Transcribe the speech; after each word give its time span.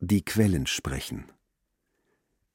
Die 0.00 0.24
Quellen 0.24 0.68
sprechen. 0.68 1.24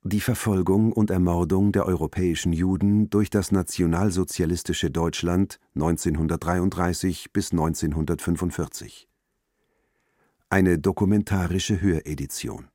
Die 0.02 0.22
Verfolgung 0.22 0.94
und 0.94 1.10
Ermordung 1.12 1.74
der 1.74 1.86
europäischen 1.86 2.54
Juden 2.54 3.10
durch 3.10 3.30
das 3.30 3.52
nationalsozialistische 3.52 4.90
Deutschland 4.90 5.60
1933 5.76 7.34
bis 7.34 7.52
1945. 7.52 9.10
Eine 10.48 10.80
dokumentarische 10.80 11.82
Höredition. 11.82 12.70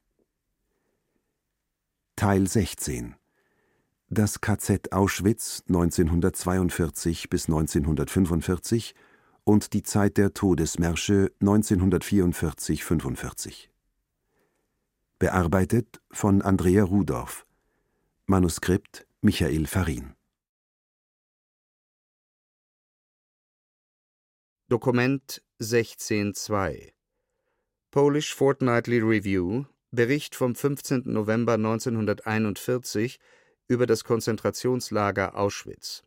Teil 2.14 2.46
16 2.46 3.14
Das 4.10 4.42
KZ 4.42 4.92
Auschwitz 4.92 5.62
1942 5.68 7.30
bis 7.30 7.46
1945 7.46 8.94
und 9.44 9.72
die 9.72 9.82
Zeit 9.82 10.18
der 10.18 10.34
Todesmärsche 10.34 11.32
1944 11.40 12.84
45 12.84 13.70
Bearbeitet 15.20 16.00
von 16.12 16.42
Andrea 16.42 16.84
Rudorf. 16.84 17.44
Manuskript 18.26 19.04
Michael 19.20 19.66
Farin. 19.66 20.14
Dokument 24.68 25.42
16.2 25.60 26.92
Polish 27.90 28.32
Fortnightly 28.32 29.00
Review 29.00 29.64
Bericht 29.90 30.36
vom 30.36 30.54
15. 30.54 31.02
November 31.06 31.54
1941 31.54 33.18
über 33.66 33.86
das 33.86 34.04
Konzentrationslager 34.04 35.36
Auschwitz. 35.36 36.04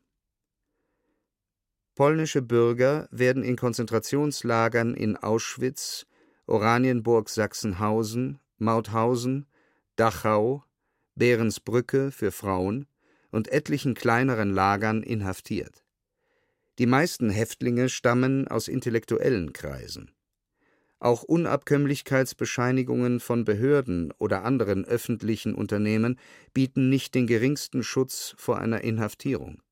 Polnische 1.95 2.41
Bürger 2.41 3.09
werden 3.11 3.43
in 3.43 3.57
Konzentrationslagern 3.57 4.93
in 4.93 5.17
Auschwitz, 5.17 6.05
Oranienburg-Sachsenhausen, 6.47 8.39
Mauthausen, 8.61 9.47
Dachau, 9.95 10.63
Behrensbrücke 11.15 12.11
für 12.11 12.31
Frauen 12.31 12.85
und 13.31 13.51
etlichen 13.51 13.95
kleineren 13.95 14.53
Lagern 14.53 15.03
inhaftiert. 15.03 15.83
Die 16.77 16.85
meisten 16.85 17.29
Häftlinge 17.29 17.89
stammen 17.89 18.47
aus 18.47 18.67
intellektuellen 18.67 19.51
Kreisen. 19.51 20.11
Auch 20.99 21.23
Unabkömmlichkeitsbescheinigungen 21.23 23.19
von 23.19 23.43
Behörden 23.43 24.13
oder 24.19 24.43
anderen 24.45 24.85
öffentlichen 24.85 25.55
Unternehmen 25.55 26.19
bieten 26.53 26.89
nicht 26.89 27.15
den 27.15 27.25
geringsten 27.25 27.81
Schutz 27.81 28.35
vor 28.37 28.59
einer 28.59 28.81
Inhaftierung. 28.81 29.63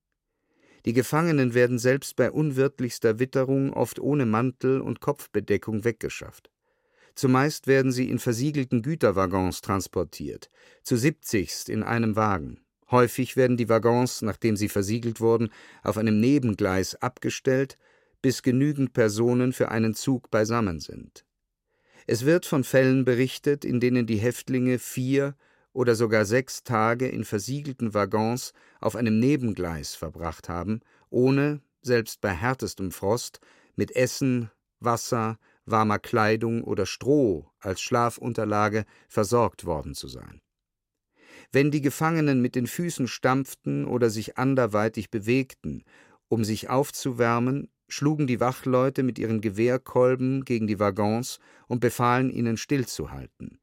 Die 0.85 0.93
Gefangenen 0.93 1.53
werden 1.53 1.77
selbst 1.77 2.15
bei 2.15 2.31
unwirtlichster 2.31 3.19
Witterung 3.19 3.71
oft 3.71 3.99
ohne 3.99 4.25
Mantel 4.25 4.81
und 4.81 5.01
Kopfbedeckung 5.01 5.83
weggeschafft. 5.83 6.49
Zumeist 7.19 7.67
werden 7.67 7.91
sie 7.91 8.09
in 8.09 8.17
versiegelten 8.17 8.81
Güterwaggons 8.81 9.59
transportiert, 9.59 10.49
zu 10.83 10.95
siebzigst 10.95 11.67
in 11.67 11.83
einem 11.83 12.15
Wagen. 12.15 12.61
Häufig 12.91 13.35
werden 13.35 13.57
die 13.57 13.67
Waggons, 13.67 14.21
nachdem 14.21 14.55
sie 14.55 14.69
versiegelt 14.69 15.19
wurden, 15.19 15.49
auf 15.83 15.97
einem 15.97 16.21
Nebengleis 16.21 16.95
abgestellt, 16.95 17.77
bis 18.21 18.41
genügend 18.41 18.93
Personen 18.93 19.51
für 19.51 19.69
einen 19.69 19.95
Zug 19.95 20.31
beisammen 20.31 20.79
sind. 20.79 21.25
Es 22.07 22.23
wird 22.23 22.45
von 22.45 22.63
Fällen 22.63 23.03
berichtet, 23.03 23.65
in 23.65 23.81
denen 23.81 24.07
die 24.07 24.15
Häftlinge 24.15 24.79
vier 24.79 25.35
oder 25.73 25.95
sogar 25.95 26.23
sechs 26.23 26.63
Tage 26.63 27.09
in 27.09 27.25
versiegelten 27.25 27.93
Waggons 27.93 28.53
auf 28.79 28.95
einem 28.95 29.19
Nebengleis 29.19 29.93
verbracht 29.93 30.47
haben, 30.47 30.79
ohne, 31.09 31.59
selbst 31.81 32.21
bei 32.21 32.31
härtestem 32.33 32.91
Frost, 32.91 33.41
mit 33.75 33.93
Essen, 33.93 34.51
Wasser, 34.79 35.37
warmer 35.71 35.99
Kleidung 35.99 36.63
oder 36.63 36.85
Stroh 36.85 37.49
als 37.59 37.81
Schlafunterlage 37.81 38.85
versorgt 39.07 39.65
worden 39.65 39.95
zu 39.95 40.07
sein. 40.07 40.41
Wenn 41.51 41.71
die 41.71 41.81
Gefangenen 41.81 42.41
mit 42.41 42.55
den 42.55 42.67
Füßen 42.67 43.07
stampften 43.07 43.85
oder 43.85 44.09
sich 44.09 44.37
anderweitig 44.37 45.09
bewegten, 45.09 45.83
um 46.27 46.43
sich 46.43 46.69
aufzuwärmen, 46.69 47.69
schlugen 47.87 48.27
die 48.27 48.39
Wachleute 48.39 49.03
mit 49.03 49.17
ihren 49.17 49.41
Gewehrkolben 49.41 50.45
gegen 50.45 50.67
die 50.67 50.79
Waggons 50.79 51.39
und 51.67 51.79
befahlen 51.79 52.29
ihnen 52.29 52.57
stillzuhalten. 52.57 53.59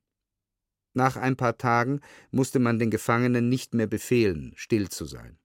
Nach 0.95 1.17
ein 1.17 1.37
paar 1.37 1.59
Tagen 1.59 2.01
musste 2.31 2.59
man 2.59 2.79
den 2.79 2.91
Gefangenen 2.91 3.49
nicht 3.49 3.75
mehr 3.75 3.87
befehlen, 3.87 4.53
still 4.57 4.89
zu 4.89 5.05
sein. 5.05 5.39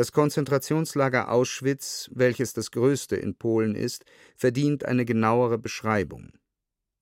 Das 0.00 0.12
Konzentrationslager 0.12 1.30
Auschwitz, 1.30 2.08
welches 2.14 2.54
das 2.54 2.70
größte 2.70 3.16
in 3.16 3.34
Polen 3.34 3.74
ist, 3.74 4.06
verdient 4.34 4.86
eine 4.86 5.04
genauere 5.04 5.58
Beschreibung. 5.58 6.32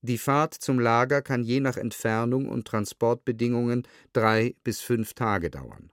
Die 0.03 0.19
Fahrt 0.19 0.55
zum 0.55 0.81
Lager 0.81 1.23
kann 1.23 1.45
je 1.45 1.61
nach 1.61 1.77
Entfernung 1.77 2.49
und 2.49 2.67
Transportbedingungen 2.67 3.87
drei 4.13 4.57
bis 4.65 4.81
fünf 4.81 5.15
Tage 5.15 5.49
dauern. 5.49 5.93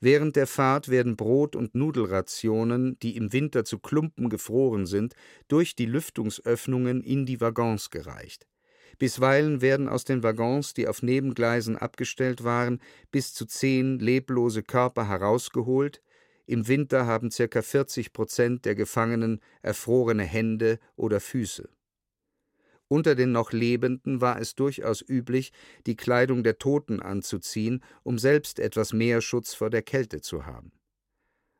Während 0.00 0.34
der 0.34 0.48
Fahrt 0.48 0.88
werden 0.88 1.14
Brot- 1.14 1.54
und 1.54 1.76
Nudelrationen, 1.76 2.98
die 2.98 3.16
im 3.16 3.32
Winter 3.32 3.64
zu 3.64 3.78
Klumpen 3.78 4.28
gefroren 4.28 4.86
sind, 4.86 5.14
durch 5.46 5.76
die 5.76 5.86
Lüftungsöffnungen 5.86 7.00
in 7.00 7.26
die 7.26 7.40
Waggons 7.40 7.90
gereicht. 7.90 8.48
Bisweilen 8.98 9.60
werden 9.60 9.88
aus 9.88 10.02
den 10.02 10.24
Waggons, 10.24 10.74
die 10.74 10.88
auf 10.88 11.04
Nebengleisen 11.04 11.76
abgestellt 11.76 12.42
waren, 12.42 12.80
bis 13.12 13.34
zu 13.34 13.46
zehn 13.46 14.00
leblose 14.00 14.64
Körper 14.64 15.06
herausgeholt, 15.06 16.02
im 16.50 16.66
Winter 16.66 17.06
haben 17.06 17.30
ca. 17.30 17.62
40 17.62 18.12
Prozent 18.12 18.64
der 18.64 18.74
Gefangenen 18.74 19.40
erfrorene 19.62 20.24
Hände 20.24 20.80
oder 20.96 21.20
Füße. 21.20 21.68
Unter 22.88 23.14
den 23.14 23.30
noch 23.30 23.52
Lebenden 23.52 24.20
war 24.20 24.40
es 24.40 24.56
durchaus 24.56 25.00
üblich, 25.00 25.52
die 25.86 25.94
Kleidung 25.94 26.42
der 26.42 26.58
Toten 26.58 27.00
anzuziehen, 27.00 27.84
um 28.02 28.18
selbst 28.18 28.58
etwas 28.58 28.92
mehr 28.92 29.20
Schutz 29.20 29.54
vor 29.54 29.70
der 29.70 29.82
Kälte 29.82 30.22
zu 30.22 30.44
haben. 30.44 30.72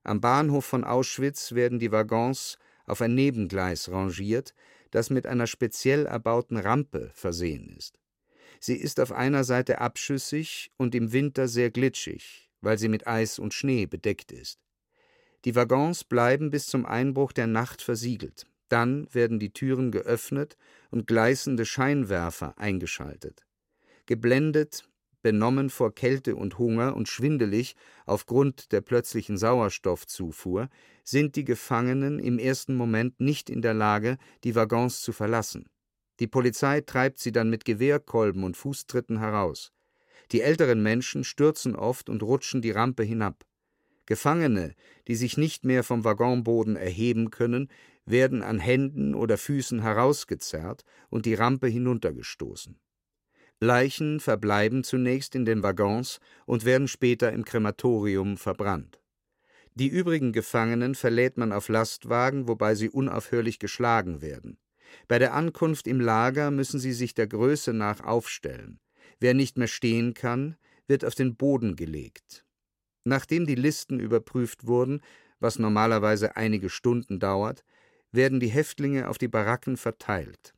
Am 0.02 0.20
Bahnhof 0.20 0.64
von 0.64 0.82
Auschwitz 0.82 1.52
werden 1.52 1.78
die 1.78 1.92
Waggons 1.92 2.58
auf 2.84 3.00
ein 3.00 3.14
Nebengleis 3.14 3.90
rangiert, 3.90 4.54
das 4.90 5.08
mit 5.08 5.24
einer 5.24 5.46
speziell 5.46 6.06
erbauten 6.06 6.56
Rampe 6.56 7.12
versehen 7.14 7.68
ist. 7.68 8.00
Sie 8.58 8.74
ist 8.74 8.98
auf 8.98 9.12
einer 9.12 9.44
Seite 9.44 9.80
abschüssig 9.80 10.72
und 10.78 10.96
im 10.96 11.12
Winter 11.12 11.46
sehr 11.46 11.70
glitschig, 11.70 12.50
weil 12.60 12.76
sie 12.76 12.88
mit 12.88 13.06
Eis 13.06 13.38
und 13.38 13.54
Schnee 13.54 13.86
bedeckt 13.86 14.32
ist. 14.32 14.58
Die 15.44 15.54
Waggons 15.54 16.04
bleiben 16.04 16.50
bis 16.50 16.66
zum 16.66 16.84
Einbruch 16.84 17.32
der 17.32 17.46
Nacht 17.46 17.82
versiegelt. 17.82 18.46
Dann 18.68 19.12
werden 19.12 19.38
die 19.38 19.52
Türen 19.52 19.90
geöffnet 19.90 20.56
und 20.90 21.06
gleißende 21.06 21.64
Scheinwerfer 21.64 22.56
eingeschaltet. 22.58 23.44
Geblendet, 24.06 24.84
benommen 25.22 25.70
vor 25.70 25.94
Kälte 25.94 26.36
und 26.36 26.58
Hunger 26.58 26.96
und 26.96 27.08
schwindelig 27.08 27.74
aufgrund 28.06 28.72
der 28.72 28.80
plötzlichen 28.80 29.36
Sauerstoffzufuhr, 29.36 30.68
sind 31.04 31.36
die 31.36 31.44
Gefangenen 31.44 32.18
im 32.18 32.38
ersten 32.38 32.74
Moment 32.74 33.20
nicht 33.20 33.50
in 33.50 33.62
der 33.62 33.74
Lage, 33.74 34.18
die 34.44 34.54
Waggons 34.54 35.00
zu 35.00 35.12
verlassen. 35.12 35.68
Die 36.20 36.26
Polizei 36.26 36.82
treibt 36.82 37.18
sie 37.18 37.32
dann 37.32 37.50
mit 37.50 37.64
Gewehrkolben 37.64 38.44
und 38.44 38.56
Fußtritten 38.56 39.18
heraus. 39.18 39.72
Die 40.32 40.42
älteren 40.42 40.82
Menschen 40.82 41.24
stürzen 41.24 41.74
oft 41.74 42.08
und 42.08 42.22
rutschen 42.22 42.62
die 42.62 42.70
Rampe 42.70 43.02
hinab. 43.02 43.44
Gefangene, 44.10 44.74
die 45.06 45.14
sich 45.14 45.36
nicht 45.36 45.64
mehr 45.64 45.84
vom 45.84 46.02
Waggonboden 46.02 46.74
erheben 46.74 47.30
können, 47.30 47.68
werden 48.04 48.42
an 48.42 48.58
Händen 48.58 49.14
oder 49.14 49.38
Füßen 49.38 49.82
herausgezerrt 49.82 50.82
und 51.10 51.26
die 51.26 51.34
Rampe 51.34 51.68
hinuntergestoßen. 51.68 52.76
Leichen 53.60 54.18
verbleiben 54.18 54.82
zunächst 54.82 55.36
in 55.36 55.44
den 55.44 55.62
Waggons 55.62 56.18
und 56.44 56.64
werden 56.64 56.88
später 56.88 57.32
im 57.32 57.44
Krematorium 57.44 58.36
verbrannt. 58.36 59.00
Die 59.76 59.86
übrigen 59.86 60.32
Gefangenen 60.32 60.96
verlädt 60.96 61.36
man 61.36 61.52
auf 61.52 61.68
Lastwagen, 61.68 62.48
wobei 62.48 62.74
sie 62.74 62.90
unaufhörlich 62.90 63.60
geschlagen 63.60 64.22
werden. 64.22 64.58
Bei 65.06 65.20
der 65.20 65.34
Ankunft 65.34 65.86
im 65.86 66.00
Lager 66.00 66.50
müssen 66.50 66.80
sie 66.80 66.94
sich 66.94 67.14
der 67.14 67.28
Größe 67.28 67.72
nach 67.72 68.00
aufstellen. 68.00 68.80
Wer 69.20 69.34
nicht 69.34 69.56
mehr 69.56 69.68
stehen 69.68 70.14
kann, 70.14 70.56
wird 70.88 71.04
auf 71.04 71.14
den 71.14 71.36
Boden 71.36 71.76
gelegt. 71.76 72.44
Nachdem 73.04 73.46
die 73.46 73.54
Listen 73.54 73.98
überprüft 73.98 74.66
wurden, 74.66 75.00
was 75.38 75.58
normalerweise 75.58 76.36
einige 76.36 76.68
Stunden 76.68 77.18
dauert, 77.18 77.64
werden 78.12 78.40
die 78.40 78.48
Häftlinge 78.48 79.08
auf 79.08 79.18
die 79.18 79.28
Baracken 79.28 79.76
verteilt. 79.76 80.54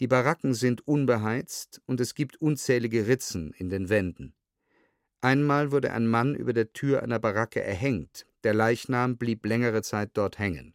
Die 0.00 0.06
Baracken 0.06 0.54
sind 0.54 0.86
unbeheizt 0.86 1.80
und 1.86 2.00
es 2.00 2.14
gibt 2.14 2.36
unzählige 2.40 3.08
Ritzen 3.08 3.52
in 3.56 3.68
den 3.68 3.88
Wänden. 3.88 4.34
Einmal 5.20 5.72
wurde 5.72 5.92
ein 5.92 6.06
Mann 6.06 6.36
über 6.36 6.52
der 6.52 6.72
Tür 6.72 7.02
einer 7.02 7.18
Baracke 7.18 7.60
erhängt, 7.60 8.24
der 8.44 8.54
Leichnam 8.54 9.16
blieb 9.16 9.44
längere 9.44 9.82
Zeit 9.82 10.10
dort 10.14 10.38
hängen. 10.38 10.74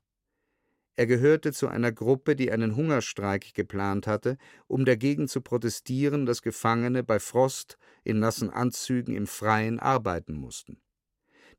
Er 0.95 1.07
gehörte 1.07 1.53
zu 1.53 1.67
einer 1.67 1.91
Gruppe, 1.91 2.35
die 2.35 2.51
einen 2.51 2.75
Hungerstreik 2.75 3.55
geplant 3.55 4.05
hatte, 4.05 4.37
um 4.67 4.85
dagegen 4.85 5.27
zu 5.27 5.41
protestieren, 5.41 6.27
dass 6.27 6.43
Gefangene 6.43 7.03
bei 7.03 7.19
Frost 7.19 7.77
in 8.03 8.19
nassen 8.19 8.51
Anzügen 8.51 9.15
im 9.15 9.25
Freien 9.25 9.79
arbeiten 9.79 10.35
mussten. 10.35 10.79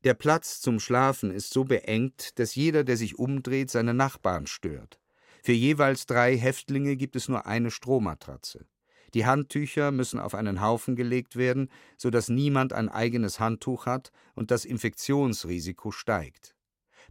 Der 0.05 0.13
Platz 0.13 0.61
zum 0.61 0.79
Schlafen 0.79 1.31
ist 1.31 1.51
so 1.51 1.65
beengt, 1.65 2.39
dass 2.39 2.55
jeder, 2.55 2.83
der 2.83 2.95
sich 2.95 3.19
umdreht, 3.19 3.71
seine 3.71 3.93
Nachbarn 3.93 4.47
stört. 4.47 5.01
Für 5.43 5.51
jeweils 5.51 6.05
drei 6.05 6.37
Häftlinge 6.37 6.95
gibt 6.95 7.15
es 7.15 7.27
nur 7.27 7.45
eine 7.45 7.71
Strohmatratze. 7.71 8.65
Die 9.13 9.25
Handtücher 9.25 9.91
müssen 9.91 10.19
auf 10.19 10.33
einen 10.33 10.61
Haufen 10.61 10.95
gelegt 10.95 11.35
werden, 11.35 11.69
so 11.97 12.09
dass 12.09 12.29
niemand 12.29 12.73
ein 12.73 12.89
eigenes 12.89 13.39
Handtuch 13.39 13.85
hat 13.85 14.11
und 14.33 14.51
das 14.51 14.65
Infektionsrisiko 14.65 15.91
steigt. 15.91 16.54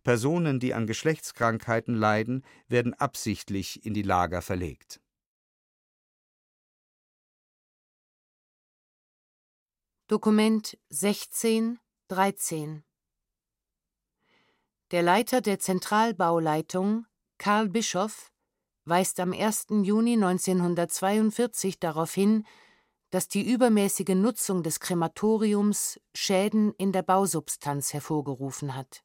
Personen, 0.04 0.60
die 0.60 0.74
an 0.74 0.86
Geschlechtskrankheiten 0.86 1.94
leiden, 1.94 2.44
werden 2.68 2.94
absichtlich 2.94 3.84
in 3.84 3.94
die 3.94 4.02
Lager 4.02 4.42
verlegt. 4.42 5.00
Dokument 10.06 10.78
16 10.90 11.80
13 12.08 12.84
Der 14.90 15.02
Leiter 15.02 15.40
der 15.40 15.58
Zentralbauleitung, 15.58 17.06
Karl 17.38 17.70
Bischoff, 17.70 18.30
weist 18.84 19.18
am 19.20 19.32
1. 19.32 19.68
Juni 19.82 20.12
1942 20.12 21.80
darauf 21.80 22.12
hin, 22.12 22.46
dass 23.10 23.28
die 23.28 23.48
übermäßige 23.50 24.14
Nutzung 24.14 24.62
des 24.62 24.80
Krematoriums 24.80 26.00
Schäden 26.14 26.74
in 26.74 26.92
der 26.92 27.02
Bausubstanz 27.02 27.94
hervorgerufen 27.94 28.74
hat. 28.74 29.03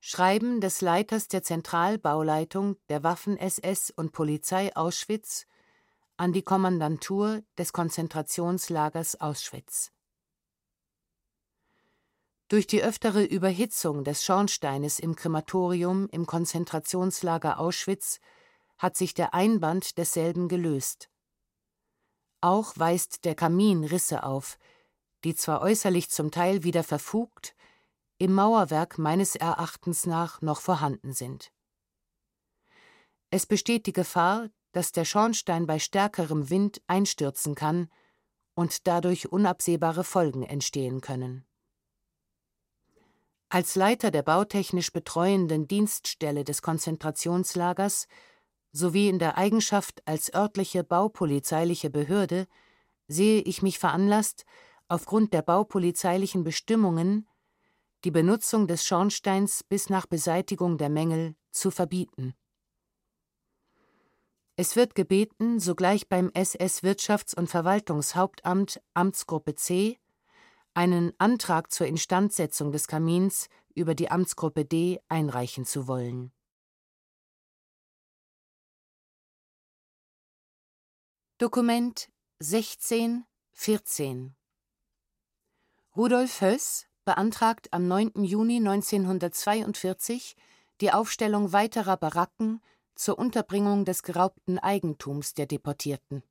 Schreiben 0.00 0.62
des 0.62 0.80
Leiters 0.80 1.28
der 1.28 1.42
Zentralbauleitung 1.42 2.76
der 2.88 3.02
Waffen-SS 3.02 3.90
und 3.90 4.12
Polizei 4.12 4.74
Auschwitz 4.74 5.46
an 6.16 6.32
die 6.32 6.42
Kommandantur 6.42 7.42
des 7.58 7.74
Konzentrationslagers 7.74 9.20
Auschwitz. 9.20 9.92
Durch 12.48 12.66
die 12.66 12.82
öftere 12.82 13.22
Überhitzung 13.22 14.02
des 14.02 14.24
Schornsteines 14.24 14.98
im 14.98 15.16
Krematorium 15.16 16.08
im 16.10 16.26
Konzentrationslager 16.26 17.60
Auschwitz 17.60 18.20
hat 18.78 18.96
sich 18.96 19.12
der 19.12 19.34
Einband 19.34 19.98
desselben 19.98 20.48
gelöst. 20.48 21.10
Auch 22.40 22.72
weist 22.76 23.26
der 23.26 23.34
Kamin 23.34 23.84
Risse 23.84 24.24
auf, 24.24 24.58
die 25.24 25.34
zwar 25.34 25.60
äußerlich 25.60 26.10
zum 26.10 26.30
Teil 26.30 26.64
wieder 26.64 26.82
verfugt, 26.82 27.54
im 28.20 28.34
Mauerwerk 28.34 28.98
meines 28.98 29.34
Erachtens 29.34 30.04
nach 30.04 30.42
noch 30.42 30.60
vorhanden 30.60 31.14
sind. 31.14 31.52
Es 33.30 33.46
besteht 33.46 33.86
die 33.86 33.94
Gefahr, 33.94 34.50
dass 34.72 34.92
der 34.92 35.06
Schornstein 35.06 35.66
bei 35.66 35.78
stärkerem 35.78 36.50
Wind 36.50 36.82
einstürzen 36.86 37.54
kann 37.54 37.90
und 38.54 38.86
dadurch 38.86 39.32
unabsehbare 39.32 40.04
Folgen 40.04 40.42
entstehen 40.42 41.00
können. 41.00 41.46
Als 43.48 43.74
Leiter 43.74 44.10
der 44.10 44.22
bautechnisch 44.22 44.92
betreuenden 44.92 45.66
Dienststelle 45.66 46.44
des 46.44 46.60
Konzentrationslagers 46.60 48.06
sowie 48.70 49.08
in 49.08 49.18
der 49.18 49.38
Eigenschaft 49.38 50.06
als 50.06 50.32
örtliche 50.34 50.84
baupolizeiliche 50.84 51.88
Behörde 51.88 52.46
sehe 53.08 53.40
ich 53.40 53.62
mich 53.62 53.78
veranlasst, 53.78 54.44
aufgrund 54.88 55.32
der 55.32 55.42
baupolizeilichen 55.42 56.44
Bestimmungen 56.44 57.26
die 58.04 58.10
Benutzung 58.10 58.66
des 58.66 58.84
Schornsteins 58.84 59.62
bis 59.62 59.90
nach 59.90 60.06
Beseitigung 60.06 60.78
der 60.78 60.88
Mängel 60.88 61.34
zu 61.50 61.70
verbieten. 61.70 62.34
Es 64.56 64.76
wird 64.76 64.94
gebeten, 64.94 65.58
sogleich 65.58 66.08
beim 66.08 66.30
SS 66.34 66.82
Wirtschafts- 66.82 67.34
und 67.34 67.48
Verwaltungshauptamt 67.48 68.80
Amtsgruppe 68.94 69.54
C 69.54 69.98
einen 70.74 71.12
Antrag 71.18 71.72
zur 71.72 71.86
Instandsetzung 71.86 72.72
des 72.72 72.86
Kamins 72.86 73.48
über 73.74 73.94
die 73.94 74.10
Amtsgruppe 74.10 74.64
D 74.64 75.00
einreichen 75.08 75.64
zu 75.64 75.88
wollen. 75.88 76.32
Dokument 81.38 82.10
16 82.40 83.24
14 83.52 84.36
Rudolf 85.96 86.40
Höss 86.42 86.89
beantragt 87.10 87.72
am 87.72 87.88
9. 87.88 88.22
Juni 88.22 88.58
1942 88.58 90.36
die 90.80 90.92
Aufstellung 90.92 91.52
weiterer 91.52 91.96
Baracken 91.96 92.62
zur 92.94 93.18
Unterbringung 93.18 93.84
des 93.84 94.04
geraubten 94.04 94.60
Eigentums 94.60 95.34
der 95.34 95.46
Deportierten. 95.46 96.22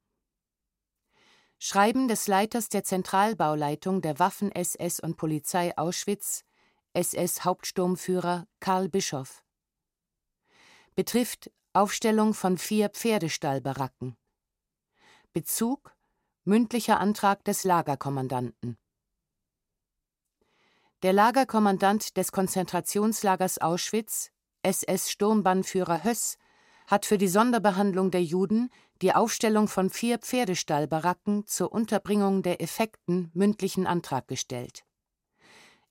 Schreiben 1.58 2.08
des 2.08 2.30
Leiters 2.30 2.70
der 2.70 2.86
Zentralbauleitung 2.86 4.02
der 4.02 4.20
Waffen-SS 4.20 5.02
und 5.02 5.18
Polizei 5.18 5.78
Auschwitz, 5.78 6.46
SS-Hauptsturmführer 6.94 8.48
Karl 8.62 8.88
Bischoff. 8.88 9.44
Betrifft 10.96 11.52
Aufstellung 11.74 12.34
von 12.34 12.58
vier 12.58 12.88
Pferdestallbaracken. 12.88 14.16
Bezug 15.34 15.94
mündlicher 16.46 17.02
Antrag 17.02 17.44
des 17.44 17.66
Lagerkommandanten. 17.66 18.78
Der 21.02 21.14
Lagerkommandant 21.14 22.18
des 22.18 22.34
Konzentrationslagers 22.34 23.60
Auschwitz, 23.60 24.32
SS-Sturmbannführer 24.64 26.04
Höss, 26.04 26.38
hat 26.88 27.06
für 27.06 27.18
die 27.18 27.30
Sonderbehandlung 27.30 28.12
der 28.12 28.22
Juden 28.22 28.70
die 29.02 29.14
Aufstellung 29.14 29.70
von 29.70 29.90
vier 29.90 30.18
Pferdestallbaracken 30.18 31.48
zur 31.48 31.72
Unterbringung 31.72 32.44
der 32.44 32.62
Effekten 32.62 33.32
mündlichen 33.34 33.88
Antrag 33.88 34.28
gestellt. 34.28 34.84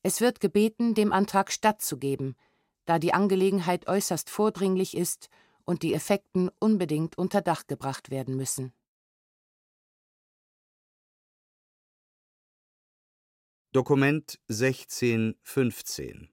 Es 0.03 0.21
wird 0.21 0.41
gebeten, 0.41 0.93
dem 0.93 1.15
Antrag 1.15 1.53
stattzugeben, 1.53 2.37
da 2.85 2.99
die 2.99 3.15
Angelegenheit 3.15 3.89
äußerst 3.89 4.29
vordringlich 4.29 4.95
ist 4.95 5.31
und 5.65 5.83
die 5.83 5.95
Effekten 5.95 6.51
unbedingt 6.61 7.17
unter 7.17 7.41
Dach 7.41 7.67
gebracht 7.67 8.11
werden 8.11 8.37
müssen. 8.37 8.75
Dokument 13.73 14.38
1615 14.49 16.31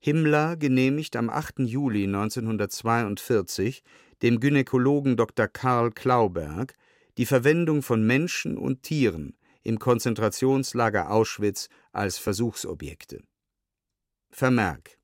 Himmler 0.00 0.56
genehmigt 0.56 1.14
am 1.16 1.28
8. 1.28 1.58
Juli 1.58 2.04
1942 2.04 3.82
dem 4.22 4.40
Gynäkologen 4.40 5.18
Dr. 5.18 5.48
Karl 5.48 5.90
Klauberg 5.90 6.76
die 7.18 7.26
Verwendung 7.26 7.82
von 7.82 8.06
Menschen 8.06 8.56
und 8.56 8.82
Tieren 8.82 9.36
im 9.62 9.78
Konzentrationslager 9.78 11.10
Auschwitz 11.10 11.68
als 11.92 12.16
Versuchsobjekte. 12.16 13.22
Vermerk 14.30 14.98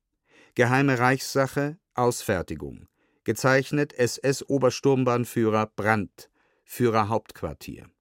Geheime 0.55 0.97
Reichssache 0.97 1.77
Ausfertigung 1.93 2.87
gezeichnet 3.25 3.93
SS-Obersturmbahnführer 3.93 5.67
Brandt 5.75 6.31
Führer 6.63 7.09
Hauptquartier 7.09 7.91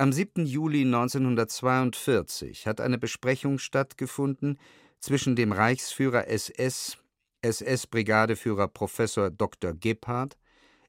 Am 0.00 0.14
7. 0.14 0.46
Juli 0.46 0.80
1942 0.86 2.66
hat 2.66 2.80
eine 2.80 2.96
Besprechung 2.96 3.58
stattgefunden 3.58 4.56
zwischen 4.98 5.36
dem 5.36 5.52
Reichsführer 5.52 6.26
SS, 6.26 6.96
SS-Brigadeführer 7.42 8.68
Professor 8.68 9.30
Dr. 9.30 9.74
Gebhardt, 9.74 10.38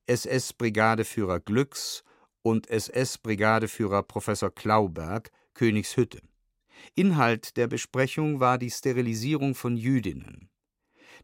SS-Brigadeführer 0.08 1.42
Glücks 1.42 2.06
und 2.42 2.70
SS-Brigadeführer 2.70 4.02
Professor 4.04 4.50
Klauberg, 4.50 5.30
Königshütte. 5.56 6.22
Inhalt 6.96 7.58
der 7.58 7.68
Besprechung 7.68 8.40
war 8.40 8.58
die 8.58 8.72
Sterilisierung 8.72 9.56
von 9.56 9.76
Jüdinnen. 9.76 10.51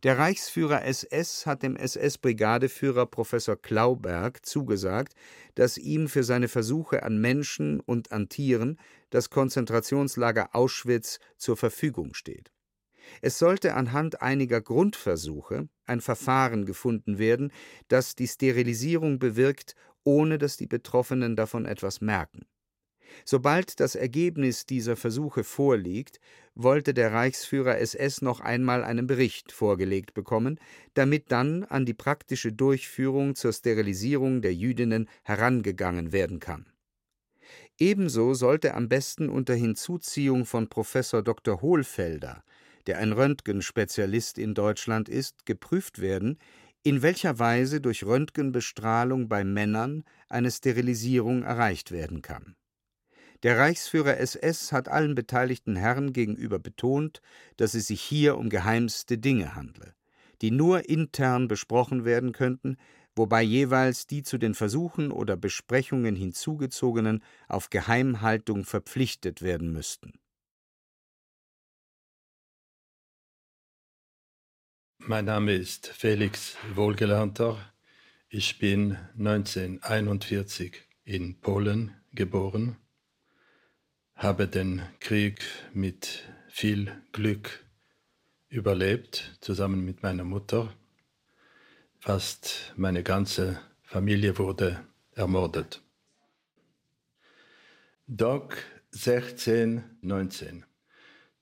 Der 0.04 0.20
Reichsführer 0.20 0.86
SS 0.86 1.46
hat 1.48 1.63
dem 1.63 1.75
SS-Brigadeführer 1.75 3.08
Professor 3.08 3.56
Klauberg 3.56 4.46
zugesagt, 4.46 5.13
dass 5.56 5.77
ihm 5.77 6.08
für 6.08 6.24
seine 6.24 6.48
Versuche 6.48 7.01
an 7.04 7.20
Menschen 7.20 7.80
und 7.80 8.12
an 8.12 8.30
Tieren 8.30 8.80
das 9.10 9.32
Konzentrationslager 9.32 10.54
Auschwitz 10.54 11.20
zur 11.38 11.58
Verfügung 11.58 12.13
steht. 12.13 12.51
Es 13.22 13.39
sollte 13.39 13.74
anhand 13.74 14.22
einiger 14.22 14.62
Grundversuche 14.62 15.68
ein 15.86 16.01
Verfahren 16.01 16.66
gefunden 16.66 17.18
werden, 17.18 17.51
das 17.88 18.16
die 18.16 18.27
Sterilisierung 18.27 19.18
bewirkt, 19.18 19.75
ohne 20.04 20.38
dass 20.38 20.58
die 20.58 20.68
Betroffenen 20.68 21.36
davon 21.36 21.66
etwas 21.66 22.01
merken. 22.01 22.46
Sobald 23.26 23.80
das 23.80 23.96
Ergebnis 23.96 24.66
dieser 24.66 24.96
Versuche 24.96 25.44
vorliegt, 25.44 26.20
wollte 26.56 26.94
der 26.94 27.14
Reichsführer 27.14 27.78
SS 27.78 28.22
noch 28.22 28.40
einmal 28.40 28.84
einen 28.84 29.08
Bericht 29.08 29.52
vorgelegt 29.52 30.14
bekommen, 30.14 30.60
damit 30.94 31.32
dann 31.32 31.64
an 31.64 31.86
die 31.86 31.94
praktische 31.94 32.52
Durchführung 32.52 33.36
zur 33.36 33.54
Sterilisierung 33.54 34.42
der 34.42 34.54
Jüdinnen 34.54 35.10
herangegangen 35.24 36.12
werden 36.12 36.40
kann. 36.40 36.66
Ebenso 37.78 38.34
sollte 38.34 38.74
am 38.74 38.90
besten 38.90 39.30
unter 39.30 39.54
Hinzuziehung 39.54 40.46
von 40.46 40.68
Professor 40.68 41.22
Dr. 41.22 41.62
Hohlfelder 41.62 42.44
der 42.88 43.00
ein 43.00 43.12
Röntgenspezialist 43.12 44.38
in 44.38 44.54
Deutschland 44.54 45.10
ist, 45.10 45.46
geprüft 45.46 46.00
werden, 46.00 46.40
in 46.84 47.02
welcher 47.02 47.38
Weise 47.38 47.82
durch 47.82 48.06
Röntgenbestrahlung 48.06 49.28
bei 49.28 49.44
Männern 49.44 50.04
eine 50.30 50.50
Sterilisierung 50.50 51.44
erreicht 51.44 51.92
werden 51.92 52.22
kann. 52.22 52.56
Der 53.44 53.58
Reichsführer 53.58 54.17
SS 54.17 54.72
hat 54.72 54.88
allen 54.88 55.13
beteiligten 55.13 55.75
Herren 55.75 56.12
gegenüber 56.13 56.60
betont, 56.60 57.22
dass 57.58 57.74
es 57.74 57.88
sich 57.88 58.01
hier 58.01 58.38
um 58.38 58.50
geheimste 58.50 59.17
Dinge 59.17 59.56
handle, 59.56 59.94
die 60.41 60.51
nur 60.51 60.89
intern 60.89 61.48
besprochen 61.48 62.03
werden 62.03 62.32
könnten, 62.32 62.77
wobei 63.15 63.41
jeweils 63.41 64.08
die 64.08 64.24
zu 64.24 64.38
den 64.38 64.53
Versuchen 64.53 65.12
oder 65.12 65.36
Besprechungen 65.38 66.15
hinzugezogenen 66.15 67.24
auf 67.48 67.70
Geheimhaltung 67.70 68.63
verpflichtet 68.63 69.41
werden 69.41 69.72
müssten. 69.72 70.20
Mein 75.00 75.25
Name 75.25 75.53
ist 75.53 75.88
Felix 75.88 76.58
Wohlgelernter. 76.74 77.58
Ich 78.29 78.60
bin 78.60 78.98
1941 79.17 80.84
in 81.06 81.39
Polen 81.39 81.96
geboren, 82.12 82.75
habe 84.17 84.47
den 84.47 84.81
Krieg 85.00 85.41
mit 85.74 86.24
viel 86.50 86.91
Glück 87.12 87.63
überlebt, 88.50 89.38
zusammen 89.41 89.86
mit 89.86 90.03
meiner 90.03 90.24
Mutter. 90.24 90.74
Fast 92.00 92.74
meine 92.75 93.03
ganze 93.03 93.59
Familie 93.83 94.38
wurde 94.38 94.83
ermordet. 95.13 95.81
Doc 98.07 98.57
1619 98.93 100.65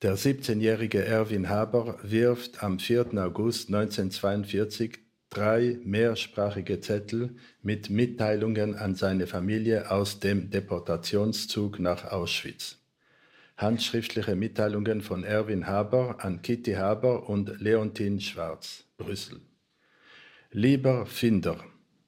der 0.02 0.18
17-jährige 0.18 1.02
Erwin 1.02 1.48
Haber 1.48 1.98
wirft 2.02 2.62
am 2.62 2.78
4. 2.78 3.14
August 3.14 3.68
1942 3.68 5.05
drei 5.36 5.78
mehrsprachige 5.84 6.80
Zettel 6.80 7.34
mit 7.62 7.90
Mitteilungen 7.90 8.74
an 8.74 8.94
seine 8.94 9.26
Familie 9.26 9.90
aus 9.90 10.18
dem 10.18 10.48
Deportationszug 10.50 11.78
nach 11.78 12.10
Auschwitz. 12.10 12.78
Handschriftliche 13.58 14.34
Mitteilungen 14.34 15.02
von 15.02 15.24
Erwin 15.24 15.66
Haber 15.66 16.24
an 16.24 16.40
Kitty 16.40 16.72
Haber 16.72 17.28
und 17.28 17.60
Leontin 17.60 18.20
Schwarz, 18.20 18.84
Brüssel. 18.96 19.40
Lieber 20.52 21.04
Finder, 21.04 21.62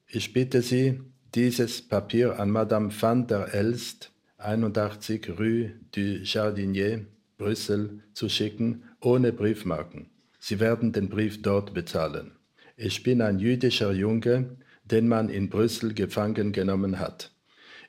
ich 0.06 0.32
bitte 0.32 0.62
Sie, 0.62 1.00
dieses 1.34 1.86
Papier 1.86 2.40
an 2.40 2.50
Madame 2.50 2.90
van 2.98 3.26
der 3.26 3.52
Elst, 3.52 4.10
81 4.38 5.38
Rue 5.38 5.72
du 5.92 6.00
Jardinier, 6.22 7.04
Brüssel 7.36 8.02
zu 8.14 8.30
schicken, 8.30 8.84
ohne 9.00 9.32
Briefmarken. 9.32 10.08
Sie 10.38 10.60
werden 10.60 10.92
den 10.92 11.10
Brief 11.10 11.42
dort 11.42 11.74
bezahlen. 11.74 12.37
Ich 12.80 13.02
bin 13.02 13.20
ein 13.22 13.40
jüdischer 13.40 13.90
Junge, 13.90 14.56
den 14.84 15.08
man 15.08 15.30
in 15.30 15.50
Brüssel 15.50 15.94
gefangen 15.94 16.52
genommen 16.52 17.00
hat. 17.00 17.32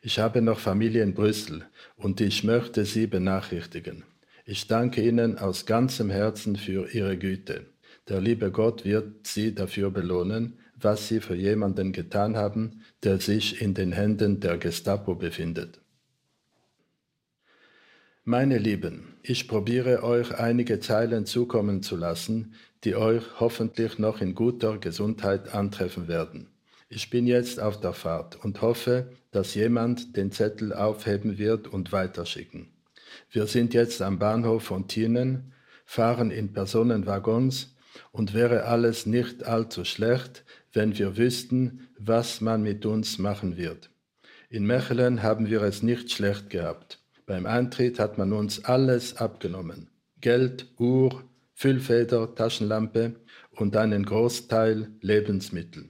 Ich 0.01 0.17
habe 0.17 0.41
noch 0.41 0.58
Familie 0.58 1.03
in 1.03 1.13
Brüssel 1.13 1.63
und 1.96 2.19
ich 2.22 2.43
möchte 2.43 2.86
Sie 2.86 3.05
benachrichtigen. 3.05 4.03
Ich 4.46 4.65
danke 4.65 5.08
Ihnen 5.08 5.38
aus 5.38 5.67
ganzem 5.67 6.10
Herzen 6.10 6.55
für 6.55 6.91
Ihre 6.91 7.19
Güte. 7.19 7.67
Der 8.08 8.19
liebe 8.19 8.50
Gott 8.50 8.84
wird 8.84 9.27
Sie 9.27 9.53
dafür 9.53 9.91
belohnen, 9.91 10.58
was 10.75 11.08
Sie 11.08 11.19
für 11.19 11.36
jemanden 11.36 11.91
getan 11.91 12.36
haben, 12.36 12.81
der 13.03 13.19
sich 13.19 13.62
in 13.62 13.75
den 13.75 13.91
Händen 13.91 14.39
der 14.39 14.58
Gestapo 14.58 15.13
befindet. 15.13 15.81
Meine 18.24 18.58
Lieben, 18.58 19.15
ich 19.24 19.48
probiere 19.48 20.03
euch 20.03 20.36
einige 20.36 20.79
Zeilen 20.79 21.25
zukommen 21.25 21.81
zu 21.81 21.96
lassen, 21.96 22.53
die 22.83 22.95
euch 22.95 23.24
hoffentlich 23.39 24.00
noch 24.00 24.21
in 24.21 24.36
guter 24.36 24.77
Gesundheit 24.77 25.53
antreffen 25.53 26.07
werden. 26.07 26.48
Ich 26.89 27.09
bin 27.09 27.27
jetzt 27.27 27.59
auf 27.59 27.79
der 27.79 27.93
Fahrt 27.93 28.43
und 28.43 28.62
hoffe, 28.62 29.12
dass 29.31 29.53
jemand 29.53 30.15
den 30.17 30.31
Zettel 30.31 30.74
aufheben 30.74 31.38
wird 31.38 31.67
und 31.67 31.91
weiterschicken. 31.91 32.69
Wir 33.31 33.45
sind 33.48 33.74
jetzt 33.74 34.01
am 34.01 34.17
Bahnhof 34.17 34.63
von 34.63 34.88
Tienen, 34.88 35.53
fahren 35.86 36.31
in 36.31 36.53
Personenwaggons 36.53 37.75
und 38.12 38.33
wäre 38.33 38.65
alles 38.65 39.05
nicht 39.05 39.43
allzu 39.45 39.86
schlecht, 39.86 40.45
wenn 40.74 40.98
wir 40.98 41.17
wüssten, 41.17 41.89
was 41.98 42.41
man 42.41 42.62
mit 42.63 42.86
uns 42.86 43.17
machen 43.17 43.57
wird. 43.57 43.89
In 44.50 44.65
Mechelen 44.65 45.21
haben 45.21 45.50
wir 45.50 45.62
es 45.62 45.83
nicht 45.83 46.12
schlecht 46.12 46.50
gehabt. 46.50 47.00
Beim 47.27 47.45
Eintritt 47.45 48.00
hat 48.00 48.17
man 48.17 48.33
uns 48.33 48.65
alles 48.65 49.17
abgenommen. 49.17 49.89
Geld, 50.21 50.67
Uhr, 50.79 51.24
Füllfeder, 51.62 52.36
Taschenlampe 52.36 53.16
und 53.51 53.75
einen 53.75 54.06
Großteil 54.06 54.92
Lebensmittel. 55.01 55.89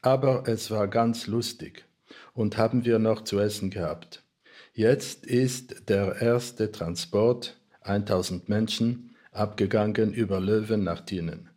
Aber 0.00 0.44
es 0.46 0.70
war 0.70 0.88
ganz 0.88 1.26
lustig 1.26 1.84
und 2.32 2.56
haben 2.56 2.86
wir 2.86 2.98
noch 2.98 3.22
zu 3.22 3.38
essen 3.38 3.68
gehabt. 3.68 4.24
Jetzt 4.72 5.26
ist 5.26 5.90
der 5.90 6.22
erste 6.22 6.72
Transport, 6.72 7.60
1000 7.82 8.48
Menschen, 8.48 9.14
abgegangen 9.32 10.14
über 10.14 10.40
Löwen 10.40 10.82
nach 10.82 11.02
Tienen. 11.02 11.50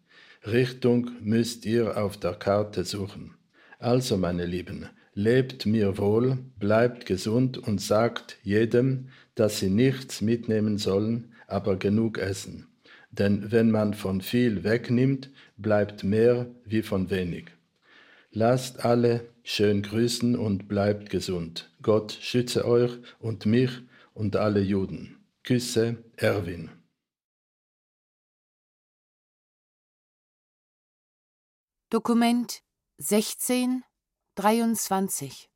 Richtung 0.45 1.11
müsst 1.21 1.65
ihr 1.65 1.95
auf 1.95 2.17
der 2.17 2.33
Karte 2.33 2.83
suchen. 2.83 3.35
Also, 3.79 4.17
meine 4.17 4.45
Lieben, 4.45 4.89
lebt 5.13 5.65
mir 5.65 5.97
wohl, 5.97 6.39
bleibt 6.59 7.05
gesund 7.05 7.57
und 7.57 7.79
sagt 7.79 8.37
jedem, 8.43 9.07
dass 9.33 9.59
sie 9.59 9.69
nichts 9.69 10.19
mitnehmen 10.19 10.77
sollen, 10.77 11.33
aber 11.47 11.77
genug 11.77 12.17
essen. 12.17 12.67
Denn 13.17 13.49
wenn 13.51 13.71
man 13.71 13.93
von 13.93 14.19
viel 14.19 14.65
wegnimmt, 14.65 15.31
bleibt 15.55 16.03
mehr 16.03 16.47
wie 16.65 16.81
von 16.81 17.09
wenig. 17.09 17.45
Lasst 18.31 18.83
alle 18.83 19.29
schön 19.43 19.81
grüßen 19.81 20.35
und 20.35 20.67
bleibt 20.67 21.09
gesund. 21.09 21.71
Gott 21.81 22.11
schütze 22.11 22.65
euch 22.65 22.91
und 23.19 23.45
mich 23.45 23.71
und 24.13 24.35
alle 24.35 24.59
Juden. 24.59 25.25
Küsse, 25.43 26.03
Erwin. 26.17 26.69
Dokument 31.89 32.61
16 32.97 33.83
23 34.35 35.49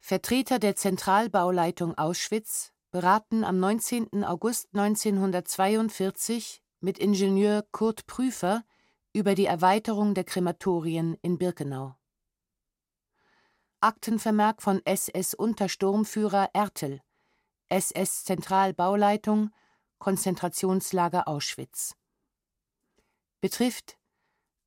Vertreter 0.00 0.58
der 0.58 0.74
Zentralbauleitung 0.74 1.96
Auschwitz 1.96 2.73
beraten 2.94 3.42
am 3.42 3.58
19. 3.58 4.22
August 4.22 4.68
1942 4.72 6.62
mit 6.78 6.96
Ingenieur 6.96 7.64
Kurt 7.72 8.06
Prüfer 8.06 8.62
über 9.12 9.34
die 9.34 9.46
Erweiterung 9.46 10.14
der 10.14 10.22
Krematorien 10.22 11.18
in 11.20 11.36
Birkenau. 11.36 11.96
Aktenvermerk 13.80 14.62
von 14.62 14.80
SS-Untersturmführer 14.84 16.50
Ertel, 16.52 17.00
SS-Zentralbauleitung, 17.68 19.50
Konzentrationslager 19.98 21.26
Auschwitz. 21.26 21.96
Betrifft 23.40 23.98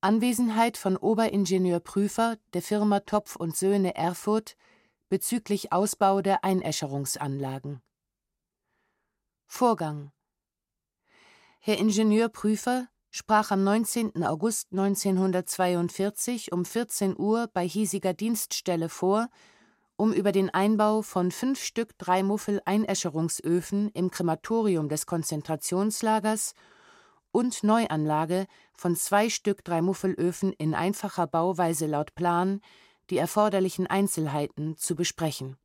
Anwesenheit 0.01 0.75
von 0.75 0.97
Oberingenieur 0.97 1.79
Prüfer 1.79 2.35
der 2.53 2.61
Firma 2.61 2.99
Topf 2.99 3.37
und 3.37 3.55
Söhne 3.55 3.95
Erfurt 3.95 4.57
bezüglich 5.07 5.71
Ausbau 5.71 6.21
der 6.21 6.43
Einäscherungsanlagen. 6.43 7.81
Vorgang 9.49 10.11
Herr 11.59 11.79
Ingenieur 11.79 12.29
Prüfer 12.29 12.89
sprach 13.09 13.49
am 13.49 13.63
19. 13.63 14.23
August 14.23 14.67
1942 14.71 16.51
um 16.51 16.63
14 16.63 17.17
Uhr 17.17 17.49
bei 17.53 17.67
hiesiger 17.67 18.13
Dienststelle 18.13 18.89
vor, 18.89 19.29
um 19.95 20.13
über 20.13 20.31
den 20.31 20.51
Einbau 20.51 21.01
von 21.01 21.31
fünf 21.31 21.63
Stück 21.63 21.97
Dreimuffel-Einäscherungsöfen 21.97 23.89
im 23.93 24.11
Krematorium 24.11 24.89
des 24.89 25.07
Konzentrationslagers 25.07 26.53
und 27.31 27.63
Neuanlage 27.63 28.45
von 28.75 28.95
zwei 28.95 29.29
Stück 29.29 29.63
Dreimuffelöfen 29.63 30.53
in 30.53 30.75
einfacher 30.75 31.25
Bauweise 31.25 31.87
laut 31.87 32.13
Plan 32.13 32.61
die 33.09 33.17
erforderlichen 33.17 33.87
Einzelheiten 33.87 34.77
zu 34.77 34.95
besprechen. 34.95 35.57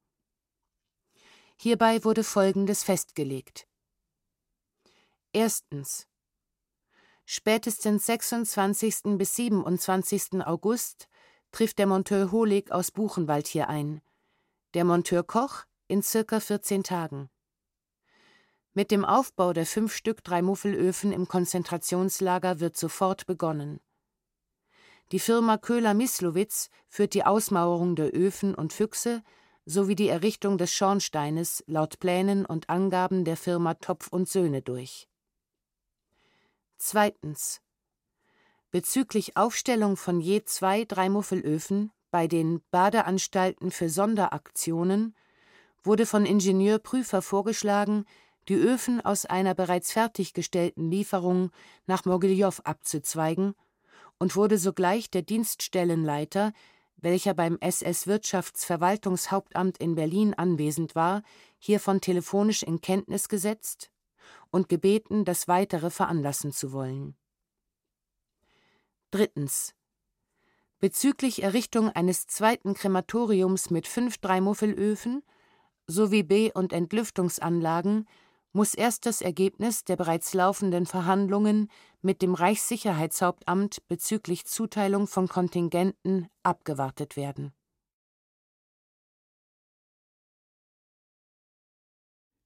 Hierbei 1.59 2.05
wurde 2.05 2.25
Folgendes 2.25 2.85
festgelegt. 2.85 3.67
Erstens. 5.35 6.07
Spätestens 7.25 8.05
26. 8.05 9.17
bis 9.17 9.35
27. 9.37 10.45
August 10.45 11.09
trifft 11.53 11.79
der 11.79 11.87
Monteur 11.87 12.33
Holig 12.33 12.71
aus 12.71 12.91
Buchenwald 12.91 13.47
hier 13.47 13.71
ein, 13.71 14.03
der 14.75 14.85
Monteur 14.85 15.23
Koch 15.23 15.65
in 15.89 16.03
circa 16.03 16.39
14 16.39 16.85
Tagen. 16.85 17.31
Mit 18.75 18.91
dem 18.91 19.07
Aufbau 19.07 19.55
der 19.55 19.65
fünf 19.65 19.95
Stück 19.95 20.23
Dreimuffelöfen 20.23 21.13
im 21.13 21.27
Konzentrationslager 21.27 22.61
wird 22.61 22.77
sofort 22.77 23.25
begonnen. 23.25 23.81
Die 25.13 25.19
Firma 25.19 25.57
Köhler-Mislowitz 25.57 26.69
führt 26.89 27.15
die 27.15 27.25
Ausmauerung 27.25 27.97
der 27.97 28.15
Öfen 28.15 28.55
und 28.55 28.75
Füchse 28.75 29.23
sowie 29.65 29.95
die 29.95 30.09
Errichtung 30.09 30.59
des 30.59 30.75
Schornsteines 30.75 31.65
laut 31.67 32.01
Plänen 32.01 32.45
und 32.45 32.69
Angaben 32.69 33.25
der 33.25 33.39
Firma 33.39 33.73
Topf 33.73 34.09
und 34.09 34.29
Söhne 34.29 34.61
durch. 34.61 35.09
Zweitens. 36.85 37.61
Bezüglich 38.73 39.37
Aufstellung 39.37 39.97
von 39.97 40.21
je 40.21 40.43
zwei 40.43 40.85
Dreimuffelöfen 40.85 41.93
bei 42.11 42.27
den 42.27 42.61
Badeanstalten 42.73 43.71
für 43.71 43.89
Sonderaktionen 43.89 45.15
wurde 45.85 46.07
von 46.07 46.27
Ingenieurprüfer 46.27 47.23
vorgeschlagen, 47.23 48.05
die 48.49 48.57
Öfen 48.57 49.01
aus 49.01 49.27
einer 49.27 49.55
bereits 49.55 49.93
fertiggestellten 49.93 50.91
Lieferung 50.91 51.53
nach 51.87 52.05
Mogiljow 52.05 52.59
abzuzweigen 52.65 53.55
und 54.19 54.35
wurde 54.35 54.59
sogleich 54.59 55.09
der 55.09 55.23
Dienststellenleiter, 55.23 56.53
welcher 56.97 57.33
beim 57.33 57.59
SS-Wirtschaftsverwaltungshauptamt 57.61 59.79
in 59.79 59.95
Berlin 59.95 60.35
anwesend 60.35 60.97
war, 60.97 61.23
hiervon 61.61 62.01
telefonisch 62.01 62.65
in 62.65 62.81
Kenntnis 62.81 63.29
gesetzt 63.29 63.93
und 64.51 64.69
gebeten, 64.69 65.25
das 65.25 65.49
Weitere 65.49 65.91
veranlassen 65.91 66.53
zu 66.53 66.73
wollen. 66.73 67.17
Drittens. 69.11 69.75
Bezüglich 70.79 71.43
Errichtung 71.43 71.91
eines 71.91 72.27
zweiten 72.27 72.75
Krematoriums 72.75 73.71
mit 73.71 73.87
fünf 73.87 74.19
Dreimuffelöfen 74.19 75.23
sowie 75.87 76.23
B- 76.23 76.51
und 76.53 76.73
Entlüftungsanlagen 76.73 78.09
muss 78.53 78.75
erst 78.75 79.07
das 79.07 79.21
Ergebnis 79.21 79.85
der 79.85 79.97
bereits 79.97 80.35
laufenden 80.35 80.87
Verhandlungen 80.87 81.71
mit 82.03 82.21
dem 82.21 82.35
Reichssicherheitshauptamt 82.35 83.87
bezüglich 83.89 84.45
Zuteilung 84.45 85.07
von 85.07 85.29
Kontingenten 85.29 86.29
abgewartet 86.43 87.17
werden. 87.17 87.53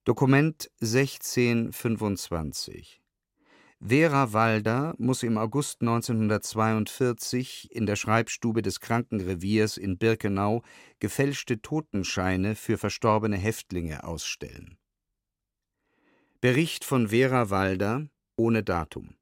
Dokument 0.06 0.70
1625 0.80 3.02
Vera 3.84 4.32
Walder 4.32 4.94
muss 4.98 5.22
im 5.24 5.36
August 5.36 5.80
1942 5.80 7.72
in 7.72 7.86
der 7.86 7.96
Schreibstube 7.96 8.62
des 8.62 8.78
Krankenreviers 8.78 9.76
in 9.76 9.98
Birkenau 9.98 10.62
gefälschte 11.00 11.60
Totenscheine 11.60 12.54
für 12.54 12.78
verstorbene 12.78 13.36
Häftlinge 13.36 14.04
ausstellen. 14.04 14.78
Bericht 16.40 16.84
von 16.84 17.08
Vera 17.08 17.50
Walder 17.50 18.06
ohne 18.36 18.62
Datum. 18.62 19.16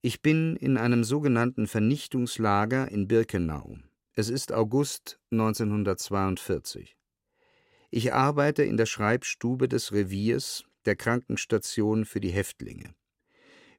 Ich 0.00 0.22
bin 0.22 0.54
in 0.54 0.76
einem 0.76 1.02
sogenannten 1.02 1.66
Vernichtungslager 1.66 2.88
in 2.88 3.08
Birkenau. 3.08 3.78
Es 4.14 4.28
ist 4.28 4.52
August 4.52 5.18
1942. 5.32 6.97
Ich 7.90 8.12
arbeite 8.12 8.64
in 8.64 8.76
der 8.76 8.84
Schreibstube 8.84 9.66
des 9.66 9.92
Reviers 9.92 10.64
der 10.84 10.94
Krankenstation 10.94 12.04
für 12.04 12.20
die 12.20 12.28
Häftlinge. 12.28 12.94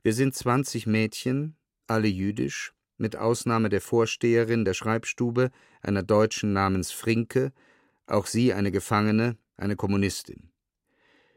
Wir 0.01 0.13
sind 0.13 0.33
20 0.33 0.87
Mädchen, 0.87 1.57
alle 1.85 2.07
jüdisch, 2.07 2.73
mit 2.97 3.15
Ausnahme 3.15 3.69
der 3.69 3.81
Vorsteherin 3.81 4.65
der 4.65 4.73
Schreibstube, 4.73 5.51
einer 5.81 6.01
Deutschen 6.01 6.53
namens 6.53 6.91
Frinke, 6.91 7.53
auch 8.07 8.25
sie 8.25 8.51
eine 8.51 8.71
Gefangene, 8.71 9.37
eine 9.57 9.75
Kommunistin. 9.75 10.51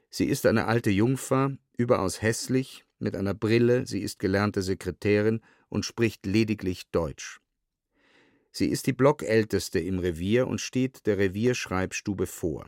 Sie 0.09 0.25
ist 0.25 0.47
eine 0.47 0.67
alte 0.67 0.91
Jungfer, 0.91 1.57
überaus 1.77 2.23
hässlich, 2.23 2.87
mit 2.99 3.17
einer 3.17 3.35
Brille, 3.35 3.87
sie 3.87 4.01
ist 4.01 4.19
gelernte 4.19 4.63
Sekretärin 4.63 5.43
und 5.69 5.85
spricht 5.85 6.25
lediglich 6.25 6.91
Deutsch. 6.91 7.42
Sie 8.53 8.69
ist 8.69 8.87
die 8.87 8.93
Blockälteste 8.93 9.81
im 9.81 9.99
Revier 9.99 10.47
und 10.47 10.61
steht 10.61 11.07
der 11.07 11.17
Revierschreibstube 11.17 12.27
vor. 12.27 12.67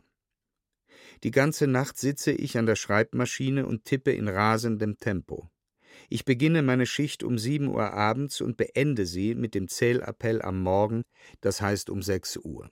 Die 1.23 1.31
ganze 1.31 1.67
Nacht 1.67 1.97
sitze 1.97 2.31
ich 2.31 2.57
an 2.57 2.65
der 2.65 2.75
Schreibmaschine 2.75 3.67
und 3.67 3.85
tippe 3.85 4.11
in 4.11 4.27
rasendem 4.27 4.97
Tempo. 4.97 5.49
Ich 6.09 6.25
beginne 6.25 6.63
meine 6.63 6.87
Schicht 6.87 7.23
um 7.23 7.37
sieben 7.37 7.67
Uhr 7.67 7.93
abends 7.93 8.41
und 8.41 8.57
beende 8.57 9.05
sie 9.05 9.35
mit 9.35 9.53
dem 9.55 9.67
Zählappell 9.67 10.41
am 10.41 10.61
Morgen, 10.61 11.03
das 11.41 11.61
heißt 11.61 11.89
um 11.89 12.01
sechs 12.01 12.35
Uhr. 12.37 12.69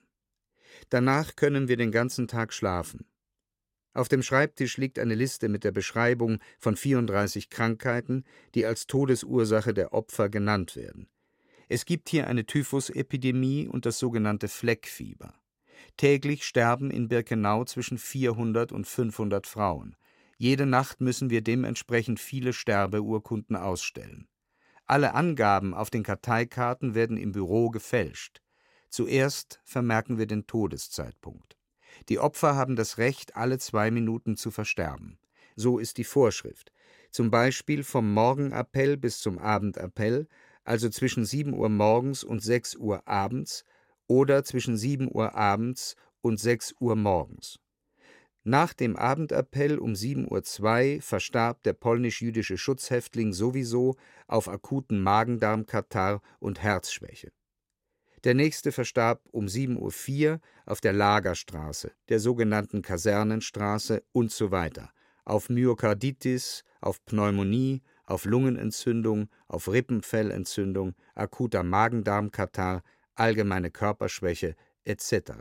Danach 0.90 1.36
können 1.36 1.68
wir 1.68 1.76
den 1.76 1.92
ganzen 1.92 2.26
Tag 2.28 2.52
schlafen. 2.52 3.06
Auf 3.92 4.08
dem 4.08 4.24
Schreibtisch 4.24 4.76
liegt 4.76 4.98
eine 4.98 5.14
Liste 5.14 5.48
mit 5.48 5.62
der 5.62 5.70
Beschreibung 5.70 6.40
von 6.58 6.76
34 6.76 7.48
Krankheiten, 7.48 8.24
die 8.56 8.66
als 8.66 8.88
Todesursache 8.88 9.72
der 9.72 9.92
Opfer 9.92 10.28
genannt 10.28 10.74
werden. 10.74 11.08
Es 11.68 11.84
gibt 11.84 12.08
hier 12.08 12.26
eine 12.26 12.46
Typhusepidemie 12.46 13.68
und 13.68 13.86
das 13.86 13.98
sogenannte 13.98 14.48
Fleckfieber. 14.48 15.34
Täglich 15.96 16.44
sterben 16.44 16.90
in 16.90 17.08
Birkenau 17.08 17.64
zwischen 17.64 17.98
400 17.98 18.72
und 18.72 18.86
500 18.86 19.46
Frauen. 19.46 19.96
Jede 20.36 20.66
Nacht 20.66 21.00
müssen 21.00 21.30
wir 21.30 21.42
dementsprechend 21.42 22.20
viele 22.20 22.52
Sterbeurkunden 22.52 23.56
ausstellen. 23.56 24.28
Alle 24.86 25.14
Angaben 25.14 25.72
auf 25.72 25.90
den 25.90 26.02
Karteikarten 26.02 26.94
werden 26.94 27.16
im 27.16 27.32
Büro 27.32 27.70
gefälscht. 27.70 28.42
Zuerst 28.90 29.60
vermerken 29.64 30.18
wir 30.18 30.26
den 30.26 30.46
Todeszeitpunkt. 30.46 31.56
Die 32.08 32.18
Opfer 32.18 32.56
haben 32.56 32.76
das 32.76 32.98
Recht, 32.98 33.36
alle 33.36 33.58
zwei 33.58 33.90
Minuten 33.90 34.36
zu 34.36 34.50
versterben. 34.50 35.18
So 35.56 35.78
ist 35.78 35.98
die 35.98 36.04
Vorschrift. 36.04 36.72
Zum 37.10 37.30
Beispiel 37.30 37.84
vom 37.84 38.12
Morgenappell 38.12 38.96
bis 38.96 39.20
zum 39.20 39.38
Abendappell, 39.38 40.26
also 40.64 40.88
zwischen 40.88 41.24
7 41.24 41.54
Uhr 41.54 41.68
morgens 41.68 42.24
und 42.24 42.42
6 42.42 42.76
Uhr 42.76 43.06
abends 43.06 43.64
oder 44.06 44.44
zwischen 44.44 44.76
7 44.76 45.08
Uhr 45.14 45.34
abends 45.34 45.96
und 46.20 46.40
6 46.40 46.74
Uhr 46.80 46.96
morgens. 46.96 47.58
Nach 48.46 48.74
dem 48.74 48.96
Abendappell 48.96 49.78
um 49.78 49.94
7.02 49.94 50.96
Uhr 50.96 51.02
verstarb 51.02 51.62
der 51.62 51.72
polnisch-jüdische 51.72 52.58
Schutzhäftling 52.58 53.32
sowieso 53.32 53.96
auf 54.26 54.48
akuten 54.48 55.02
Magen-Darm-Katarrh 55.02 56.20
und 56.40 56.62
Herzschwäche. 56.62 57.32
Der 58.24 58.34
nächste 58.34 58.70
verstarb 58.70 59.22
um 59.32 59.46
7.04 59.46 60.32
Uhr 60.32 60.40
auf 60.66 60.82
der 60.82 60.92
Lagerstraße, 60.92 61.92
der 62.10 62.20
sogenannten 62.20 62.82
Kasernenstraße 62.82 64.02
und 64.12 64.30
so 64.30 64.50
weiter, 64.50 64.90
auf 65.24 65.48
Myokarditis, 65.48 66.64
auf 66.82 67.02
Pneumonie, 67.06 67.82
auf 68.04 68.24
Lungenentzündung, 68.24 69.28
auf 69.48 69.68
Rippenfellentzündung, 69.68 70.94
akuter 71.14 71.62
Magen-Darm-Katarrh, 71.62 72.82
allgemeine 73.14 73.70
Körperschwäche 73.70 74.56
etc. 74.84 75.32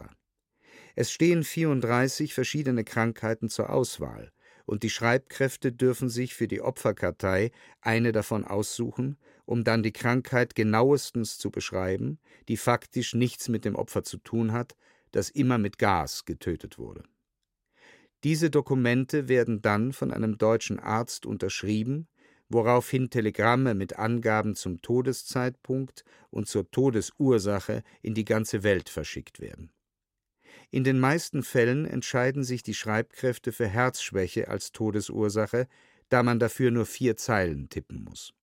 Es 0.95 1.12
stehen 1.12 1.43
34 1.43 2.34
verschiedene 2.34 2.84
Krankheiten 2.84 3.49
zur 3.49 3.69
Auswahl, 3.69 4.32
und 4.65 4.84
die 4.84 4.89
Schreibkräfte 4.89 5.73
dürfen 5.73 6.08
sich 6.08 6.36
für 6.36 6.47
die 6.47 6.62
Opferkartei 6.62 7.52
eine 7.82 8.12
davon 8.12 8.45
aussuchen, 8.45 9.17
um 9.45 9.63
dann 9.63 9.84
die 9.84 9.91
Krankheit 9.91 10.56
genauestens 10.56 11.38
zu 11.38 11.52
beschreiben, 11.52 12.19
die 12.47 12.56
faktisch 12.56 13.13
nichts 13.13 13.49
mit 13.49 13.65
dem 13.65 13.76
Opfer 13.76 14.04
zu 14.04 14.17
tun 14.17 14.54
hat, 14.54 14.78
das 15.12 15.30
immer 15.30 15.58
mit 15.58 15.80
Gas 15.80 16.23
getötet 16.26 16.78
wurde. 16.78 17.04
Diese 18.23 18.49
Dokumente 18.49 19.28
werden 19.28 19.62
dann 19.62 19.91
von 19.91 20.12
einem 20.12 20.38
deutschen 20.38 20.80
Arzt 20.80 21.26
unterschrieben 21.26 22.08
woraufhin 22.49 23.10
Telegramme 23.10 23.73
mit 23.73 23.97
Angaben 23.97 24.56
zum 24.56 24.82
Todeszeitpunkt 24.82 26.03
und 26.29 26.47
zur 26.47 26.69
Todesursache 26.69 27.84
in 28.01 28.13
die 28.13 28.25
ganze 28.25 28.63
Welt 28.63 28.89
verschickt 28.89 29.39
werden. 29.39 29.71
In 30.71 30.84
den 30.84 30.99
meisten 30.99 31.43
Fällen 31.43 31.86
entscheiden 31.86 32.43
sich 32.43 32.63
die 32.63 32.73
Schreibkräfte 32.73 33.51
für 33.51 33.67
Herzschwäche 33.67 34.47
als 34.47 34.71
Todesursache, 34.71 35.67
da 36.10 36.23
man 36.23 36.39
dafür 36.39 36.71
nur 36.71 36.86
vier 36.86 37.15
Zeilen 37.17 37.69
tippen 37.69 38.03
muss. 38.03 38.34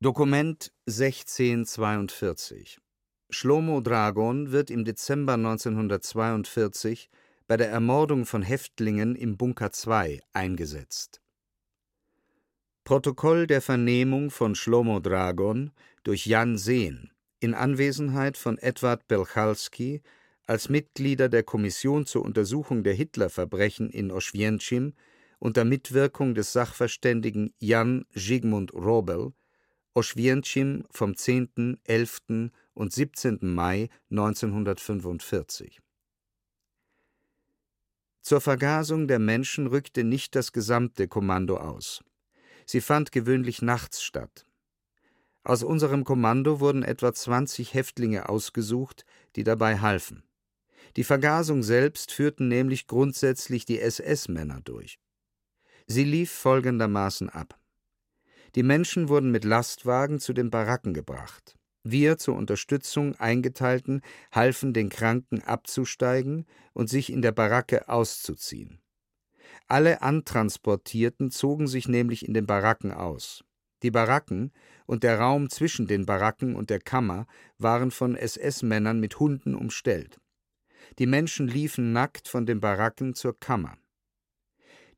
Dokument 0.00 0.72
1642 0.86 2.78
Schlomo 3.30 3.80
Dragon 3.80 4.52
wird 4.52 4.70
im 4.70 4.84
Dezember 4.84 5.34
1942 5.34 7.10
bei 7.48 7.56
der 7.56 7.70
Ermordung 7.70 8.26
von 8.26 8.42
Häftlingen 8.42 9.16
im 9.16 9.38
Bunker 9.38 9.72
2 9.72 10.20
eingesetzt. 10.34 11.22
Protokoll 12.84 13.46
der 13.46 13.62
Vernehmung 13.62 14.30
von 14.30 14.54
Schlomo 14.54 15.00
Dragon 15.00 15.72
durch 16.04 16.26
Jan 16.26 16.58
Sehn 16.58 17.10
in 17.40 17.54
Anwesenheit 17.54 18.36
von 18.36 18.58
Edward 18.58 19.08
Belchalski 19.08 20.02
als 20.46 20.68
Mitglieder 20.68 21.30
der 21.30 21.42
Kommission 21.42 22.04
zur 22.04 22.22
Untersuchung 22.22 22.82
der 22.82 22.94
Hitlerverbrechen 22.94 23.88
in 23.88 24.10
Oświęcim 24.12 24.92
unter 25.38 25.64
Mitwirkung 25.64 26.34
des 26.34 26.52
Sachverständigen 26.52 27.54
Jan 27.58 28.04
Zygmunt 28.14 28.74
Robel, 28.74 29.32
Oświęcim 29.94 30.84
vom 30.90 31.14
10., 31.14 31.78
11. 31.84 32.50
und 32.74 32.92
17. 32.92 33.38
Mai 33.40 33.88
1945 34.10 35.80
zur 38.28 38.42
Vergasung 38.42 39.08
der 39.08 39.18
Menschen 39.18 39.68
rückte 39.68 40.04
nicht 40.04 40.34
das 40.34 40.52
gesamte 40.52 41.08
Kommando 41.08 41.56
aus. 41.56 42.04
Sie 42.66 42.82
fand 42.82 43.10
gewöhnlich 43.10 43.62
nachts 43.62 44.02
statt. 44.02 44.44
Aus 45.44 45.62
unserem 45.62 46.04
Kommando 46.04 46.60
wurden 46.60 46.82
etwa 46.82 47.14
20 47.14 47.72
Häftlinge 47.72 48.28
ausgesucht, 48.28 49.06
die 49.34 49.44
dabei 49.44 49.78
halfen. 49.78 50.24
Die 50.98 51.04
Vergasung 51.04 51.62
selbst 51.62 52.12
führten 52.12 52.48
nämlich 52.48 52.86
grundsätzlich 52.86 53.64
die 53.64 53.80
SS-Männer 53.80 54.60
durch. 54.60 54.98
Sie 55.86 56.04
lief 56.04 56.30
folgendermaßen 56.30 57.30
ab. 57.30 57.58
Die 58.56 58.62
Menschen 58.62 59.08
wurden 59.08 59.30
mit 59.30 59.44
Lastwagen 59.44 60.20
zu 60.20 60.34
den 60.34 60.50
Baracken 60.50 60.92
gebracht. 60.92 61.57
Wir 61.90 62.18
zur 62.18 62.36
Unterstützung 62.36 63.14
Eingeteilten 63.16 64.02
halfen 64.30 64.74
den 64.74 64.90
Kranken 64.90 65.42
abzusteigen 65.42 66.44
und 66.74 66.90
sich 66.90 67.10
in 67.10 67.22
der 67.22 67.32
Baracke 67.32 67.88
auszuziehen. 67.88 68.78
Alle 69.68 70.02
Antransportierten 70.02 71.30
zogen 71.30 71.66
sich 71.66 71.88
nämlich 71.88 72.28
in 72.28 72.34
den 72.34 72.44
Baracken 72.44 72.92
aus. 72.92 73.42
Die 73.82 73.90
Baracken 73.90 74.52
und 74.84 75.02
der 75.02 75.18
Raum 75.18 75.48
zwischen 75.48 75.86
den 75.86 76.04
Baracken 76.04 76.56
und 76.56 76.68
der 76.68 76.80
Kammer 76.80 77.26
waren 77.56 77.90
von 77.90 78.16
SS-Männern 78.16 79.00
mit 79.00 79.18
Hunden 79.18 79.54
umstellt. 79.54 80.20
Die 80.98 81.06
Menschen 81.06 81.48
liefen 81.48 81.92
nackt 81.92 82.28
von 82.28 82.44
den 82.44 82.60
Baracken 82.60 83.14
zur 83.14 83.40
Kammer. 83.40 83.78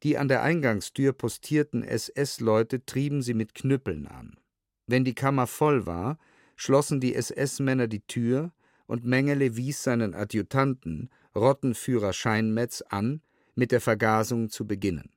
Die 0.02 0.18
an 0.18 0.26
der 0.26 0.42
Eingangstür 0.42 1.12
postierten 1.12 1.84
SS-Leute 1.84 2.84
trieben 2.84 3.22
sie 3.22 3.34
mit 3.34 3.54
Knüppeln 3.54 4.08
an. 4.08 4.40
Wenn 4.88 5.04
die 5.04 5.14
Kammer 5.14 5.46
voll 5.46 5.86
war, 5.86 6.18
schlossen 6.60 7.00
die 7.00 7.14
SS-Männer 7.14 7.88
die 7.88 8.06
Tür 8.06 8.52
und 8.86 9.06
Mengele 9.06 9.56
wies 9.56 9.82
seinen 9.82 10.14
Adjutanten, 10.14 11.08
Rottenführer 11.34 12.12
Scheinmetz, 12.12 12.82
an, 12.82 13.22
mit 13.54 13.72
der 13.72 13.80
Vergasung 13.80 14.50
zu 14.50 14.66
beginnen. 14.66 15.10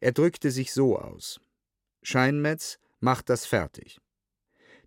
Er 0.00 0.12
drückte 0.12 0.50
sich 0.50 0.74
so 0.74 0.98
aus: 0.98 1.40
Scheinmetz, 2.02 2.78
macht 3.00 3.30
das 3.30 3.46
fertig. 3.46 4.00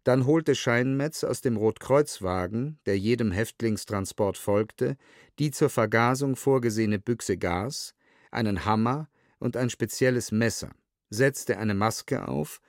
Dann 0.04 0.28
holte 0.28 0.54
Scheinmetz 0.54 1.24
aus 1.24 1.42
dem 1.42 1.58
Rotkreuzwagen, 1.58 2.78
der 2.86 3.00
jedem 3.00 3.32
Häftlingstransport 3.32 4.38
folgte, 4.38 4.96
die 5.40 5.50
zur 5.50 5.72
Vergasung 5.72 6.36
vorgesehene 6.36 7.00
Büchse 7.00 7.38
Gas, 7.38 7.96
einen 8.30 8.66
Hammer 8.66 9.10
und 9.40 9.58
ein 9.58 9.72
spezielles 9.72 10.32
Messer, 10.32 10.70
setzte 11.10 11.58
eine 11.58 11.74
Maske 11.74 12.28
auf, 12.28 12.62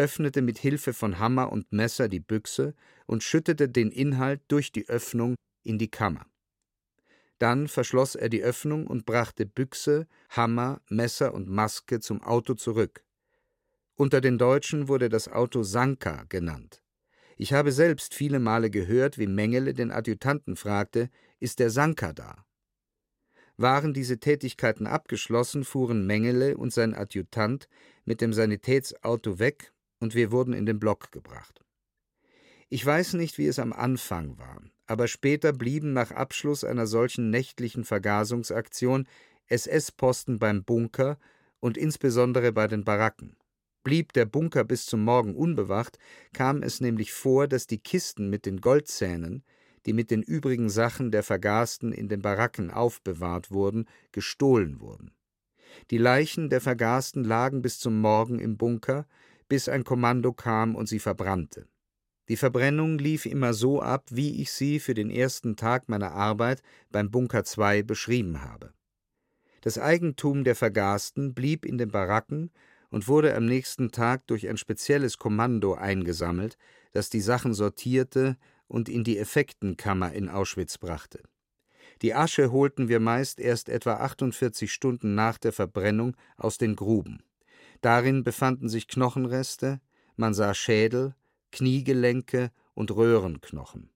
öffnete 0.00 0.40
mit 0.40 0.58
Hilfe 0.58 0.94
von 0.94 1.18
Hammer 1.18 1.52
und 1.52 1.72
Messer 1.72 2.08
die 2.08 2.20
Büchse 2.20 2.74
und 3.06 3.22
schüttete 3.22 3.68
den 3.68 3.90
Inhalt 3.90 4.40
durch 4.48 4.72
die 4.72 4.88
Öffnung 4.88 5.34
in 5.62 5.76
die 5.76 5.90
Kammer. 5.90 6.24
Dann 7.38 7.68
verschloss 7.68 8.14
er 8.14 8.30
die 8.30 8.42
Öffnung 8.42 8.86
und 8.86 9.04
brachte 9.04 9.44
Büchse, 9.44 10.06
Hammer, 10.30 10.80
Messer 10.88 11.34
und 11.34 11.48
Maske 11.48 12.00
zum 12.00 12.22
Auto 12.22 12.54
zurück. 12.54 13.04
Unter 13.94 14.22
den 14.22 14.38
Deutschen 14.38 14.88
wurde 14.88 15.10
das 15.10 15.28
Auto 15.28 15.62
Sanka 15.62 16.24
genannt. 16.30 16.82
Ich 17.36 17.52
habe 17.52 17.70
selbst 17.70 18.14
viele 18.14 18.38
Male 18.38 18.70
gehört, 18.70 19.18
wie 19.18 19.26
Mengele 19.26 19.74
den 19.74 19.90
Adjutanten 19.90 20.56
fragte: 20.56 21.10
Ist 21.40 21.58
der 21.58 21.68
Sanka 21.68 22.14
da? 22.14 22.46
Waren 23.58 23.92
diese 23.92 24.18
Tätigkeiten 24.18 24.86
abgeschlossen, 24.86 25.64
fuhren 25.64 26.06
Mengele 26.06 26.56
und 26.56 26.72
sein 26.72 26.94
Adjutant 26.94 27.68
mit 28.06 28.22
dem 28.22 28.32
Sanitätsauto 28.32 29.38
weg 29.38 29.74
und 30.00 30.14
wir 30.14 30.32
wurden 30.32 30.52
in 30.52 30.66
den 30.66 30.80
Block 30.80 31.12
gebracht. 31.12 31.60
Ich 32.68 32.84
weiß 32.84 33.14
nicht, 33.14 33.38
wie 33.38 33.46
es 33.46 33.58
am 33.58 33.72
Anfang 33.72 34.38
war, 34.38 34.62
aber 34.86 35.08
später 35.08 35.52
blieben 35.52 35.92
nach 35.92 36.10
Abschluss 36.10 36.64
einer 36.64 36.86
solchen 36.86 37.30
nächtlichen 37.30 37.84
Vergasungsaktion 37.84 39.06
SS-Posten 39.46 40.38
beim 40.38 40.64
Bunker 40.64 41.18
und 41.60 41.76
insbesondere 41.76 42.52
bei 42.52 42.66
den 42.66 42.84
Baracken. 42.84 43.36
Blieb 43.82 44.12
der 44.12 44.26
Bunker 44.26 44.64
bis 44.64 44.86
zum 44.86 45.04
Morgen 45.04 45.34
unbewacht, 45.34 45.98
kam 46.32 46.62
es 46.62 46.80
nämlich 46.80 47.12
vor, 47.12 47.48
dass 47.48 47.66
die 47.66 47.78
Kisten 47.78 48.28
mit 48.28 48.46
den 48.46 48.60
Goldzähnen, 48.60 49.42
die 49.86 49.92
mit 49.92 50.10
den 50.10 50.22
übrigen 50.22 50.68
Sachen 50.68 51.10
der 51.10 51.22
Vergasten 51.22 51.92
in 51.92 52.08
den 52.08 52.20
Baracken 52.20 52.70
aufbewahrt 52.70 53.50
wurden, 53.50 53.86
gestohlen 54.12 54.80
wurden. 54.80 55.12
Die 55.90 55.98
Leichen 55.98 56.50
der 56.50 56.60
Vergasten 56.60 57.24
lagen 57.24 57.62
bis 57.62 57.78
zum 57.78 58.00
Morgen 58.00 58.38
im 58.38 58.56
Bunker, 58.56 59.06
bis 59.50 59.68
ein 59.68 59.84
Kommando 59.84 60.32
kam 60.32 60.74
und 60.74 60.88
sie 60.88 61.00
verbrannte. 61.00 61.66
Die 62.28 62.36
Verbrennung 62.36 62.98
lief 62.98 63.26
immer 63.26 63.52
so 63.52 63.82
ab, 63.82 64.06
wie 64.10 64.40
ich 64.40 64.52
sie 64.52 64.78
für 64.78 64.94
den 64.94 65.10
ersten 65.10 65.56
Tag 65.56 65.88
meiner 65.88 66.12
Arbeit 66.12 66.62
beim 66.90 67.10
Bunker 67.10 67.42
2 67.42 67.82
beschrieben 67.82 68.42
habe. 68.42 68.72
Das 69.62 69.76
Eigentum 69.76 70.44
der 70.44 70.54
Vergasten 70.54 71.34
blieb 71.34 71.66
in 71.66 71.76
den 71.76 71.90
Baracken 71.90 72.52
und 72.90 73.08
wurde 73.08 73.34
am 73.34 73.44
nächsten 73.44 73.90
Tag 73.90 74.26
durch 74.28 74.48
ein 74.48 74.56
spezielles 74.56 75.18
Kommando 75.18 75.74
eingesammelt, 75.74 76.56
das 76.92 77.10
die 77.10 77.20
Sachen 77.20 77.52
sortierte 77.52 78.36
und 78.68 78.88
in 78.88 79.02
die 79.02 79.18
Effektenkammer 79.18 80.12
in 80.12 80.28
Auschwitz 80.28 80.78
brachte. 80.78 81.24
Die 82.02 82.14
Asche 82.14 82.52
holten 82.52 82.88
wir 82.88 83.00
meist 83.00 83.40
erst 83.40 83.68
etwa 83.68 83.94
48 83.94 84.72
Stunden 84.72 85.16
nach 85.16 85.38
der 85.38 85.52
Verbrennung 85.52 86.16
aus 86.36 86.56
den 86.56 86.76
Gruben. 86.76 87.24
Darin 87.80 88.24
befanden 88.24 88.68
sich 88.68 88.88
Knochenreste, 88.88 89.80
man 90.16 90.34
sah 90.34 90.54
Schädel, 90.54 91.14
Kniegelenke 91.52 92.50
und 92.74 92.94
Röhrenknochen. 92.94 93.90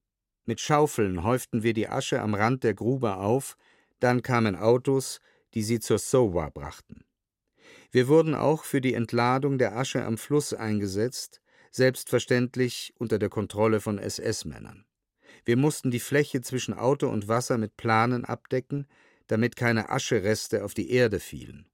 Mit 0.47 0.61
Schaufeln 0.61 1.23
häuften 1.23 1.63
wir 1.63 1.75
die 1.75 1.89
Asche 1.89 2.21
am 2.21 2.35
Rand 2.35 2.65
der 2.65 2.75
Grube 2.75 3.17
auf, 3.17 3.57
dann 4.01 4.23
kamen 4.23 4.57
Autos, 4.57 5.21
die 5.55 5.63
sie 5.63 5.81
zur 5.81 5.99
Sowa 5.99 6.51
brachten. 6.51 7.05
Wir 7.91 8.09
wurden 8.09 8.35
auch 8.35 8.65
für 8.65 8.81
die 8.81 8.95
Entladung 8.95 9.57
der 9.57 9.77
Asche 9.77 10.05
am 10.05 10.19
Fluss 10.19 10.53
eingesetzt, 10.53 11.41
selbstverständlich 11.71 12.93
unter 12.99 13.19
der 13.19 13.29
Kontrolle 13.29 13.81
von 13.81 13.99
SS-Männern. 13.99 14.85
Wir 15.45 15.57
mussten 15.57 15.91
die 15.91 16.01
Fläche 16.01 16.41
zwischen 16.41 16.75
Auto 16.75 17.09
und 17.09 17.29
Wasser 17.29 17.59
mit 17.59 17.77
Planen 17.77 18.25
abdecken, 18.25 18.87
damit 19.27 19.57
keine 19.57 19.91
Aschereste 19.91 20.65
auf 20.65 20.75
die 20.75 20.91
Erde 20.91 21.21
fielen. 21.21 21.67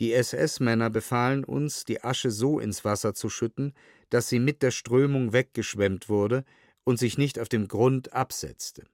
Die 0.00 0.12
SS-Männer 0.12 0.90
befahlen 0.90 1.44
uns, 1.44 1.84
die 1.84 2.02
Asche 2.02 2.30
so 2.30 2.58
ins 2.58 2.84
Wasser 2.84 3.14
zu 3.14 3.28
schütten, 3.28 3.74
dass 4.10 4.28
sie 4.28 4.40
mit 4.40 4.62
der 4.62 4.72
Strömung 4.72 5.32
weggeschwemmt 5.32 6.08
wurde 6.08 6.44
und 6.82 6.98
sich 6.98 7.16
nicht 7.16 7.38
auf 7.38 7.48
dem 7.48 7.68
Grund 7.68 8.12
absetzte. 8.12 8.84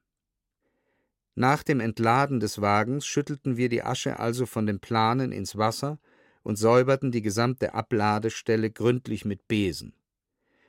Nach 1.34 1.62
dem 1.62 1.80
Entladen 1.80 2.40
des 2.40 2.60
Wagens 2.60 3.06
schüttelten 3.06 3.56
wir 3.56 3.68
die 3.68 3.82
Asche 3.82 4.18
also 4.18 4.44
von 4.44 4.66
den 4.66 4.80
Planen 4.80 5.32
ins 5.32 5.56
Wasser 5.56 5.98
und 6.42 6.56
säuberten 6.56 7.12
die 7.12 7.22
gesamte 7.22 7.74
Abladestelle 7.74 8.70
gründlich 8.70 9.24
mit 9.24 9.48
Besen. 9.48 9.94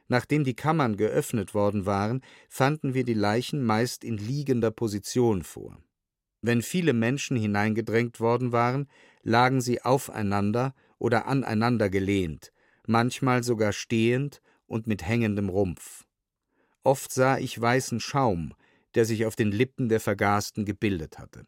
Nachdem 0.08 0.44
die 0.44 0.56
Kammern 0.56 0.98
geöffnet 0.98 1.54
worden 1.54 1.86
waren, 1.86 2.22
fanden 2.50 2.94
wir 2.94 3.06
die 3.06 3.13
Leichen 3.13 3.63
meist 3.63 4.04
in 4.04 4.17
liegender 4.17 4.72
Position 4.72 5.44
vor. 5.44 5.78
Wenn 6.41 6.62
viele 6.62 6.94
Menschen 6.94 7.38
hineingedrängt 7.38 8.20
worden 8.20 8.52
waren, 8.52 8.89
lagen 9.24 9.62
sie 9.62 9.82
aufeinander 9.82 10.74
oder 10.98 11.26
aneinander 11.28 11.90
gelehnt, 11.90 12.52
manchmal 12.86 13.44
sogar 13.44 13.74
stehend 13.74 14.42
und 14.66 14.88
mit 14.88 15.04
hängendem 15.04 15.50
Rumpf. 15.50 16.06
Oft 16.84 17.12
sah 17.12 17.38
ich 17.38 17.60
weißen 17.60 18.00
Schaum, 18.00 18.54
der 18.96 19.06
sich 19.06 19.26
auf 19.26 19.36
den 19.36 19.52
Lippen 19.52 19.90
der 19.90 20.00
Vergasten 20.00 20.66
gebildet 20.66 21.20
hatte. 21.20 21.46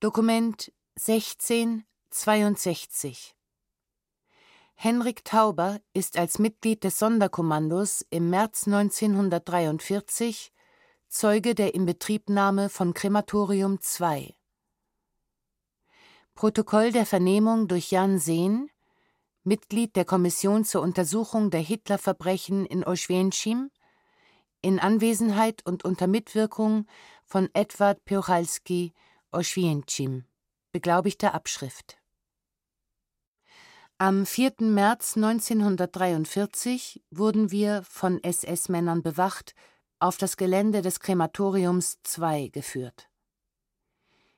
Dokument 0.00 0.72
16 0.96 1.84
62 2.10 3.34
Henrik 4.74 5.24
Tauber 5.24 5.80
ist 5.94 6.18
als 6.18 6.38
Mitglied 6.38 6.84
des 6.84 6.98
Sonderkommandos 6.98 8.04
im 8.10 8.28
März 8.28 8.66
1943 8.66 10.52
Zeuge 11.18 11.54
der 11.54 11.74
Inbetriebnahme 11.74 12.68
von 12.68 12.92
Krematorium 12.92 13.78
II. 13.98 14.34
Protokoll 16.34 16.92
der 16.92 17.06
Vernehmung 17.06 17.68
durch 17.68 17.90
Jan 17.90 18.18
Sehn, 18.18 18.68
Mitglied 19.42 19.96
der 19.96 20.04
Kommission 20.04 20.66
zur 20.66 20.82
Untersuchung 20.82 21.48
der 21.50 21.60
Hitlerverbrechen 21.60 22.66
in 22.66 22.84
Oświęcim, 22.84 23.70
in 24.60 24.78
Anwesenheit 24.78 25.64
und 25.64 25.86
unter 25.86 26.06
Mitwirkung 26.06 26.86
von 27.24 27.48
Edward 27.54 28.04
Piochalski, 28.04 28.92
Oświęcim, 29.32 30.24
beglaubigter 30.70 31.32
Abschrift. 31.32 31.96
Am 33.96 34.26
4. 34.26 34.56
März 34.58 35.16
1943 35.16 37.02
wurden 37.10 37.50
wir 37.50 37.84
von 37.84 38.22
SS-Männern 38.22 39.02
bewacht 39.02 39.54
auf 39.98 40.16
das 40.16 40.36
Gelände 40.36 40.82
des 40.82 41.00
Krematoriums 41.00 41.98
II 42.18 42.50
geführt. 42.50 43.08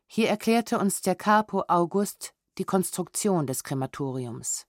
Hier 0.06 0.28
erklärte 0.28 0.78
uns 0.78 1.02
der 1.02 1.14
Capo 1.14 1.64
August 1.68 2.34
die 2.58 2.64
Konstruktion 2.64 3.46
des 3.46 3.64
Krematoriums. 3.64 4.66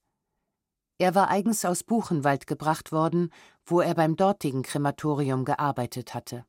Er 0.98 1.16
war 1.16 1.30
eigens 1.30 1.64
aus 1.64 1.84
Buchenwald 1.84 2.46
gebracht 2.46 2.92
worden, 2.92 3.32
wo 3.66 3.80
er 3.80 3.96
beim 3.96 4.16
dortigen 4.16 4.64
Krematorium 4.64 5.46
gearbeitet 5.46 6.14
hatte. 6.14 6.46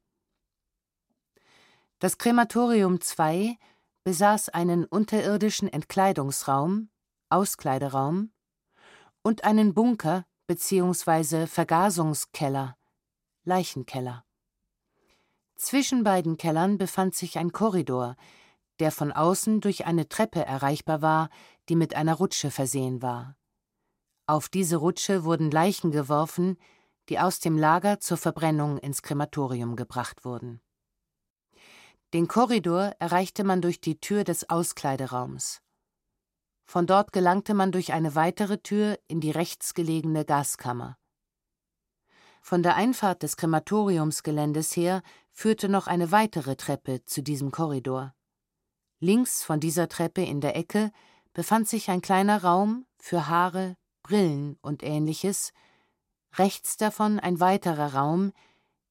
Das 2.01 2.19
Krematorium 2.19 2.99
II 3.19 3.59
besaß 4.05 4.49
einen 4.49 4.85
unterirdischen 4.87 5.69
Entkleidungsraum 5.69 6.89
Auskleideraum 7.31 8.33
und 9.23 9.45
einen 9.45 9.73
Bunker 9.73 10.27
bzw. 10.49 11.47
Vergasungskeller, 11.47 12.77
Leichenkeller. 13.45 14.25
Zwischen 15.61 16.05
beiden 16.05 16.39
Kellern 16.39 16.79
befand 16.79 17.15
sich 17.15 17.37
ein 17.37 17.53
Korridor, 17.53 18.17
der 18.79 18.91
von 18.91 19.13
außen 19.13 19.61
durch 19.61 19.85
eine 19.85 20.09
Treppe 20.09 20.43
erreichbar 20.43 21.03
war, 21.03 21.29
die 21.69 21.77
mit 21.77 21.95
einer 21.95 22.15
Rutsche 22.15 22.51
versehen 22.51 23.03
war. 23.03 23.37
Auf 24.27 24.49
diese 24.49 24.77
Rutsche 24.77 25.25
wurden 25.25 25.51
Leichen 25.51 25.91
geworfen, 25.91 26.57
die 27.11 27.19
aus 27.19 27.41
dem 27.41 27.59
Lager 27.59 28.01
zur 28.01 28.17
Verbrennung 28.17 28.79
ins 28.79 29.03
Krematorium 29.03 29.77
gebracht 29.77 30.25
wurden. 30.25 30.63
Den 32.15 32.27
Korridor 32.27 32.95
erreichte 32.99 33.45
man 33.45 33.61
durch 33.61 33.83
die 33.83 34.01
Tür 34.01 34.25
des 34.25 34.49
Auskleideraums. 34.49 35.61
Von 36.65 36.87
dort 36.87 37.13
gelangte 37.13 37.53
man 37.53 37.71
durch 37.71 37.93
eine 37.93 38.15
weitere 38.15 38.63
Tür 38.63 38.99
in 39.09 39.21
die 39.21 39.31
rechts 39.31 39.75
gelegene 39.75 40.25
Gaskammer. 40.25 40.97
Von 42.41 42.63
der 42.63 42.77
Einfahrt 42.77 43.23
des 43.23 43.37
Krematoriumsgeländes 43.37 44.75
her 44.75 45.03
führte 45.33 45.69
noch 45.69 45.87
eine 45.87 46.13
weitere 46.13 46.57
Treppe 46.57 47.05
zu 47.05 47.23
diesem 47.23 47.51
Korridor. 47.51 48.15
Links 48.99 49.43
von 49.43 49.61
dieser 49.61 49.89
Treppe 49.89 50.23
in 50.23 50.41
der 50.41 50.57
Ecke 50.57 50.93
befand 51.33 51.69
sich 51.69 51.91
ein 51.91 52.03
kleiner 52.03 52.43
Raum 52.43 52.87
für 52.99 53.29
Haare, 53.29 53.77
Brillen 54.03 54.59
und 54.61 54.83
ähnliches, 54.83 55.53
rechts 56.35 56.77
davon 56.77 57.19
ein 57.19 57.41
weiterer 57.41 57.95
Raum, 57.95 58.33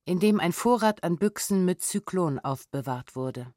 in 0.05 0.19
dem 0.19 0.39
ein 0.39 0.53
Vorrat 0.53 1.03
an 1.03 1.17
Büchsen 1.17 1.65
mit 1.65 1.81
Zyklon 1.81 2.39
aufbewahrt 2.39 3.15
wurde. 3.15 3.53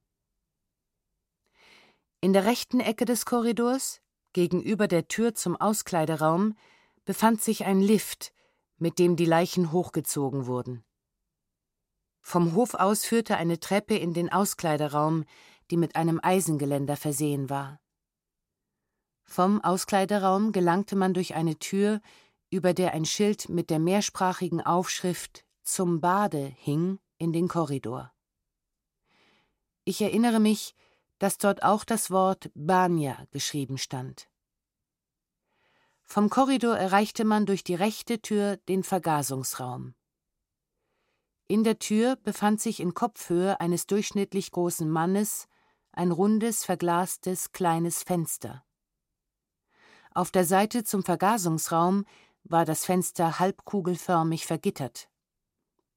In 2.20 2.32
der 2.32 2.44
rechten 2.44 2.80
Ecke 2.80 3.04
des 3.04 3.24
Korridors, 3.24 4.00
gegenüber 4.32 4.86
der 4.86 5.08
Tür 5.08 5.34
zum 5.34 5.56
Auskleideraum, 5.56 6.56
befand 7.04 7.42
sich 7.42 7.64
ein 7.64 7.80
Lift, 7.80 8.32
mit 8.76 8.98
dem 8.98 9.16
die 9.16 9.24
Leichen 9.24 9.72
hochgezogen 9.72 10.46
wurden. 10.46 10.84
Vom 12.22 12.54
Hof 12.54 12.74
aus 12.74 13.04
führte 13.04 13.36
eine 13.36 13.60
Treppe 13.60 13.96
in 13.96 14.14
den 14.14 14.32
Auskleideraum, 14.32 15.24
die 15.70 15.76
mit 15.76 15.96
einem 15.96 16.20
Eisengeländer 16.22 16.96
versehen 16.96 17.50
war. 17.50 17.80
Vom 19.24 19.62
Auskleideraum 19.62 20.52
gelangte 20.52 20.96
man 20.96 21.14
durch 21.14 21.34
eine 21.34 21.58
Tür, 21.58 22.00
über 22.48 22.74
der 22.74 22.92
ein 22.92 23.04
Schild 23.04 23.48
mit 23.48 23.70
der 23.70 23.78
mehrsprachigen 23.78 24.60
Aufschrift 24.60 25.44
zum 25.62 26.00
Bade 26.00 26.52
hing, 26.56 26.98
in 27.18 27.32
den 27.32 27.48
Korridor. 27.48 28.12
Ich 29.84 30.00
erinnere 30.00 30.40
mich, 30.40 30.74
dass 31.18 31.38
dort 31.38 31.62
auch 31.62 31.84
das 31.84 32.10
Wort 32.10 32.50
Banya 32.54 33.26
geschrieben 33.30 33.78
stand. 33.78 34.28
Vom 36.02 36.30
Korridor 36.30 36.76
erreichte 36.76 37.24
man 37.24 37.46
durch 37.46 37.64
die 37.64 37.74
rechte 37.74 38.20
Tür 38.20 38.58
den 38.68 38.82
Vergasungsraum. 38.82 39.94
In 41.48 41.64
der 41.64 41.78
Tür 41.78 42.16
befand 42.16 42.60
sich 42.60 42.80
in 42.80 42.94
Kopfhöhe 42.94 43.60
eines 43.60 43.86
durchschnittlich 43.86 44.50
großen 44.52 44.90
Mannes 44.90 45.48
ein 45.92 46.10
rundes, 46.10 46.64
verglastes, 46.64 47.52
kleines 47.52 48.02
Fenster. 48.02 48.64
Auf 50.14 50.30
der 50.30 50.44
Seite 50.44 50.84
zum 50.84 51.02
Vergasungsraum 51.02 52.04
war 52.44 52.64
das 52.64 52.84
Fenster 52.84 53.38
halbkugelförmig 53.38 54.46
vergittert. 54.46 55.08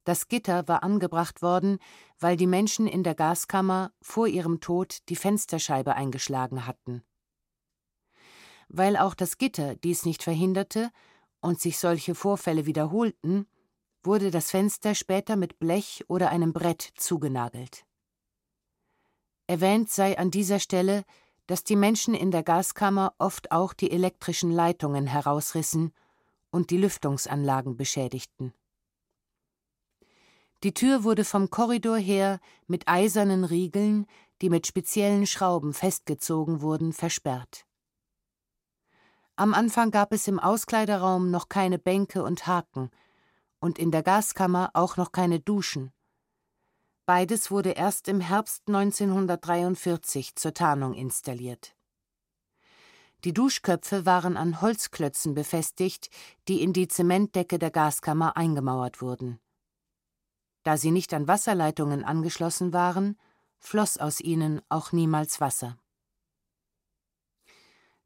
Das 0.03 0.27
Gitter 0.27 0.67
war 0.67 0.84
angebracht 0.84 1.41
worden, 1.41 1.79
weil 2.19 2.38
die 2.38 2.47
Menschen 2.47 2.88
in 2.88 3.03
der 3.03 3.15
Gaskammer 3.15 3.91
vor 4.01 4.27
ihrem 4.27 4.62
Tod 4.62 4.99
die 5.10 5.15
Fensterscheibe 5.15 5.95
eingeschlagen 5.95 6.67
hatten. 6.67 7.03
Weil 8.69 8.97
auch 8.97 9.15
das 9.15 9.38
Gitter 9.38 9.75
dies 9.75 10.05
nicht 10.05 10.23
verhinderte 10.23 10.91
und 11.41 11.60
sich 11.60 11.79
solche 11.79 12.15
Vorfälle 12.15 12.65
wiederholten, 12.65 13.47
wurde 14.06 14.32
das 14.32 14.52
Fenster 14.52 14.96
später 14.96 15.36
mit 15.36 15.60
Blech 15.60 16.04
oder 16.08 16.30
einem 16.30 16.54
Brett 16.54 16.82
zugenagelt. 16.96 17.86
Erwähnt 19.48 19.89
sei 19.89 20.18
an 20.18 20.32
dieser 20.32 20.60
Stelle, 20.60 21.04
dass 21.48 21.63
die 21.63 21.76
Menschen 21.76 22.15
in 22.15 22.32
der 22.32 22.44
Gaskammer 22.44 23.13
oft 23.20 23.52
auch 23.52 23.74
die 23.74 23.91
elektrischen 23.91 24.52
Leitungen 24.52 25.06
herausrissen 25.06 25.94
und 26.50 26.72
die 26.72 26.78
Lüftungsanlagen 26.78 27.78
beschädigten. 27.78 28.54
Die 30.63 30.74
Tür 30.74 31.04
wurde 31.04 31.26
vom 31.26 31.50
Korridor 31.50 31.98
her 31.98 32.39
mit 32.65 32.88
eisernen 32.88 33.44
Riegeln, 33.44 34.08
die 34.41 34.50
mit 34.50 34.65
speziellen 34.65 35.28
Schrauben 35.28 35.74
festgezogen 35.74 36.62
wurden, 36.62 36.91
versperrt. 36.91 37.65
Am 39.36 39.54
Anfang 39.54 39.91
gab 39.91 40.13
es 40.13 40.28
im 40.28 40.39
Auskleiderraum 40.39 41.30
noch 41.30 41.50
keine 41.50 41.78
Bänke 41.78 42.24
und 42.24 42.48
Haken 42.48 42.89
und 43.65 43.80
in 43.80 43.89
der 43.89 44.04
Gaskammer 44.04 44.69
auch 44.75 44.95
noch 44.95 45.12
keine 45.12 45.39
Duschen. 45.39 45.91
Beides 47.08 47.49
wurde 47.49 47.71
erst 47.71 48.08
im 48.08 48.19
Herbst 48.19 48.62
1943 48.67 50.36
zur 50.36 50.54
Tarnung 50.54 50.93
installiert. 50.93 51.75
Die 53.23 53.34
Duschköpfe 53.34 54.06
waren 54.06 54.38
an 54.38 54.62
Holzklötzen 54.62 55.34
befestigt, 55.34 56.12
die 56.47 56.62
in 56.62 56.73
die 56.73 56.88
Zementdecke 56.88 57.58
der 57.58 57.71
Gaskammer 57.71 58.38
eingemauert 58.38 59.01
wurden. 59.01 59.39
Da 60.62 60.78
sie 60.78 60.91
nicht 60.91 61.12
an 61.12 61.28
Wasserleitungen 61.28 62.04
angeschlossen 62.04 62.71
waren, 62.71 63.17
floss 63.58 63.97
aus 63.97 64.21
ihnen 64.21 64.62
auch 64.69 64.91
niemals 64.91 65.41
Wasser. 65.41 65.75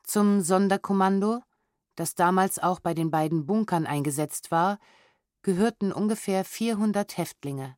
Zum 0.04 0.40
Sonderkommando, 0.40 1.42
das 1.96 2.16
damals 2.16 2.60
auch 2.60 2.80
bei 2.80 2.94
den 2.94 3.12
beiden 3.12 3.46
Bunkern 3.46 3.86
eingesetzt 3.86 4.52
war, 4.52 4.80
gehörten 5.42 5.92
ungefähr 5.92 6.44
400 6.44 7.18
Häftlinge. 7.18 7.78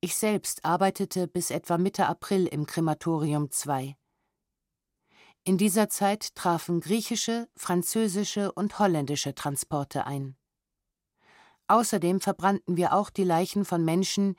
Ich 0.00 0.16
selbst 0.16 0.64
arbeitete 0.64 1.26
bis 1.26 1.50
etwa 1.50 1.78
Mitte 1.78 2.06
April 2.06 2.46
im 2.46 2.66
Krematorium 2.66 3.48
II. 3.64 3.96
In 5.44 5.58
dieser 5.58 5.88
Zeit 5.88 6.34
trafen 6.34 6.80
griechische, 6.80 7.48
französische 7.56 8.52
und 8.52 8.78
holländische 8.78 9.34
Transporte 9.34 10.06
ein. 10.06 10.36
Außerdem 11.68 12.20
verbrannten 12.20 12.76
wir 12.76 12.92
auch 12.92 13.10
die 13.10 13.24
Leichen 13.24 13.64
von 13.64 13.84
Menschen, 13.84 14.36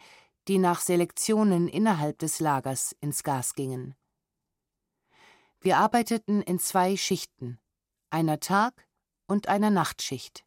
die 0.47 0.57
nach 0.57 0.81
Selektionen 0.81 1.67
innerhalb 1.67 2.19
des 2.19 2.39
Lagers 2.39 2.95
ins 3.01 3.23
Gas 3.23 3.55
gingen. 3.55 3.95
Wir 5.59 5.77
arbeiteten 5.77 6.41
in 6.43 6.59
zwei 6.59 6.95
Schichten, 6.95 7.59
einer 8.11 8.39
Tag- 8.39 8.87
und 9.27 9.47
einer 9.47 9.71
Nachtschicht. 9.71 10.45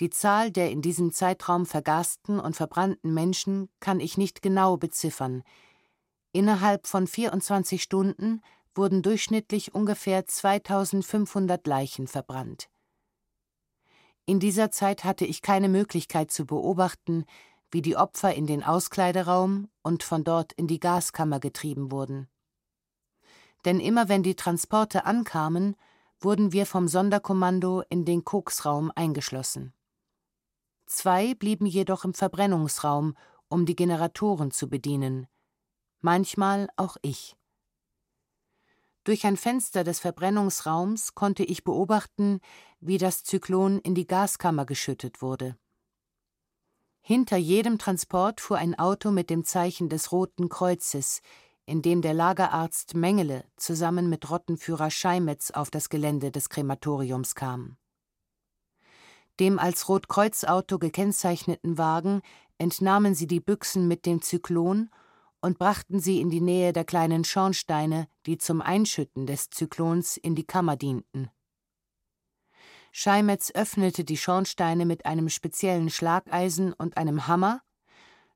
Die 0.00 0.08
Zahl 0.08 0.50
der 0.50 0.70
in 0.70 0.80
diesem 0.80 1.12
Zeitraum 1.12 1.66
vergasten 1.66 2.40
und 2.40 2.56
verbrannten 2.56 3.12
Menschen 3.12 3.68
kann 3.80 4.00
ich 4.00 4.16
nicht 4.16 4.40
genau 4.40 4.78
beziffern. 4.78 5.42
Innerhalb 6.32 6.86
von 6.86 7.06
24 7.06 7.82
Stunden 7.82 8.40
wurden 8.74 9.02
durchschnittlich 9.02 9.74
ungefähr 9.74 10.24
2500 10.24 11.66
Leichen 11.66 12.06
verbrannt. 12.06 12.70
In 14.24 14.40
dieser 14.40 14.70
Zeit 14.70 15.04
hatte 15.04 15.26
ich 15.26 15.42
keine 15.42 15.68
Möglichkeit 15.68 16.30
zu 16.30 16.46
beobachten, 16.46 17.26
wie 17.70 17.82
die 17.82 17.96
Opfer 17.96 18.34
in 18.34 18.46
den 18.46 18.64
Auskleideraum 18.64 19.68
und 19.82 20.02
von 20.02 20.24
dort 20.24 20.54
in 20.54 20.66
die 20.66 20.80
Gaskammer 20.80 21.40
getrieben 21.40 21.92
wurden. 21.92 22.28
Denn 23.66 23.80
immer 23.80 24.08
wenn 24.08 24.22
die 24.22 24.36
Transporte 24.36 25.04
ankamen, 25.04 25.76
wurden 26.20 26.52
wir 26.52 26.64
vom 26.64 26.88
Sonderkommando 26.88 27.82
in 27.90 28.06
den 28.06 28.24
Koksraum 28.24 28.90
eingeschlossen. 28.94 29.74
Zwei 30.90 31.34
blieben 31.34 31.66
jedoch 31.66 32.04
im 32.04 32.14
Verbrennungsraum, 32.14 33.16
um 33.48 33.64
die 33.64 33.76
Generatoren 33.76 34.50
zu 34.50 34.68
bedienen, 34.68 35.28
manchmal 36.00 36.68
auch 36.74 36.96
ich. 37.00 37.36
Durch 39.04 39.24
ein 39.24 39.36
Fenster 39.36 39.84
des 39.84 40.00
Verbrennungsraums 40.00 41.14
konnte 41.14 41.44
ich 41.44 41.62
beobachten, 41.62 42.40
wie 42.80 42.98
das 42.98 43.22
Zyklon 43.22 43.78
in 43.78 43.94
die 43.94 44.08
Gaskammer 44.08 44.66
geschüttet 44.66 45.22
wurde. 45.22 45.56
Hinter 47.02 47.36
jedem 47.36 47.78
Transport 47.78 48.40
fuhr 48.40 48.58
ein 48.58 48.76
Auto 48.76 49.12
mit 49.12 49.30
dem 49.30 49.44
Zeichen 49.44 49.88
des 49.88 50.10
Roten 50.10 50.48
Kreuzes, 50.48 51.22
in 51.66 51.82
dem 51.82 52.02
der 52.02 52.14
Lagerarzt 52.14 52.94
Mengele 52.96 53.44
zusammen 53.56 54.10
mit 54.10 54.28
Rottenführer 54.28 54.90
Scheimetz 54.90 55.52
auf 55.52 55.70
das 55.70 55.88
Gelände 55.88 56.32
des 56.32 56.48
Krematoriums 56.48 57.36
kam. 57.36 57.76
Dem 59.40 59.58
als 59.58 59.88
Rotkreuzauto 59.88 60.78
gekennzeichneten 60.78 61.78
Wagen 61.78 62.20
entnahmen 62.58 63.14
sie 63.14 63.26
die 63.26 63.40
Büchsen 63.40 63.88
mit 63.88 64.04
dem 64.04 64.20
Zyklon 64.20 64.90
und 65.40 65.58
brachten 65.58 65.98
sie 65.98 66.20
in 66.20 66.28
die 66.28 66.42
Nähe 66.42 66.74
der 66.74 66.84
kleinen 66.84 67.24
Schornsteine, 67.24 68.06
die 68.26 68.36
zum 68.36 68.60
Einschütten 68.60 69.26
des 69.26 69.48
Zyklons 69.48 70.18
in 70.18 70.34
die 70.34 70.44
Kammer 70.44 70.76
dienten. 70.76 71.30
Scheimetz 72.92 73.50
öffnete 73.52 74.04
die 74.04 74.18
Schornsteine 74.18 74.84
mit 74.84 75.06
einem 75.06 75.28
speziellen 75.28 75.90
Schlageisen 75.90 76.74
und 76.74 76.98
einem 76.98 77.26
Hammer, 77.26 77.62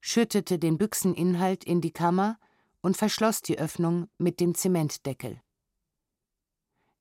schüttete 0.00 0.58
den 0.58 0.78
Büchseninhalt 0.78 1.64
in 1.64 1.80
die 1.80 1.92
Kammer 1.92 2.38
und 2.80 2.96
verschloss 2.96 3.42
die 3.42 3.58
Öffnung 3.58 4.08
mit 4.16 4.40
dem 4.40 4.54
Zementdeckel. 4.54 5.40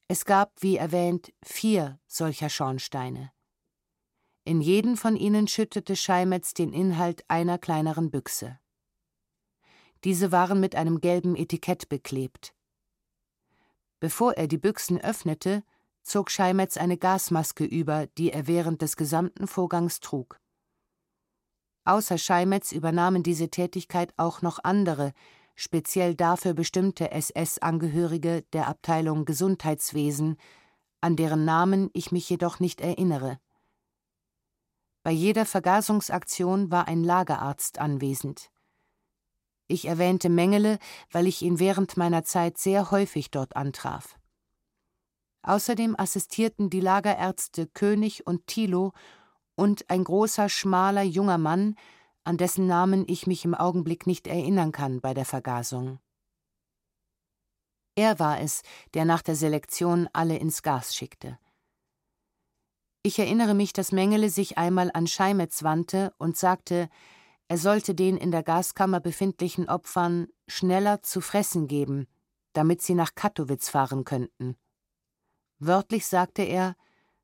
Es 0.09 0.25
gab, 0.25 0.51
wie 0.61 0.77
erwähnt, 0.77 1.31
vier 1.43 1.99
solcher 2.07 2.49
Schornsteine. 2.49 3.32
In 4.45 4.59
jeden 4.59 4.97
von 4.97 5.15
ihnen 5.15 5.47
schüttete 5.47 5.95
Scheimetz 5.95 6.53
den 6.53 6.73
Inhalt 6.73 7.23
einer 7.29 7.57
kleineren 7.57 8.11
Büchse. 8.11 8.59
Diese 10.03 10.33
waren 10.33 10.59
mit 10.59 10.75
einem 10.75 10.99
gelben 10.99 11.37
Etikett 11.37 11.87
beklebt. 11.87 12.53
Bevor 14.01 14.33
er 14.33 14.47
die 14.47 14.57
Büchsen 14.57 14.99
öffnete, 14.99 15.63
zog 16.01 16.29
Scheimetz 16.29 16.75
eine 16.75 16.97
Gasmaske 16.97 17.63
über, 17.63 18.07
die 18.17 18.33
er 18.33 18.45
während 18.45 18.81
des 18.81 18.97
gesamten 18.97 19.47
Vorgangs 19.47 20.01
trug. 20.01 20.41
Außer 21.85 22.17
Scheimetz 22.17 22.73
übernahmen 22.73 23.23
diese 23.23 23.49
Tätigkeit 23.49 24.13
auch 24.17 24.41
noch 24.41 24.59
andere, 24.61 25.13
speziell 25.55 26.15
dafür 26.15 26.53
bestimmte 26.53 27.11
SS-Angehörige 27.11 28.41
der 28.51 28.67
Abteilung 28.67 29.23
Gesundheitswesen, 29.23 30.35
an 30.99 31.15
deren 31.15 31.45
Namen 31.45 31.89
ich 31.93 32.11
mich 32.11 32.29
jedoch 32.29 32.59
nicht 32.59 32.81
erinnere. 32.81 33.39
Bei 35.03 35.11
jeder 35.11 35.45
Vergasungsaktion 35.45 36.71
war 36.71 36.87
ein 36.87 37.03
Lagerarzt 37.03 37.77
anwesend. 37.77 38.49
Ich 39.67 39.85
erwähnte 39.85 40.29
Mengele, 40.29 40.79
weil 41.11 41.27
ich 41.27 41.41
ihn 41.41 41.59
während 41.59 41.97
meiner 41.97 42.23
Zeit 42.23 42.57
sehr 42.57 42.89
häufig 42.89 43.29
dort 43.29 43.55
antraf. 43.55 44.17
Außerdem 45.41 45.95
assistierten 45.97 46.69
die 46.69 46.79
Lagerärzte 46.79 47.67
König 47.67 48.25
und 48.25 48.47
Thilo 48.47 48.93
und 49.55 49.89
ein 49.89 50.05
großer, 50.05 50.47
schmaler, 50.47 51.03
junger 51.03 51.37
Mann, 51.37 51.75
an 52.23 52.37
dessen 52.37 52.65
Namen 52.65 53.03
ich 53.07 53.27
mich 53.27 53.43
im 53.43 53.53
Augenblick 53.53 54.07
nicht 54.07 54.27
erinnern 54.27 54.71
kann 54.71 55.01
bei 55.01 55.13
der 55.13 55.25
Vergasung. 55.25 55.99
Er 57.95 58.19
war 58.19 58.39
es, 58.39 58.61
der 58.93 59.03
nach 59.03 59.21
der 59.21 59.35
Selektion 59.35 60.09
alle 60.13 60.37
ins 60.37 60.63
Gas 60.63 60.95
schickte. 60.95 61.37
Ich 63.05 63.19
erinnere 63.19 63.53
mich, 63.53 63.73
dass 63.73 63.91
Mengele 63.91 64.29
sich 64.29 64.57
einmal 64.57 64.89
an 64.93 65.07
Scheimetz 65.07 65.61
wandte 65.61 66.13
und 66.17 66.37
sagte, 66.37 66.89
er 67.49 67.57
sollte 67.57 67.93
den 67.93 68.15
in 68.15 68.31
der 68.31 68.43
Gaskammer 68.43 69.01
befindlichen 69.01 69.67
Opfern 69.67 70.27
schneller 70.47 71.03
zu 71.03 71.19
fressen 71.19 71.67
geben, 71.67 72.07
damit 72.53 72.81
sie 72.81 72.95
nach 72.95 73.13
Kattowitz 73.13 73.67
fahren 73.67 74.05
könnten. 74.05 74.55
Wörtlich 75.59 76.07
sagte 76.07 76.43
er: 76.43 76.77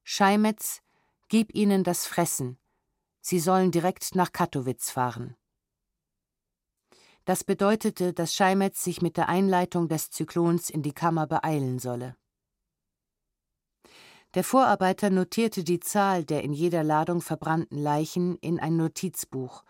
Scheimetz, 0.03 0.81
gib 1.29 1.55
ihnen 1.55 1.85
das 1.85 2.05
Fressen. 2.05 2.59
Sie 3.21 3.39
sollen 3.39 3.71
direkt 3.71 4.15
nach 4.15 4.33
Kattowitz 4.33 4.91
fahren. 4.91 5.37
Das 7.23 7.45
bedeutete, 7.45 8.11
dass 8.11 8.35
Scheimetz 8.35 8.83
sich 8.83 9.01
mit 9.01 9.15
der 9.15 9.29
Einleitung 9.29 9.87
des 9.87 10.09
Zyklons 10.11 10.69
in 10.69 10.81
die 10.81 10.93
Kammer 10.93 11.25
beeilen 11.25 11.79
solle. 11.79 12.17
Der 14.35 14.43
Vorarbeiter 14.43 15.09
notierte 15.09 15.63
die 15.63 15.79
Zahl 15.79 16.23
der 16.23 16.43
in 16.43 16.53
jeder 16.53 16.83
Ladung 16.83 17.21
verbrannten 17.21 17.79
Leichen 17.79 18.37
in 18.37 18.59
ein 18.59 18.77
Notizbuch, 18.77 19.63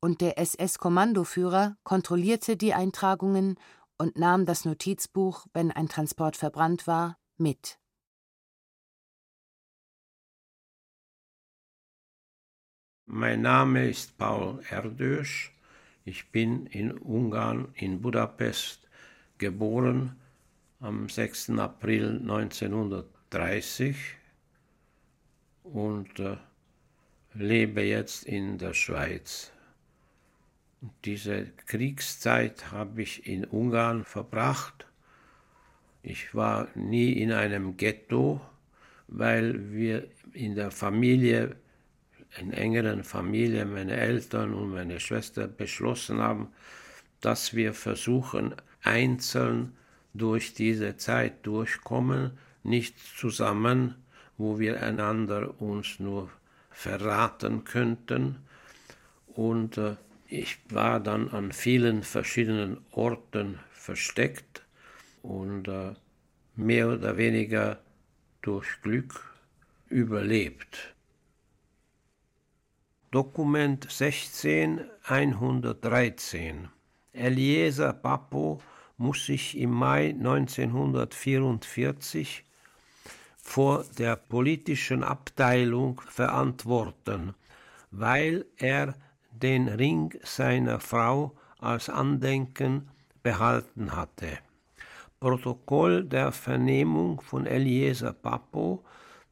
und 0.00 0.22
der 0.22 0.38
SS-Kommandoführer 0.38 1.76
kontrollierte 1.82 2.56
die 2.56 2.72
Eintragungen 2.72 3.58
und 3.98 4.16
nahm 4.16 4.46
das 4.46 4.64
Notizbuch, 4.64 5.46
wenn 5.52 5.70
ein 5.70 5.90
Transport 5.90 6.36
verbrannt 6.36 6.86
war, 6.86 7.18
mit. 7.36 7.78
Mein 13.04 13.42
Name 13.42 13.90
ist 13.90 14.16
Paul 14.16 14.60
Erdős. 14.70 15.50
Ich 16.06 16.30
bin 16.32 16.64
in 16.64 16.96
Ungarn, 16.96 17.68
in 17.74 18.00
Budapest, 18.00 18.88
geboren 19.36 20.18
am 20.78 21.10
6. 21.10 21.50
April 21.58 22.20
1930 23.32 23.96
und 25.62 26.18
äh, 26.18 26.36
lebe 27.34 27.82
jetzt 27.82 28.24
in 28.24 28.58
der 28.58 28.74
Schweiz. 28.74 29.52
Diese 31.04 31.46
Kriegszeit 31.66 32.72
habe 32.72 33.02
ich 33.02 33.26
in 33.26 33.44
Ungarn 33.44 34.04
verbracht. 34.04 34.86
Ich 36.02 36.34
war 36.34 36.68
nie 36.74 37.12
in 37.12 37.32
einem 37.32 37.76
Ghetto, 37.76 38.40
weil 39.06 39.72
wir 39.72 40.08
in 40.32 40.54
der 40.54 40.70
Familie 40.70 41.56
in 42.38 42.52
engeren 42.52 43.02
Familie, 43.02 43.64
meine 43.64 43.96
Eltern 43.96 44.54
und 44.54 44.70
meine 44.70 45.00
Schwester 45.00 45.48
beschlossen 45.48 46.18
haben, 46.18 46.48
dass 47.20 47.54
wir 47.54 47.74
versuchen, 47.74 48.54
einzeln 48.82 49.76
durch 50.14 50.54
diese 50.54 50.96
Zeit 50.96 51.44
durchkommen, 51.44 52.38
nicht 52.62 52.96
zusammen, 53.18 53.94
wo 54.36 54.58
wir 54.58 54.82
einander 54.82 55.58
uns 55.60 56.00
nur 56.00 56.30
verraten 56.70 57.64
könnten. 57.64 58.36
Und 59.26 59.78
äh, 59.78 59.96
ich 60.26 60.58
war 60.70 61.00
dann 61.00 61.28
an 61.28 61.52
vielen 61.52 62.02
verschiedenen 62.02 62.78
Orten 62.90 63.58
versteckt 63.72 64.64
und 65.22 65.68
äh, 65.68 65.94
mehr 66.56 66.88
oder 66.88 67.16
weniger 67.16 67.78
durch 68.42 68.82
Glück 68.82 69.32
überlebt. 69.88 70.94
Dokument 73.10 73.86
16113 73.90 76.68
Eliezer 77.12 77.92
Papo 77.92 78.62
muss 78.96 79.26
sich 79.26 79.58
im 79.58 79.70
Mai 79.70 80.10
1944 80.10 82.44
vor 83.42 83.84
der 83.98 84.16
politischen 84.16 85.02
Abteilung 85.02 86.00
verantworten, 86.08 87.34
weil 87.90 88.46
er 88.56 88.94
den 89.32 89.68
Ring 89.68 90.14
seiner 90.22 90.80
Frau 90.80 91.36
als 91.58 91.88
Andenken 91.88 92.88
behalten 93.22 93.96
hatte. 93.96 94.38
Protokoll 95.18 96.04
der 96.04 96.30
Vernehmung 96.32 97.20
von 97.20 97.46
Eliezer 97.46 98.12
Papo 98.12 98.84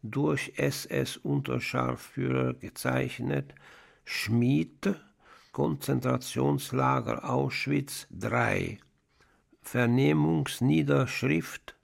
durch 0.03 0.55
SS-Unterscharführer 0.57 2.55
gezeichnet, 2.55 3.55
Schmied, 4.05 4.97
Konzentrationslager 5.53 7.29
Auschwitz 7.29 8.07
III, 8.13 8.79
Vernehmungsniederschrift, 9.63 11.78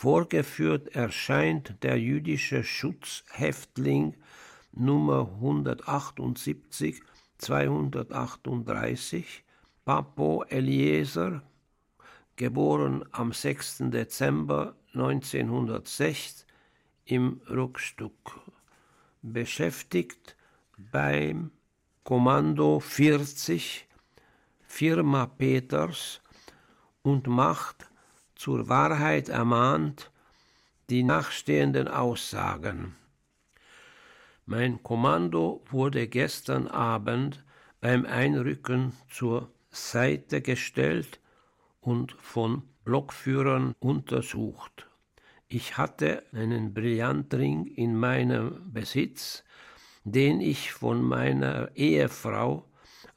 vorgeführt 0.00 0.96
erscheint 0.96 1.74
der 1.82 2.00
jüdische 2.00 2.64
Schutzhäftling 2.64 4.16
Nummer 4.72 5.28
178 5.34 7.02
238 7.36 9.44
Papo 9.84 10.42
Eliezer, 10.48 11.42
geboren 12.36 13.04
am 13.12 13.34
6. 13.34 13.90
Dezember 13.90 14.74
1906 14.94 16.46
im 17.04 17.42
Rückstück, 17.50 18.40
beschäftigt 19.20 20.34
beim 20.78 21.50
Kommando 22.04 22.80
40 22.80 23.86
Firma 24.66 25.26
Peters 25.26 26.22
und 27.02 27.26
macht 27.26 27.89
zur 28.40 28.70
Wahrheit 28.70 29.28
ermahnt 29.28 30.10
die 30.88 31.02
nachstehenden 31.02 31.88
Aussagen. 31.88 32.96
Mein 34.46 34.82
Kommando 34.82 35.62
wurde 35.70 36.08
gestern 36.08 36.66
Abend 36.66 37.44
beim 37.82 38.06
Einrücken 38.06 38.94
zur 39.10 39.50
Seite 39.68 40.40
gestellt 40.40 41.20
und 41.82 42.12
von 42.12 42.62
Blockführern 42.84 43.74
untersucht. 43.78 44.88
Ich 45.48 45.76
hatte 45.76 46.22
einen 46.32 46.72
Brillantring 46.72 47.66
in 47.66 47.94
meinem 47.94 48.72
Besitz, 48.72 49.44
den 50.04 50.40
ich 50.40 50.72
von 50.72 51.02
meiner 51.02 51.76
Ehefrau, 51.76 52.64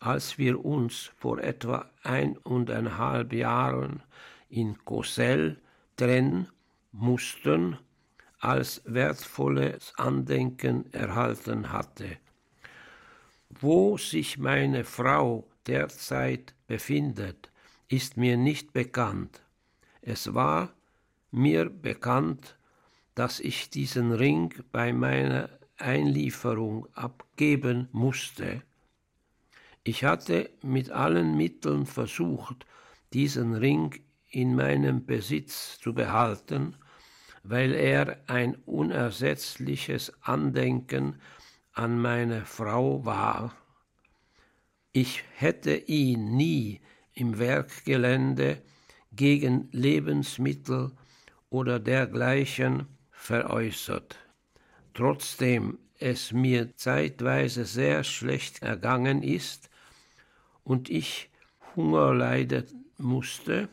als 0.02 0.38
wir 0.38 0.66
uns 0.66 1.12
vor 1.16 1.40
etwa 1.40 1.90
eineinhalb 2.04 3.32
Jahren 3.32 4.04
in 4.54 4.78
Kosel 4.86 5.58
trennen 5.98 6.48
mussten, 6.92 7.78
als 8.40 8.82
wertvolles 8.86 9.94
Andenken 9.98 10.94
erhalten 10.94 11.72
hatte. 11.72 12.18
Wo 13.50 13.98
sich 13.98 14.38
meine 14.38 14.84
Frau 14.84 15.48
derzeit 15.66 16.54
befindet, 16.68 17.50
ist 17.88 18.16
mir 18.18 18.38
nicht 18.38 18.74
bekannt. 18.74 19.42
Es 20.02 20.34
war 20.34 20.74
mir 21.32 21.70
bekannt, 21.70 22.58
dass 23.16 23.40
ich 23.40 23.70
diesen 23.70 24.12
Ring 24.12 24.54
bei 24.72 24.94
meiner 24.94 25.50
Einlieferung 25.78 26.88
abgeben 26.94 27.88
musste. 27.92 28.62
Ich 29.84 30.04
hatte 30.04 30.50
mit 30.62 30.92
allen 30.92 31.36
Mitteln 31.36 31.86
versucht, 31.86 32.66
diesen 33.14 33.56
Ring 33.56 34.00
in 34.34 34.56
meinem 34.56 35.06
Besitz 35.06 35.80
zu 35.80 35.94
behalten, 35.94 36.76
weil 37.44 37.74
er 37.74 38.18
ein 38.28 38.56
unersetzliches 38.66 40.12
Andenken 40.22 41.22
an 41.74 42.00
meine 42.00 42.46
Frau 42.46 43.06
war. 43.06 43.56
Ich 44.92 45.24
hätte 45.36 45.76
ihn 45.76 46.36
nie 46.36 46.82
im 47.14 47.38
Werkgelände 47.38 48.62
gegen 49.12 49.70
Lebensmittel 49.72 50.92
oder 51.50 51.80
dergleichen 51.80 52.88
veräußert. 53.12 54.18
Trotzdem 54.94 55.78
es 56.00 56.32
mir 56.32 56.76
zeitweise 56.76 57.66
sehr 57.66 58.04
schlecht 58.04 58.64
ergangen 58.64 59.22
ist 59.22 59.70
und 60.64 60.90
ich 60.90 61.30
Hunger 61.76 62.14
leiden 62.14 62.86
musste, 62.98 63.70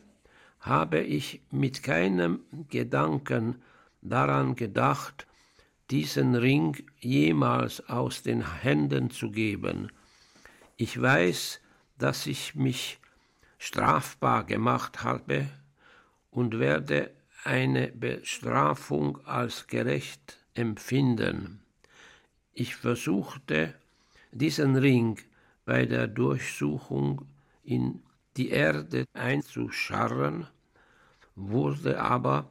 habe 0.61 0.99
ich 0.99 1.41
mit 1.51 1.83
keinem 1.83 2.41
Gedanken 2.69 3.61
daran 4.01 4.55
gedacht, 4.55 5.27
diesen 5.89 6.35
Ring 6.35 6.77
jemals 6.99 7.87
aus 7.89 8.23
den 8.23 8.61
Händen 8.61 9.09
zu 9.09 9.31
geben. 9.31 9.91
Ich 10.77 10.99
weiß, 10.99 11.59
dass 11.97 12.25
ich 12.27 12.55
mich 12.55 12.99
strafbar 13.57 14.45
gemacht 14.45 15.03
habe 15.03 15.47
und 16.31 16.59
werde 16.59 17.11
eine 17.43 17.87
Bestrafung 17.89 19.19
als 19.25 19.67
gerecht 19.67 20.37
empfinden. 20.53 21.61
Ich 22.53 22.75
versuchte, 22.75 23.73
diesen 24.31 24.75
Ring 24.75 25.19
bei 25.65 25.85
der 25.85 26.07
Durchsuchung 26.07 27.25
in 27.63 28.01
die 28.37 28.49
Erde 28.49 29.05
einzuscharren, 29.13 30.47
wurde 31.35 32.01
aber 32.01 32.49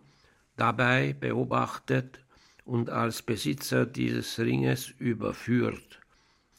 dabei 0.56 1.12
beobachtet 1.12 2.24
und 2.64 2.90
als 2.90 3.22
Besitzer 3.22 3.86
dieses 3.86 4.38
Ringes 4.38 4.90
überführt. 4.90 6.00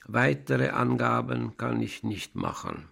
Weitere 0.06 0.70
Angaben 0.70 1.58
kann 1.58 1.82
ich 1.82 2.04
nicht 2.04 2.36
machen. 2.36 2.90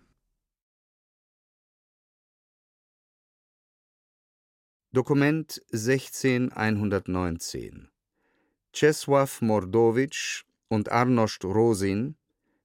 Dokument 4.92 5.62
16119 5.72 7.90
Czesław 8.74 9.42
Mordowitsch 9.42 10.46
und 10.68 10.92
Arnošt 10.92 11.44
Rosin 11.44 12.16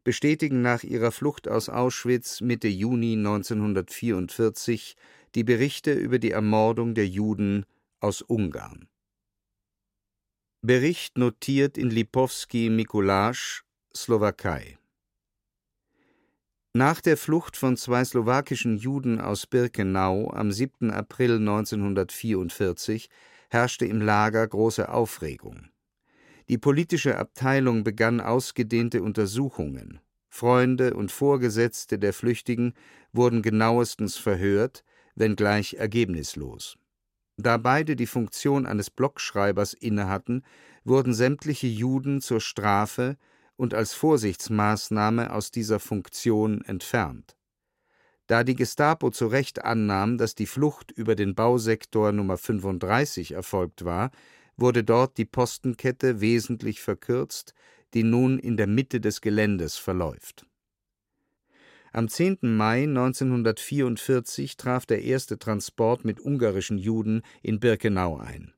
bestätigen 0.04 0.62
nach 0.62 0.84
ihrer 0.84 1.10
Flucht 1.10 1.48
aus 1.48 1.68
Auschwitz 1.68 2.40
Mitte 2.40 2.68
Juni 2.68 3.14
1944 3.14 4.96
die 5.34 5.44
Berichte 5.44 5.92
über 5.92 6.18
die 6.18 6.30
Ermordung 6.30 6.94
der 6.94 7.08
Juden 7.08 7.66
aus 8.00 8.22
Ungarn. 8.22 8.88
Bericht 10.62 11.18
notiert 11.18 11.76
in 11.76 11.90
Lipowski 11.90 12.70
Mikuláš, 12.70 13.62
Slowakei 13.94 14.78
nach 16.76 17.00
der 17.00 17.16
Flucht 17.16 17.56
von 17.56 17.76
zwei 17.76 18.04
slowakischen 18.04 18.76
Juden 18.76 19.20
aus 19.20 19.46
Birkenau 19.46 20.32
am 20.32 20.50
7. 20.50 20.90
April 20.90 21.36
1944 21.36 23.08
herrschte 23.48 23.86
im 23.86 24.00
Lager 24.00 24.44
große 24.44 24.88
Aufregung. 24.88 25.68
Die 26.48 26.58
politische 26.58 27.18
Abteilung 27.18 27.84
begann 27.84 28.20
ausgedehnte 28.20 29.02
Untersuchungen. 29.02 30.00
Freunde 30.28 30.94
und 30.94 31.10
Vorgesetzte 31.10 31.98
der 31.98 32.12
Flüchtigen 32.12 32.74
wurden 33.12 33.40
genauestens 33.40 34.16
verhört, 34.16 34.84
wenngleich 35.14 35.74
ergebnislos. 35.74 36.76
Da 37.36 37.56
beide 37.56 37.96
die 37.96 38.06
Funktion 38.06 38.66
eines 38.66 38.90
Blockschreibers 38.90 39.74
innehatten, 39.74 40.42
wurden 40.84 41.14
sämtliche 41.14 41.66
Juden 41.66 42.20
zur 42.20 42.40
Strafe 42.40 43.16
und 43.56 43.74
als 43.74 43.94
Vorsichtsmaßnahme 43.94 45.32
aus 45.32 45.50
dieser 45.50 45.80
Funktion 45.80 46.62
entfernt. 46.62 47.36
Da 48.26 48.42
die 48.42 48.54
Gestapo 48.54 49.10
zu 49.10 49.26
Recht 49.26 49.64
annahm, 49.64 50.18
dass 50.18 50.34
die 50.34 50.46
Flucht 50.46 50.90
über 50.90 51.14
den 51.14 51.34
Bausektor 51.34 52.12
Nummer 52.12 52.38
35 52.38 53.32
erfolgt 53.32 53.84
war, 53.84 54.10
wurde 54.56 54.84
dort 54.84 55.18
die 55.18 55.24
Postenkette 55.24 56.20
wesentlich 56.20 56.80
verkürzt, 56.80 57.54
die 57.94 58.02
nun 58.02 58.38
in 58.38 58.56
der 58.56 58.66
Mitte 58.66 59.00
des 59.00 59.20
Geländes 59.20 59.76
verläuft. 59.76 60.46
Am 61.92 62.08
10. 62.08 62.38
Mai 62.42 62.82
1944 62.82 64.56
traf 64.56 64.84
der 64.84 65.02
erste 65.02 65.38
Transport 65.38 66.04
mit 66.04 66.20
ungarischen 66.20 66.76
Juden 66.76 67.22
in 67.42 67.60
Birkenau 67.60 68.18
ein. 68.18 68.52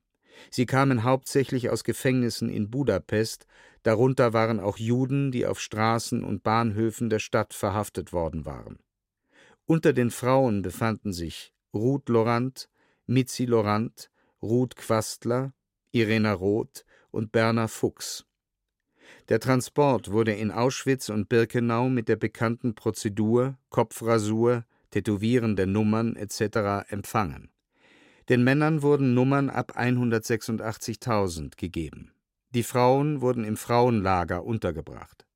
Sie 0.51 0.66
kamen 0.66 1.03
hauptsächlich 1.03 1.70
aus 1.70 1.84
Gefängnissen 1.84 2.49
in 2.49 2.70
Budapest, 2.70 3.47
Darunter 3.86 4.32
waren 4.32 4.59
auch 4.59 4.78
Juden, 4.78 5.30
die 5.30 5.47
auf 5.47 5.61
Straßen 5.61 6.24
und 6.24 6.42
Bahnhöfen 6.42 7.09
der 7.09 7.20
Stadt 7.20 7.55
verhaftet 7.55 8.12
worden 8.12 8.44
waren. 8.44 8.80
Unter 9.64 9.92
den 9.92 10.11
Frauen 10.11 10.62
befanden 10.62 11.12
sich 11.12 11.53
Ruth 11.72 12.09
Lorant, 12.09 12.68
Mitzi 13.07 13.44
Lorant, 13.44 14.11
Ruth 14.42 14.74
Quastler, 14.74 15.53
Irena 15.97 16.32
Roth 16.32 16.84
und 17.11 17.32
Berner 17.32 17.68
Fuchs. 17.68 18.24
Der 19.28 19.40
Transport 19.40 20.11
wurde 20.11 20.32
in 20.32 20.51
Auschwitz 20.51 21.09
und 21.09 21.28
Birkenau 21.28 21.88
mit 21.88 22.09
der 22.09 22.16
bekannten 22.16 22.74
Prozedur 22.74 23.57
Kopfrasur, 23.70 24.64
Tätowieren 24.90 25.57
der 25.57 25.66
Nummern 25.66 26.16
etc. 26.16 26.90
empfangen. 26.90 27.51
Den 28.28 28.44
Männern 28.44 28.82
wurden 28.82 29.14
Nummern 29.14 29.51
ab 29.51 29.76
186.000 29.76 31.57
gegeben 31.57 32.12
die 32.57 32.62
Frauen 32.62 33.20
wurden 33.20 33.44
im 33.44 33.59
Frauenlager 33.59 34.42
untergebracht. 34.42 35.26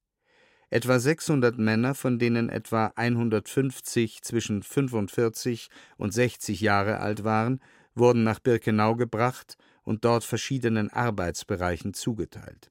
Etwa 0.70 0.98
600 0.98 1.58
Männer, 1.58 1.94
von 1.94 2.18
denen 2.18 2.48
etwa 2.48 2.92
150 2.96 4.22
zwischen 4.22 4.62
45 4.62 5.68
und 5.98 6.14
60 6.14 6.62
Jahre 6.62 7.00
alt 7.00 7.22
waren, 7.22 7.60
wurden 7.94 8.22
nach 8.22 8.38
Birkenau 8.38 8.96
gebracht 8.96 9.58
und 9.84 10.04
dort 10.04 10.24
verschiedenen 10.24 10.90
Arbeitsbereichen 10.90 11.94
zugeteilt. 11.94 12.70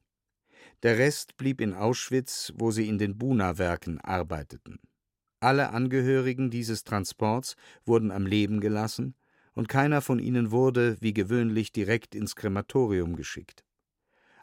Der 0.84 0.98
Rest 0.98 1.38
blieb 1.38 1.62
in 1.62 1.74
Auschwitz, 1.74 2.54
wo 2.56 2.72
sie 2.72 2.88
in 2.88 2.98
den 2.98 3.18
Buna-Werken 3.18 4.00
arbeiteten. 4.00 4.80
Alle 5.42 5.72
Angehörigen 5.72 6.50
dieses 6.50 6.84
Transports 6.84 7.56
wurden 7.86 8.12
am 8.12 8.26
Leben 8.26 8.60
gelassen, 8.60 9.16
und 9.54 9.68
keiner 9.68 10.02
von 10.02 10.20
ihnen 10.20 10.52
wurde, 10.52 10.96
wie 11.02 11.14
gewöhnlich, 11.14 11.74
direkt 11.74 12.16
ins 12.16 12.36
Krematorium 12.36 13.16
geschickt. 13.16 13.66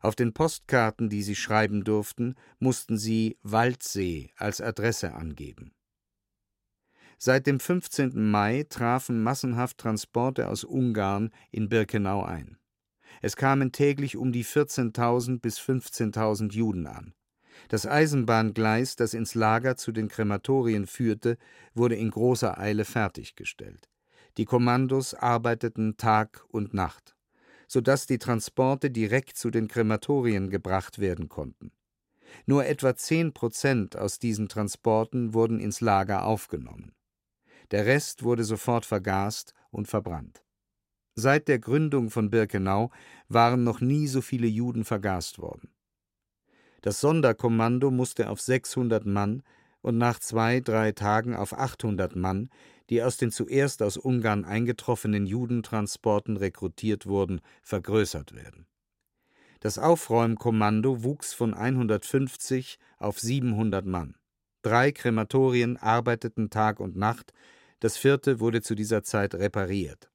Auf 0.03 0.14
den 0.14 0.35
Postkarten, 0.35 1.09
die 1.09 1.23
sie 1.23 1.37
schreiben 1.37 1.85
durften, 1.85 2.35
mussten 2.59 2.99
sie 2.99 3.39
Waldsee 3.43 4.31
als 4.37 4.61
Adresse 4.61 5.14
angeben. 5.14 5.73
Seit 7.19 7.47
dem 7.47 7.61
15. 7.61 8.31
Mai 8.31 8.67
trafen 8.69 9.23
massenhaft 9.23 9.79
Transporte 9.79 10.49
aus 10.49 10.64
Ungarn 10.64 11.31
in 11.51 11.69
Birkenau 11.69 12.23
ein. 12.23 12.59
Es 13.23 13.37
kamen 13.37 13.73
täglich 13.73 14.17
um 14.17 14.33
die 14.33 14.45
14.000 14.45 15.41
bis 15.41 15.59
15.000 15.59 16.53
Juden 16.53 16.87
an. 16.87 17.14
Das 17.69 17.87
Eisenbahngleis, 17.87 18.97
das 18.97 19.14
ins 19.14 19.35
Lager 19.35 19.77
zu 19.77 19.93
den 19.93 20.09
Krematorien 20.09 20.87
führte, 20.87 21.39
wurde 21.75 21.97
in 21.97 22.11
großer 22.11 22.59
Eile 22.59 22.85
fertiggestellt. 22.85 23.89
Die 24.37 24.45
Kommandos 24.45 25.14
arbeiteten 25.14 25.97
Tag 25.97 26.45
und 26.49 26.75
Nacht 26.75 27.17
sodass 27.69 28.07
die 28.07 28.19
Transporte 28.19 28.91
direkt 28.91 29.37
zu 29.37 29.51
den 29.51 29.69
Krematorien 29.69 30.51
gebracht 30.51 30.99
werden 30.99 31.29
konnten. 31.29 31.73
Nur 32.45 32.67
etwa 32.67 32.97
zehn 32.97 33.33
Prozent 33.33 33.97
aus 33.97 34.19
diesen 34.19 34.49
Transporten 34.49 35.35
wurden 35.35 35.61
ins 35.61 35.81
Lager 35.81 36.25
aufgenommen. 36.25 36.93
Der 37.71 37.87
Rest 37.87 38.23
wurde 38.23 38.45
sofort 38.45 38.87
vergast 38.87 39.55
und 39.71 39.89
verbrannt. 39.89 40.43
Seit 41.14 41.49
der 41.49 41.59
Gründung 41.59 42.11
von 42.11 42.31
Birkenau 42.31 42.91
waren 43.29 43.64
noch 43.64 43.81
nie 43.81 44.07
so 44.07 44.21
viele 44.21 44.47
Juden 44.47 44.85
vergast 44.85 45.39
worden. 45.39 45.71
Das 46.83 47.01
Sonderkommando 47.01 47.91
musste 47.91 48.31
auf 48.31 48.41
600 48.41 49.07
Mann 49.07 49.43
und 49.81 49.99
nach 49.99 50.19
zwei, 50.19 50.61
drei 50.61 50.93
Tagen 50.93 51.35
auf 51.35 51.53
800 51.53 52.14
Mann 52.17 52.51
die 52.91 53.03
aus 53.03 53.17
den 53.17 53.31
zuerst 53.31 53.83
aus 53.83 53.97
Ungarn 53.97 54.45
eingetroffenen 54.45 55.27
Judentransporten 55.27 56.37
rekrutiert 56.37 57.07
wurden, 57.07 57.41
vergrößert 57.62 58.35
werden. 58.35 58.67
Das 59.61 59.79
Aufräumkommando 59.79 61.03
wuchs 61.03 61.33
von 61.33 61.55
150 61.55 62.79
auf 62.99 63.19
700 63.19 63.85
Mann. 63.85 64.14
Drei 64.62 64.93
Krematorien 64.93 65.77
arbeiteten 65.77 66.51
Tag 66.51 66.79
und 66.79 66.97
Nacht, 66.97 67.33
das 67.81 67.97
vierte 67.97 68.41
wurde 68.41 68.62
zu 68.62 68.74
dieser 68.74 69.03
Zeit 69.03 69.35
repariert. 69.35 70.11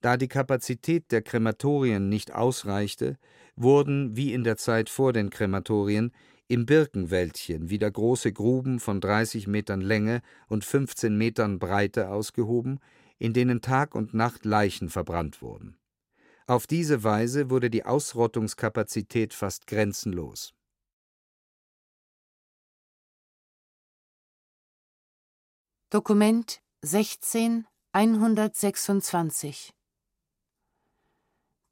Da 0.00 0.16
die 0.16 0.28
Kapazität 0.28 1.12
der 1.12 1.22
Krematorien 1.22 2.08
nicht 2.08 2.32
ausreichte, 2.32 3.18
wurden, 3.54 4.16
wie 4.16 4.32
in 4.32 4.44
der 4.44 4.56
Zeit 4.56 4.88
vor 4.88 5.12
den 5.12 5.30
Krematorien, 5.30 6.12
im 6.48 6.66
Birkenwäldchen 6.66 7.70
wieder 7.70 7.90
große 7.90 8.32
Gruben 8.32 8.80
von 8.80 9.00
30 9.00 9.46
Metern 9.46 9.80
Länge 9.80 10.20
und 10.48 10.64
15 10.64 11.16
Metern 11.16 11.58
Breite 11.58 12.10
ausgehoben, 12.10 12.80
in 13.18 13.34
denen 13.34 13.60
Tag 13.60 13.94
und 13.94 14.14
Nacht 14.14 14.44
Leichen 14.44 14.88
verbrannt 14.88 15.42
wurden. 15.42 15.76
Auf 16.46 16.66
diese 16.66 17.04
Weise 17.04 17.50
wurde 17.50 17.70
die 17.70 17.84
Ausrottungskapazität 17.84 19.34
fast 19.34 19.68
grenzenlos. 19.68 20.54
Dokument 25.92 26.62
16 26.82 27.66
126 27.90 29.72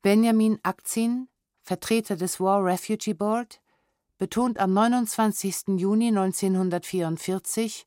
Benjamin 0.03 0.59
Akzin 0.65 1.29
Vertreter 1.63 2.17
des 2.17 2.41
War 2.41 2.65
Refugee 2.65 3.15
Board, 3.15 3.61
betont 4.19 4.59
am 4.59 4.75
29. 4.75 5.79
Juni 5.79 6.09
1944, 6.09 7.87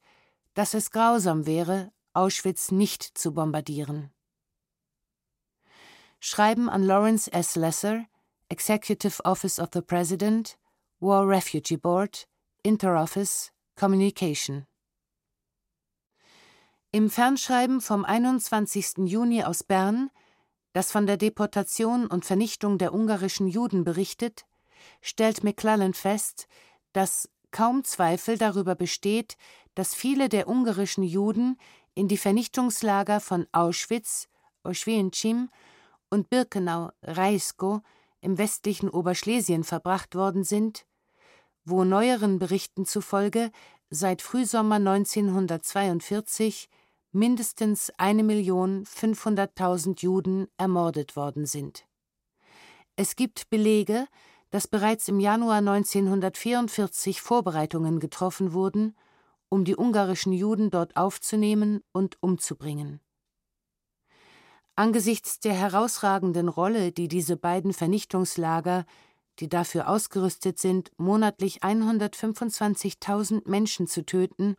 dass 0.54 0.74
es 0.74 0.92
grausam 0.92 1.46
wäre, 1.46 1.92
Auschwitz 2.14 2.72
nicht 2.72 3.04
zu 3.18 3.34
bombardieren. 3.34 4.10
Schreiben 6.22 6.70
an 6.70 6.84
Lawrence 6.84 7.30
S. 7.34 7.58
Lesser, 7.58 8.06
Executive 8.48 9.26
Office 9.26 9.60
of 9.60 9.68
the 9.74 9.82
President, 9.82 10.58
War 11.02 11.28
Refugee 11.28 11.76
Board, 11.76 12.30
Interoffice, 12.64 13.52
Communication. 13.76 14.66
Im 16.94 17.10
Fernschreiben 17.10 17.80
vom 17.80 18.04
21. 18.04 19.10
Juni 19.10 19.46
aus 19.46 19.64
Bern, 19.64 20.10
das 20.74 20.92
von 20.92 21.08
der 21.08 21.16
Deportation 21.16 22.06
und 22.06 22.26
Vernichtung 22.26 22.78
der 22.78 22.94
ungarischen 22.94 23.48
Juden 23.48 23.86
berichtet, 23.86 24.46
stellt 25.00 25.42
McClellan 25.42 25.94
fest, 25.94 26.50
dass 26.92 27.30
kaum 27.52 27.86
Zweifel 27.86 28.38
darüber 28.38 28.76
besteht, 28.76 29.38
dass 29.74 29.96
viele 29.96 30.28
der 30.28 30.50
ungarischen 30.50 31.06
Juden 31.06 31.58
in 31.94 32.10
die 32.10 32.18
Vernichtungslager 32.18 33.22
von 33.22 33.48
Auschwitz, 33.54 34.28
Oświęcim 34.66 35.48
und 36.10 36.30
Birkenau, 36.30 36.92
Rajsko 37.04 37.84
im 38.20 38.38
westlichen 38.38 38.90
Oberschlesien 38.90 39.64
verbracht 39.64 40.14
worden 40.14 40.44
sind, 40.44 40.86
wo 41.64 41.86
neueren 41.86 42.38
Berichten 42.38 42.86
zufolge 42.86 43.50
seit 43.90 44.22
Frühsommer 44.22 44.76
1942 44.76 46.70
mindestens 47.12 47.94
1.500.000 47.94 50.02
Juden 50.02 50.48
ermordet 50.58 51.16
worden 51.16 51.46
sind. 51.46 51.86
Es 52.96 53.16
gibt 53.16 53.50
Belege, 53.50 54.08
dass 54.50 54.68
bereits 54.68 55.08
im 55.08 55.20
Januar 55.20 55.58
1944 55.58 57.22
Vorbereitungen 57.22 58.00
getroffen 58.00 58.54
wurden, 58.54 58.96
um 59.50 59.66
die 59.66 59.76
ungarischen 59.76 60.34
Juden 60.34 60.70
dort 60.70 60.96
aufzunehmen 60.96 61.82
und 61.92 62.18
umzubringen. 62.22 63.00
Angesichts 64.76 65.40
der 65.40 65.54
herausragenden 65.54 66.48
Rolle, 66.48 66.92
die 66.92 67.08
diese 67.08 67.38
beiden 67.38 67.74
Vernichtungslager, 67.74 68.86
die 69.40 69.50
dafür 69.50 69.90
ausgerüstet 69.90 70.60
sind, 70.60 70.92
monatlich 70.98 71.64
125.000 71.64 73.50
Menschen 73.50 73.88
zu 73.88 74.06
töten, 74.06 74.56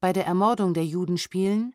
bei 0.00 0.12
der 0.12 0.26
Ermordung 0.26 0.74
der 0.74 0.84
Juden 0.84 1.16
spielen, 1.16 1.74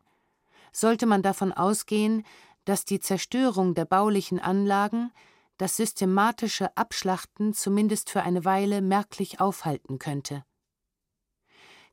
sollte 0.72 1.06
man 1.06 1.22
davon 1.22 1.52
ausgehen, 1.52 2.24
dass 2.64 2.84
die 2.84 3.00
Zerstörung 3.00 3.74
der 3.74 3.84
baulichen 3.84 4.38
Anlagen 4.38 5.10
das 5.58 5.76
systematische 5.76 6.74
Abschlachten 6.76 7.52
zumindest 7.52 8.10
für 8.10 8.22
eine 8.22 8.44
Weile 8.44 8.80
merklich 8.80 9.40
aufhalten 9.40 9.98
könnte. 9.98 10.44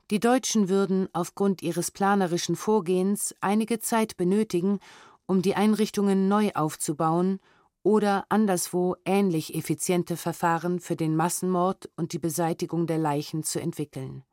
Die 0.09 0.21
Deutschen 0.21 0.69
würden 0.69 1.09
aufgrund 1.11 1.61
ihres 1.61 1.91
planerischen 1.91 2.55
Vorgehens 2.55 3.35
einige 3.41 3.79
Zeit 3.79 4.15
benötigen, 4.15 4.79
um 5.25 5.41
die 5.41 5.55
Einrichtungen 5.55 6.29
neu 6.29 6.51
aufzubauen 6.53 7.39
oder 7.83 8.25
anderswo 8.29 8.95
ähnlich 9.03 9.53
effiziente 9.53 10.15
Verfahren 10.15 10.79
für 10.79 10.95
den 10.95 11.15
Massenmord 11.15 11.89
und 11.97 12.13
die 12.13 12.19
Beseitigung 12.19 12.87
der 12.87 12.97
Leichen 12.97 13.43
zu 13.43 13.59
entwickeln. 13.59 14.23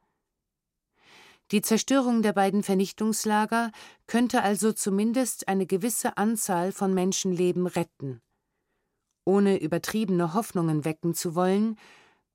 Die 1.55 1.62
Zerstörung 1.62 2.22
der 2.22 2.32
beiden 2.32 2.64
Vernichtungslager 2.64 3.70
könnte 4.09 4.42
also 4.42 4.72
zumindest 4.72 5.46
eine 5.46 5.66
gewisse 5.66 6.16
Anzahl 6.16 6.72
von 6.72 6.92
Menschenleben 6.92 7.68
retten. 7.68 8.20
Ohne 9.24 9.61
übertriebene 9.61 10.34
Hoffnungen 10.34 10.84
wecken 10.84 11.14
zu 11.14 11.36
wollen, 11.36 11.78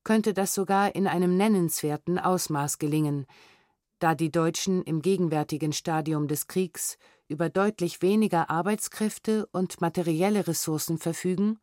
könnte 0.05 0.33
das 0.33 0.53
sogar 0.53 0.95
in 0.95 1.05
einem 1.05 1.35
nennenswerten 1.35 2.17
Ausmaß 2.17 2.77
gelingen, 2.77 3.25
da 3.99 4.15
die 4.15 4.31
Deutschen 4.31 4.83
im 4.83 5.01
gegenwärtigen 5.01 5.73
Stadium 5.73 6.29
des 6.29 6.47
Kriegs 6.47 6.97
über 7.27 7.49
deutlich 7.49 8.01
weniger 8.01 8.49
Arbeitskräfte 8.49 9.47
und 9.51 9.81
materielle 9.81 10.47
Ressourcen 10.47 10.97
verfügen 10.97 11.59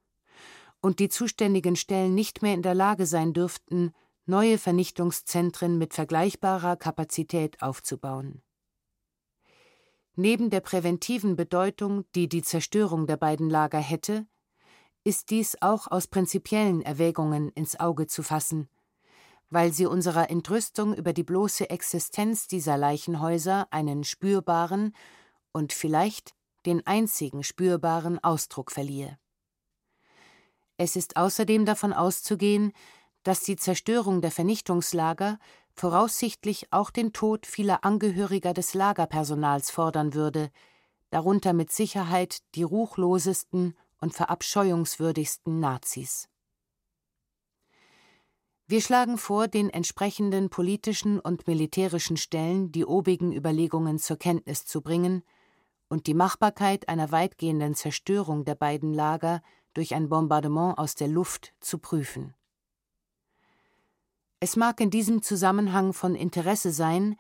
und 0.83 0.99
die 0.99 1.09
zuständigen 1.09 1.77
Stellen 1.77 2.15
nicht 2.15 2.43
mehr 2.43 2.53
in 2.53 2.61
der 2.61 2.75
Lage 2.75 3.07
sein 3.07 3.33
dürften, 3.33 3.95
neue 4.27 4.59
Vernichtungszentren 4.59 5.79
mit 5.79 5.95
vergleichbarer 5.95 6.77
Kapazität 6.77 7.63
aufzubauen. 7.63 8.43
Neben 10.17 10.51
der 10.51 10.61
präventiven 10.61 11.37
Bedeutung, 11.37 12.05
die 12.15 12.29
die 12.29 12.43
Zerstörung 12.43 13.07
der 13.07 13.17
beiden 13.17 13.51
Lager 13.51 13.79
hätte, 13.79 14.27
ist 15.05 15.31
dies 15.31 15.57
auch 15.61 15.89
aus 15.89 16.09
prinzipiellen 16.09 16.83
Erwägungen 16.83 17.51
ins 17.51 17.79
Auge 17.79 18.07
zu 18.07 18.23
fassen, 18.23 18.69
weil 19.51 19.73
sie 19.73 19.87
unserer 19.87 20.31
Entrüstung 20.31 20.95
über 20.95 21.13
die 21.13 21.23
bloße 21.23 21.71
Existenz 21.71 22.49
dieser 22.49 22.77
Leichenhäuser 22.77 23.69
einen 23.71 24.03
spürbaren 24.03 24.97
und 25.53 25.73
vielleicht 25.73 26.35
den 26.65 26.85
einzigen 26.87 27.45
spürbaren 27.45 28.19
Ausdruck 28.25 28.73
verliehe. 28.73 29.19
Es 30.79 30.97
ist 30.97 31.17
außerdem 31.17 31.65
davon 31.65 31.93
auszugehen, 31.93 32.73
dass 33.27 33.43
die 33.43 33.57
Zerstörung 33.57 34.21
der 34.21 34.31
Vernichtungslager 34.31 35.41
voraussichtlich 35.73 36.73
auch 36.73 36.91
den 36.91 37.13
Tod 37.13 37.45
vieler 37.45 37.85
Angehöriger 37.85 38.55
des 38.55 38.73
Lagerpersonals 38.73 39.73
fordern 39.73 40.15
würde, 40.15 40.51
darunter 41.11 41.53
mit 41.53 41.73
Sicherheit 41.73 42.39
die 42.55 42.63
ruchlosesten 42.63 43.77
und 44.01 44.15
verabscheuungswürdigsten 44.15 45.59
Nazis. 45.59 46.29
Wir 48.69 48.81
schlagen 48.81 49.19
vor, 49.19 49.49
den 49.49 49.71
entsprechenden 49.71 50.49
politischen 50.49 51.19
und 51.19 51.49
militärischen 51.49 52.17
Stellen 52.17 52.71
die 52.71 52.85
obigen 52.85 53.33
Überlegungen 53.33 53.99
zur 53.99 54.19
Kenntnis 54.19 54.67
zu 54.67 54.83
bringen 54.83 55.25
und 55.89 56.07
die 56.07 56.15
Machbarkeit 56.15 56.89
einer 56.89 57.11
weitgehenden 57.11 57.75
Zerstörung 57.75 58.45
der 58.45 58.55
beiden 58.55 58.95
Lager 58.95 59.43
durch 59.75 59.97
ein 59.97 60.09
Bombardement 60.09 60.79
aus 60.79 60.95
der 60.95 61.09
Luft 61.09 61.55
zu 61.59 61.79
prüfen. 61.79 62.36
Es 64.41 64.57
mag 64.57 64.81
in 64.81 64.91
diesem 64.91 65.23
Zusammenhang 65.23 65.93
von 65.93 66.15
Interesse 66.15 66.71
sein, 66.71 67.17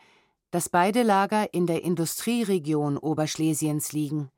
dass 0.50 0.68
beide 0.68 1.02
Lager 1.02 1.52
in 1.52 1.66
der 1.66 1.82
Industrieregion 1.82 2.98
Oberschlesiens 2.98 3.92
liegen 3.92 4.30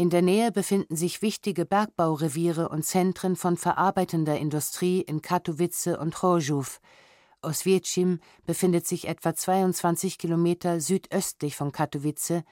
in 0.00 0.08
der 0.08 0.22
Nähe 0.22 0.50
befinden 0.50 0.96
sich 0.96 1.20
wichtige 1.20 1.66
Bergbaureviere 1.66 2.70
und 2.70 2.86
Zentren 2.86 3.36
von 3.36 3.58
verarbeitender 3.58 4.38
Industrie 4.38 5.02
in 5.02 5.20
Katowice 5.20 5.88
und 5.88 6.14
Chorzów. 6.14 6.80
Oswiecim 7.42 8.18
befindet 8.46 8.86
sich 8.86 9.08
etwa 9.08 9.34
22 9.34 10.16
Kilometer 10.16 10.80
südöstlich 10.80 11.54
von 11.54 11.70
Katowice, 11.70 12.44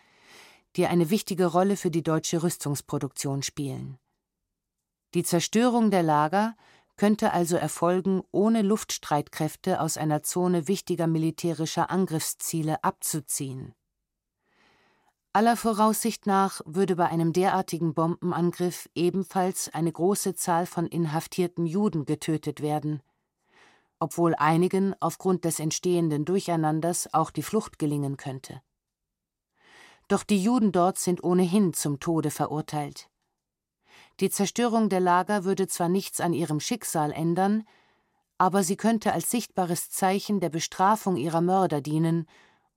die 0.77 0.87
eine 0.89 1.09
wichtige 1.09 1.47
Rolle 1.47 1.79
für 1.79 1.91
die 1.91 2.03
deutsche 2.03 2.43
Rüstungsproduktion 2.43 3.43
spielen. 3.43 3.97
Die 5.15 5.23
Zerstörung 5.23 5.91
der 5.91 6.03
Lager 6.03 6.55
könnte 6.99 7.33
also 7.33 7.57
erfolgen, 7.57 8.23
ohne 8.33 8.61
Luftstreitkräfte 8.61 9.81
aus 9.81 9.97
einer 9.97 10.23
Zone 10.23 10.69
wichtiger 10.69 11.07
militärischer 11.07 11.91
Angriffsziele 11.91 12.85
abzuziehen. 12.85 13.75
Aller 15.33 15.57
Voraussicht 15.57 16.27
nach 16.27 16.61
würde 16.67 16.97
bei 16.97 17.07
einem 17.07 17.33
derartigen 17.33 17.95
Bombenangriff 17.95 18.89
ebenfalls 18.95 19.73
eine 19.73 19.93
große 19.93 20.35
Zahl 20.35 20.67
von 20.67 20.87
inhaftierten 20.87 21.65
Juden 21.65 22.05
getötet 22.07 22.61
werden, 22.61 23.03
obwohl 24.01 24.35
einigen 24.35 24.95
aufgrund 25.01 25.45
des 25.45 25.61
entstehenden 25.61 26.25
Durcheinanders 26.25 27.15
auch 27.15 27.31
die 27.31 27.43
Flucht 27.43 27.79
gelingen 27.79 28.17
könnte. 28.17 28.61
Doch 30.09 30.25
die 30.25 30.43
Juden 30.43 30.73
dort 30.73 30.99
sind 30.99 31.23
ohnehin 31.23 31.75
zum 31.75 32.01
Tode 32.01 32.31
verurteilt. 32.31 33.09
Die 34.21 34.31
Zerstörung 34.31 34.89
der 34.89 35.01
Lager 35.01 35.45
würde 35.45 35.69
zwar 35.69 35.89
nichts 35.89 36.21
an 36.21 36.33
ihrem 36.33 36.59
Schicksal 36.59 37.13
ändern, 37.13 37.65
aber 38.37 38.65
sie 38.65 38.77
könnte 38.77 39.13
als 39.13 39.31
sichtbares 39.31 39.91
Zeichen 39.91 40.41
der 40.41 40.49
Bestrafung 40.49 41.17
ihrer 41.17 41.41
Mörder 41.41 41.81
dienen 41.81 42.27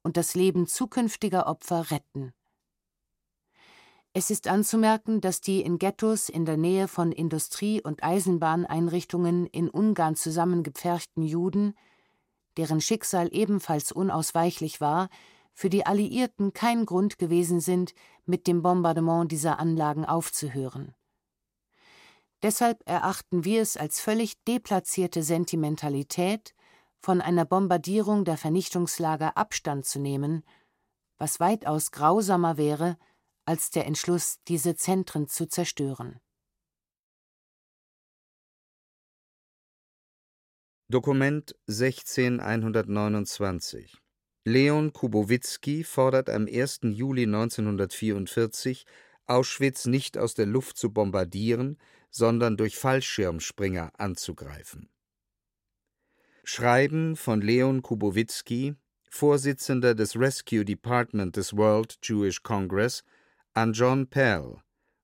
und 0.04 0.18
das 0.18 0.36
Leben 0.36 0.68
zukünftiger 0.68 1.48
Opfer 1.48 1.90
retten. 1.90 2.34
Es 4.14 4.30
ist 4.30 4.48
anzumerken, 4.48 5.22
dass 5.22 5.40
die 5.40 5.62
in 5.62 5.80
Ghettos 5.80 6.30
in 6.30 6.46
der 6.46 6.58
Nähe 6.58 6.88
von 6.88 7.12
Industrie- 7.12 7.82
und 7.82 8.04
Eisenbahneinrichtungen 8.04 9.46
in 9.48 9.70
Ungarn 9.70 10.16
zusammengepferchten 10.16 11.24
Juden, 11.24 11.76
deren 12.58 12.82
Schicksal 12.82 13.30
ebenfalls 13.32 13.92
unausweichlich 13.92 14.82
war, 14.82 15.10
für 15.54 15.70
die 15.70 15.86
Alliierten 15.86 16.54
kein 16.54 16.86
Grund 16.86 17.18
gewesen 17.20 17.62
sind, 17.62 17.94
mit 18.26 18.48
dem 18.48 18.62
Bombardement 18.62 19.32
dieser 19.32 19.60
Anlagen 19.60 20.06
aufzuhören. 20.06 20.94
Deshalb 22.44 22.88
erachten 22.88 23.44
wir 23.46 23.62
es 23.62 23.78
als 23.78 24.00
völlig 24.00 24.44
deplatzierte 24.46 25.22
Sentimentalität, 25.24 26.54
von 27.00 27.22
einer 27.22 27.46
Bombardierung 27.46 28.26
der 28.26 28.38
Vernichtungslager 28.38 29.36
Abstand 29.36 29.86
zu 29.86 30.00
nehmen, 30.00 30.44
was 31.18 31.40
weitaus 31.40 31.92
grausamer 31.92 32.58
wäre 32.58 32.98
als 33.46 33.72
der 33.72 33.86
Entschluss, 33.86 34.40
diese 34.48 34.76
Zentren 34.76 35.28
zu 35.28 35.48
zerstören 35.48 36.20
Dokument 40.90 41.56
16129 41.68 43.98
Leon 44.44 44.92
Kubowitzki 44.92 45.86
fordert 45.86 46.30
am 46.30 46.48
1. 46.48 46.80
Juli 46.84 47.24
1944, 47.24 48.86
Auschwitz 49.26 49.86
nicht 49.86 50.18
aus 50.18 50.34
der 50.34 50.48
Luft 50.48 50.78
zu 50.78 50.92
bombardieren, 50.92 51.78
sondern 52.12 52.58
durch 52.58 52.78
Fallschirmspringer 52.78 53.92
anzugreifen. 53.98 54.90
Schreiben 56.44 57.16
von 57.16 57.42
Leon 57.42 57.82
Kubowitzki, 57.82 58.76
Vorsitzender 59.10 59.96
des 59.96 60.16
Rescue 60.16 60.64
Department 60.64 61.36
des 61.36 61.56
World 61.56 61.98
Jewish 62.04 62.44
Congress, 62.44 63.04
an 63.54 63.74
John 63.74 64.08
Pell, 64.08 64.58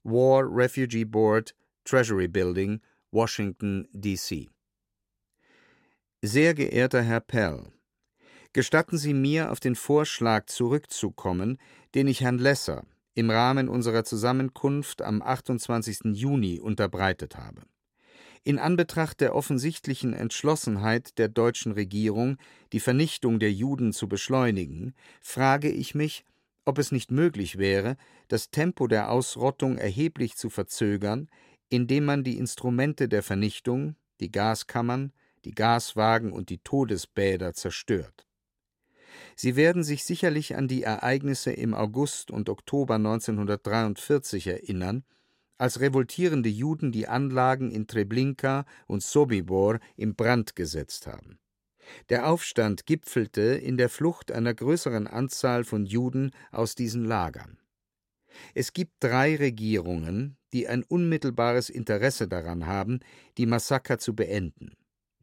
War 0.03 0.43
Refugee 0.47 1.05
Board, 1.05 1.55
Treasury 1.83 2.27
Building, 2.27 2.81
Washington, 3.11 3.87
D.C. 3.91 4.49
Sehr 6.21 6.53
geehrter 6.53 7.01
Herr 7.01 7.21
Pell, 7.21 7.71
Gestatten 8.53 8.97
Sie 8.97 9.13
mir, 9.13 9.51
auf 9.51 9.59
den 9.59 9.75
Vorschlag 9.75 10.47
zurückzukommen, 10.47 11.59
den 11.93 12.07
ich 12.07 12.21
Herrn 12.21 12.39
Lesser 12.39 12.85
im 13.17 13.31
Rahmen 13.31 13.67
unserer 13.67 14.03
Zusammenkunft 14.03 15.01
am 15.01 15.23
28. 15.23 16.13
Juni 16.13 16.59
unterbreitet 16.59 17.35
habe. 17.35 17.63
In 18.43 18.59
Anbetracht 18.59 19.21
der 19.21 19.33
offensichtlichen 19.33 20.13
Entschlossenheit 20.13 21.17
der 21.17 21.27
deutschen 21.27 21.71
Regierung, 21.71 22.37
die 22.73 22.79
Vernichtung 22.79 23.39
der 23.39 23.51
Juden 23.51 23.91
zu 23.91 24.07
beschleunigen, 24.07 24.93
frage 25.19 25.71
ich 25.71 25.95
mich, 25.95 26.25
ob 26.63 26.77
es 26.77 26.91
nicht 26.91 27.09
möglich 27.09 27.57
wäre, 27.57 27.97
das 28.27 28.51
Tempo 28.51 28.85
der 28.85 29.09
Ausrottung 29.09 29.79
erheblich 29.79 30.35
zu 30.35 30.51
verzögern, 30.51 31.27
indem 31.69 32.05
man 32.05 32.23
die 32.23 32.37
Instrumente 32.37 33.09
der 33.09 33.23
Vernichtung, 33.23 33.95
die 34.19 34.31
Gaskammern, 34.31 35.11
die 35.43 35.55
Gaswagen 35.55 36.31
und 36.31 36.49
die 36.49 36.59
Todesbäder 36.59 37.55
zerstört. 37.55 38.26
Sie 39.35 39.55
werden 39.55 39.83
sich 39.83 40.03
sicherlich 40.03 40.55
an 40.55 40.67
die 40.67 40.83
Ereignisse 40.83 41.51
im 41.51 41.73
August 41.73 42.31
und 42.31 42.49
Oktober 42.49 42.95
1943 42.95 44.47
erinnern, 44.47 45.03
als 45.57 45.79
revoltierende 45.79 46.49
Juden 46.49 46.91
die 46.91 47.07
Anlagen 47.07 47.71
in 47.71 47.87
Treblinka 47.87 48.65
und 48.85 49.03
Sobibor 49.03 49.79
in 49.95 50.15
Brand 50.15 50.55
gesetzt 50.55 51.07
haben. 51.07 51.39
Der 52.09 52.29
Aufstand 52.29 52.85
gipfelte 52.85 53.41
in 53.41 53.77
der 53.77 53.89
Flucht 53.89 54.31
einer 54.31 54.53
größeren 54.53 55.07
Anzahl 55.07 55.63
von 55.63 55.85
Juden 55.85 56.31
aus 56.51 56.75
diesen 56.75 57.05
Lagern. 57.05 57.57
Es 58.53 58.73
gibt 58.73 58.93
drei 58.99 59.35
Regierungen, 59.35 60.37
die 60.53 60.67
ein 60.67 60.83
unmittelbares 60.83 61.69
Interesse 61.69 62.27
daran 62.27 62.67
haben, 62.67 62.99
die 63.37 63.45
Massaker 63.45 63.97
zu 63.97 64.15
beenden. 64.15 64.73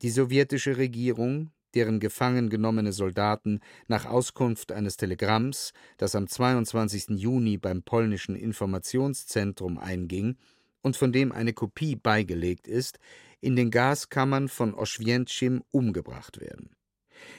Die 0.02 0.10
sowjetische 0.10 0.76
Regierung, 0.76 1.50
deren 1.74 2.00
gefangen 2.00 2.50
genommene 2.50 2.92
Soldaten 2.92 3.60
nach 3.88 4.06
Auskunft 4.06 4.72
eines 4.72 4.96
Telegramms, 4.96 5.72
das 5.96 6.14
am 6.14 6.26
22. 6.26 7.10
Juni 7.20 7.58
beim 7.58 7.82
polnischen 7.82 8.36
Informationszentrum 8.36 9.78
einging 9.78 10.36
und 10.82 10.96
von 10.96 11.12
dem 11.12 11.32
eine 11.32 11.52
Kopie 11.52 11.96
beigelegt 11.96 12.68
ist, 12.68 12.98
in 13.40 13.56
den 13.56 13.70
Gaskammern 13.70 14.48
von 14.48 14.74
Oświęcim 14.74 15.62
umgebracht 15.70 16.40
werden. 16.40 16.70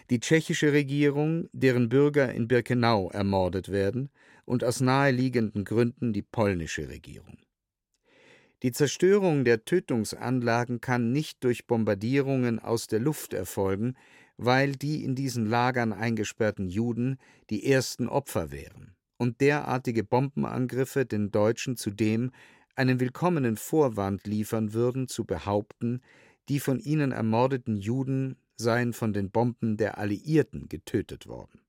Die 0.09 0.19
tschechische 0.19 0.71
Regierung, 0.73 1.49
deren 1.51 1.89
Bürger 1.89 2.33
in 2.33 2.47
Birkenau 2.47 3.09
ermordet 3.11 3.69
werden, 3.69 4.09
und 4.45 4.63
aus 4.63 4.79
naheliegenden 4.79 5.65
Gründen 5.65 6.13
die 6.13 6.21
polnische 6.21 6.87
Regierung. 6.89 7.37
Die 8.63 8.71
Zerstörung 8.71 9.43
der 9.43 9.65
Tötungsanlagen 9.65 10.81
kann 10.81 11.11
nicht 11.11 11.43
durch 11.43 11.67
Bombardierungen 11.67 12.59
aus 12.59 12.87
der 12.87 12.99
Luft 12.99 13.33
erfolgen, 13.33 13.95
weil 14.37 14.73
die 14.73 15.03
in 15.03 15.15
diesen 15.15 15.45
Lagern 15.45 15.93
eingesperrten 15.93 16.67
Juden 16.67 17.17
die 17.49 17.65
ersten 17.65 18.07
Opfer 18.07 18.51
wären 18.51 18.95
und 19.17 19.41
derartige 19.41 20.03
Bombenangriffe 20.03 21.05
den 21.05 21.31
Deutschen 21.31 21.77
zudem 21.77 22.31
einen 22.75 22.99
willkommenen 22.99 23.55
Vorwand 23.55 24.27
liefern 24.27 24.73
würden, 24.73 25.07
zu 25.07 25.25
behaupten, 25.25 26.01
die 26.49 26.59
von 26.59 26.79
ihnen 26.79 27.11
ermordeten 27.11 27.77
Juden 27.77 28.35
seien 28.57 28.93
von 28.93 29.13
den 29.13 29.31
Bomben 29.31 29.77
der 29.77 29.97
Alliierten 29.97 30.67
getötet 30.69 31.27
worden. 31.27 31.61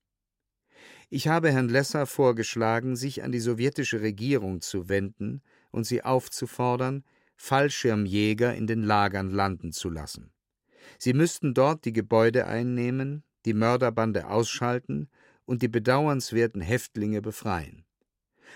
Ich 1.09 1.29
habe 1.29 1.53
Herrn 1.53 1.69
Lesser 1.69 2.07
vorgeschlagen, 2.07 2.97
sich 2.97 3.23
an 3.23 3.33
die 3.33 3.41
sowjetische 3.41 4.01
Regierung 4.01 4.61
zu 4.61 4.89
wenden 4.89 5.43
und 5.71 5.85
sie 5.85 6.03
aufzufordern, 6.03 7.05
Fallschirmjäger 7.37 8.55
in 8.55 8.67
den 8.67 8.83
Lagern 8.83 9.31
landen 9.31 9.73
zu 9.73 9.91
lassen. 9.91 10.33
Sie 10.99 11.13
müssten 11.13 11.55
dort 11.55 11.85
die 11.85 11.93
Gebäude 11.93 12.47
einnehmen, 12.47 13.23
die 13.45 13.55
Mörderbande 13.55 14.29
ausschalten 14.29 15.09
und 15.45 15.63
die 15.63 15.69
bedauernswerten 15.69 16.61
Häftlinge 16.61 17.23
befreien. 17.23 17.85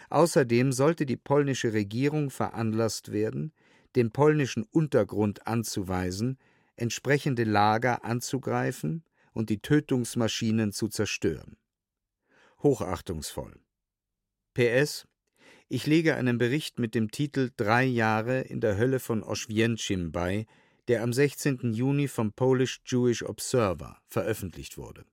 Außerdem 0.08 0.72
sollte 0.72 1.06
die 1.06 1.16
polnische 1.16 1.72
Regierung 1.72 2.30
veranlasst 2.30 3.12
werden, 3.12 3.52
dem 3.96 4.10
polnischen 4.10 4.64
Untergrund 4.64 5.46
anzuweisen, 5.46 6.38
entsprechende 6.76 7.44
Lager 7.44 8.04
anzugreifen 8.04 9.04
und 9.32 9.50
die 9.50 9.60
Tötungsmaschinen 9.60 10.72
zu 10.72 10.88
zerstören. 10.88 11.56
Hochachtungsvoll. 12.62 13.60
PS 14.54 15.06
Ich 15.68 15.86
lege 15.86 16.16
einen 16.16 16.38
Bericht 16.38 16.78
mit 16.78 16.94
dem 16.94 17.10
Titel 17.10 17.50
Drei 17.56 17.84
Jahre 17.84 18.40
in 18.40 18.60
der 18.60 18.76
Hölle 18.76 18.98
von 18.98 19.22
Oświęcim 19.22 20.10
bei, 20.10 20.46
der 20.88 21.02
am 21.02 21.12
16. 21.12 21.72
Juni 21.72 22.08
vom 22.08 22.32
Polish 22.32 22.80
Jewish 22.84 23.22
Observer 23.22 24.00
veröffentlicht 24.08 24.78
wurde. 24.78 25.04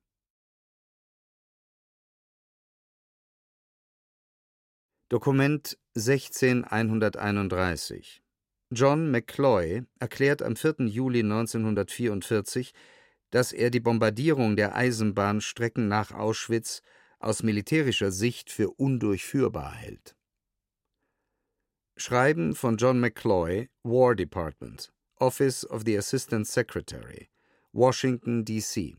Dokument 5.08 5.78
16131 5.94 8.22
John 8.70 9.10
McCloy 9.10 9.86
erklärt 9.98 10.42
am 10.42 10.54
4. 10.54 10.88
Juli 10.88 11.20
1944, 11.20 12.74
dass 13.30 13.52
er 13.52 13.70
die 13.70 13.80
Bombardierung 13.80 14.56
der 14.56 14.74
Eisenbahnstrecken 14.74 15.88
nach 15.88 16.12
Auschwitz 16.12 16.82
aus 17.18 17.42
militärischer 17.42 18.10
Sicht 18.10 18.50
für 18.50 18.70
undurchführbar 18.70 19.74
hält. 19.74 20.16
Schreiben 21.96 22.54
von 22.54 22.76
John 22.76 23.00
McCloy, 23.00 23.70
War 23.82 24.14
Department 24.14 24.92
Office 25.20 25.64
of 25.64 25.84
the 25.84 25.96
Assistant 25.96 26.46
Secretary, 26.46 27.28
Washington, 27.72 28.44
D.C. 28.44 28.96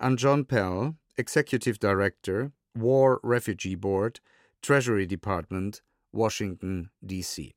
An 0.00 0.16
John 0.16 0.44
Pell, 0.44 0.96
Executive 1.16 1.78
Director, 1.78 2.52
War 2.74 3.20
Refugee 3.22 3.76
Board, 3.76 4.20
Treasury 4.62 5.06
Department, 5.06 5.82
Washington, 6.12 6.90
D.C. 7.04 7.54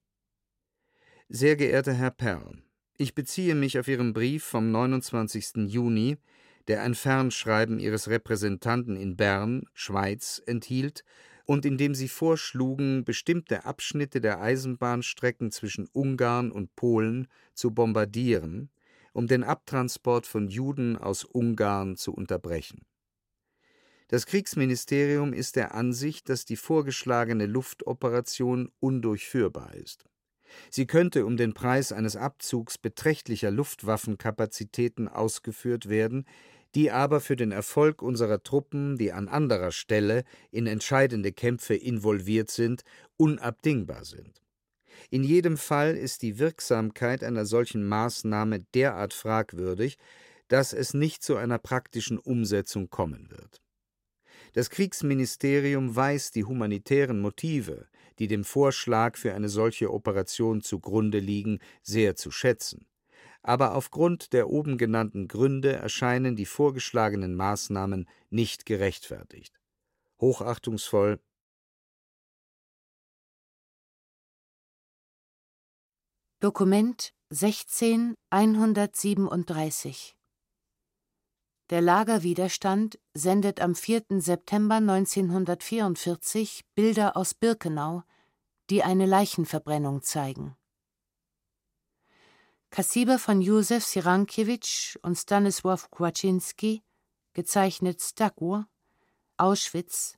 Sehr 1.29 1.55
geehrter 1.55 1.93
Herr 1.93 2.11
Pell, 2.11 2.61
ich 2.99 3.13
beziehe 3.13 3.53
mich 3.53 3.77
auf 3.77 3.87
Ihren 3.87 4.11
Brief 4.11 4.43
vom 4.43 4.71
29. 4.71 5.67
Juni, 5.67 6.17
der 6.67 6.81
ein 6.81 6.95
Fernschreiben 6.95 7.79
Ihres 7.79 8.09
Repräsentanten 8.09 8.95
in 8.95 9.15
Bern, 9.15 9.65
Schweiz, 9.73 10.41
enthielt 10.47 11.03
und 11.47 11.65
in 11.65 11.77
dem 11.77 11.95
sie 11.95 12.09
vorschlugen, 12.09 13.05
bestimmte 13.05 13.63
Abschnitte 13.65 14.19
der 14.19 14.41
Eisenbahnstrecken 14.41 15.51
zwischen 15.51 15.87
Ungarn 15.93 16.51
und 16.51 16.75
Polen 16.75 17.27
zu 17.53 17.71
bombardieren, 17.71 18.69
um 19.13 19.27
den 19.27 19.45
Abtransport 19.45 20.27
von 20.27 20.49
Juden 20.49 20.97
aus 20.97 21.23
Ungarn 21.23 21.95
zu 21.95 22.13
unterbrechen. 22.13 22.81
Das 24.09 24.25
Kriegsministerium 24.25 25.31
ist 25.31 25.55
der 25.55 25.73
Ansicht, 25.73 26.27
dass 26.27 26.43
die 26.43 26.57
vorgeschlagene 26.57 27.45
Luftoperation 27.45 28.69
undurchführbar 28.81 29.73
ist. 29.73 30.05
Sie 30.69 30.85
könnte 30.85 31.25
um 31.25 31.37
den 31.37 31.53
Preis 31.53 31.93
eines 31.93 32.17
Abzugs 32.17 32.77
beträchtlicher 32.77 33.51
Luftwaffenkapazitäten 33.51 35.07
ausgeführt 35.07 35.87
werden, 35.87 36.25
die 36.75 36.91
aber 36.91 37.21
für 37.21 37.35
den 37.35 37.51
Erfolg 37.51 38.01
unserer 38.01 38.43
Truppen, 38.43 38.97
die 38.97 39.11
an 39.11 39.27
anderer 39.27 39.71
Stelle 39.71 40.23
in 40.51 40.67
entscheidende 40.67 41.31
Kämpfe 41.31 41.75
involviert 41.75 42.51
sind, 42.51 42.83
unabdingbar 43.17 44.05
sind. 44.05 44.41
In 45.09 45.23
jedem 45.23 45.57
Fall 45.57 45.95
ist 45.95 46.21
die 46.21 46.39
Wirksamkeit 46.39 47.23
einer 47.23 47.45
solchen 47.45 47.87
Maßnahme 47.87 48.59
derart 48.73 49.13
fragwürdig, 49.13 49.97
dass 50.47 50.73
es 50.73 50.93
nicht 50.93 51.23
zu 51.23 51.35
einer 51.35 51.59
praktischen 51.59 52.17
Umsetzung 52.17 52.89
kommen 52.89 53.29
wird. 53.29 53.61
Das 54.53 54.69
Kriegsministerium 54.69 55.95
weiß 55.95 56.31
die 56.31 56.45
humanitären 56.45 57.19
Motive, 57.19 57.87
die 58.17 58.27
dem 58.27 58.43
Vorschlag 58.43 59.17
für 59.17 59.33
eine 59.33 59.49
solche 59.49 59.93
Operation 59.93 60.61
zugrunde 60.61 61.19
liegen, 61.19 61.59
sehr 61.83 62.15
zu 62.15 62.31
schätzen 62.31 62.87
aber 63.47 63.75
aufgrund 63.75 64.33
der 64.33 64.49
oben 64.49 64.77
genannten 64.77 65.29
Gründe 65.29 65.71
erscheinen 65.71 66.35
die 66.35 66.45
vorgeschlagenen 66.45 67.33
Maßnahmen 67.33 68.05
nicht 68.29 68.65
gerechtfertigt. 68.65 69.57
Hochachtungsvoll 70.19 71.21
Dokument 76.41 77.13
16 77.29 78.15
137 78.31 80.17
Der 81.69 81.81
Lagerwiderstand 81.81 82.99
sendet 83.13 83.61
am 83.61 83.75
4. 83.75 84.03
September 84.19 84.75
1944 84.75 86.65
Bilder 86.75 87.15
aus 87.15 87.33
Birkenau, 87.33 88.03
die 88.69 88.83
eine 88.83 89.05
Leichenverbrennung 89.05 90.01
zeigen. 90.01 90.57
Kassiber 92.69 93.17
von 93.17 93.41
Józef 93.41 93.85
Sirankiewicz 93.85 94.97
und 95.01 95.17
Stanisław 95.17 95.89
Kłaczynski, 95.89 96.83
gezeichnet 97.33 98.03
Stagur, 98.03 98.65
Auschwitz, 99.37 100.17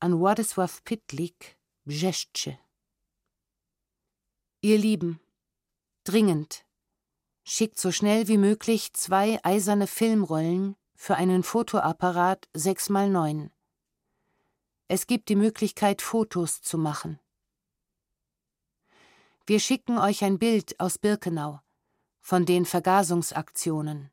an 0.00 0.18
Władysław 0.18 0.82
Pitlik, 0.82 1.56
Brzeszcze. 1.86 2.56
Ihr 4.62 4.78
Lieben, 4.78 5.18
dringend, 6.04 6.64
schickt 7.44 7.80
so 7.80 7.90
schnell 7.90 8.28
wie 8.28 8.38
möglich 8.38 8.92
zwei 8.92 9.38
eiserne 9.42 9.86
Filmrollen 9.86 10.76
für 10.94 11.16
einen 11.16 11.42
Fotoapparat 11.42 12.48
6x9. 12.54 13.50
Es 14.88 15.06
gibt 15.06 15.28
die 15.28 15.36
Möglichkeit, 15.36 16.02
Fotos 16.02 16.60
zu 16.60 16.76
machen. 16.76 17.18
Wir 19.46 19.60
schicken 19.60 19.98
euch 19.98 20.22
ein 20.22 20.38
Bild 20.38 20.78
aus 20.78 20.98
Birkenau 20.98 21.60
von 22.28 22.44
den 22.44 22.66
Vergasungsaktionen. 22.66 24.10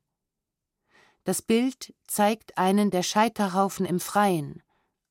Das 1.25 1.41
Bild 1.41 1.93
zeigt 2.07 2.57
einen 2.57 2.89
der 2.89 3.03
Scheiterhaufen 3.03 3.85
im 3.85 3.99
Freien, 3.99 4.63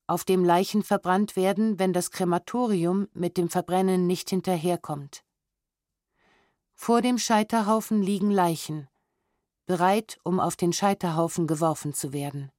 auf 0.06 0.24
dem 0.24 0.42
Leichen 0.42 0.82
verbrannt 0.82 1.36
werden, 1.36 1.78
wenn 1.78 1.92
das 1.92 2.10
Krematorium 2.10 3.08
mit 3.12 3.36
dem 3.36 3.50
Verbrennen 3.50 4.06
nicht 4.06 4.30
hinterherkommt. 4.30 5.22
Vor 6.72 7.02
dem 7.02 7.18
Scheiterhaufen 7.18 8.00
liegen 8.00 8.30
Leichen, 8.30 8.88
bereit, 9.66 10.18
um 10.24 10.40
auf 10.40 10.56
den 10.56 10.72
Scheiterhaufen 10.72 11.46
geworfen 11.46 11.92
zu 11.92 12.14
werden. 12.14 12.52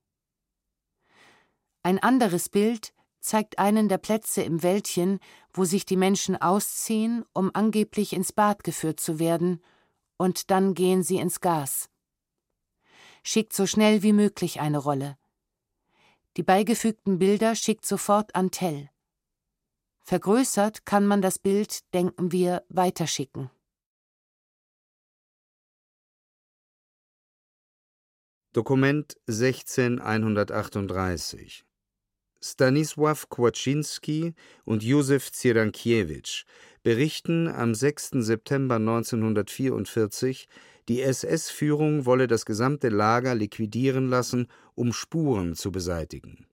Ein 1.81 1.97
anderes 1.97 2.49
Bild 2.49 2.93
zeigt 3.19 3.57
einen 3.57 3.89
der 3.89 3.97
Plätze 3.97 4.43
im 4.43 4.61
Wäldchen, 4.61 5.17
wo 5.53 5.65
sich 5.65 5.87
die 5.87 5.97
Menschen 5.97 6.39
ausziehen, 6.39 7.25
um 7.33 7.49
angeblich 7.55 8.13
ins 8.13 8.31
Bad 8.31 8.63
geführt 8.63 8.99
zu 8.99 9.17
werden 9.17 9.59
und 10.17 10.51
dann 10.51 10.73
gehen 10.73 11.03
sie 11.03 11.17
ins 11.17 11.41
Gas. 11.41 11.89
Schickt 13.23 13.53
so 13.53 13.65
schnell 13.65 14.03
wie 14.03 14.13
möglich 14.13 14.59
eine 14.59 14.77
Rolle. 14.77 15.17
Die 16.37 16.43
beigefügten 16.43 17.17
Bilder 17.17 17.55
schickt 17.55 17.85
sofort 17.85 18.35
an 18.35 18.51
Tell. 18.51 18.89
Vergrößert 20.01 20.85
kann 20.85 21.07
man 21.07 21.21
das 21.21 21.39
Bild, 21.39 21.93
denken 21.93 22.31
wir, 22.31 22.63
weiterschicken. 22.69 23.49
Dokument 28.53 29.17
16138 29.27 31.65
Stanisław 32.41 33.27
Kłaczynski 33.27 34.33
und 34.65 34.83
Józef 34.83 35.31
Zirankiewicz 35.31 36.45
berichten 36.85 37.47
am 37.47 37.73
6. 37.73 38.11
September 38.19 38.75
1944, 38.75 40.47
die 40.87 41.01
SS-Führung 41.01 42.05
wolle 42.05 42.27
das 42.27 42.45
gesamte 42.45 42.89
Lager 42.89 43.33
liquidieren 43.33 44.07
lassen, 44.07 44.45
um 44.75 44.93
Spuren 44.93 45.55
zu 45.55 45.71
beseitigen. 45.71 46.45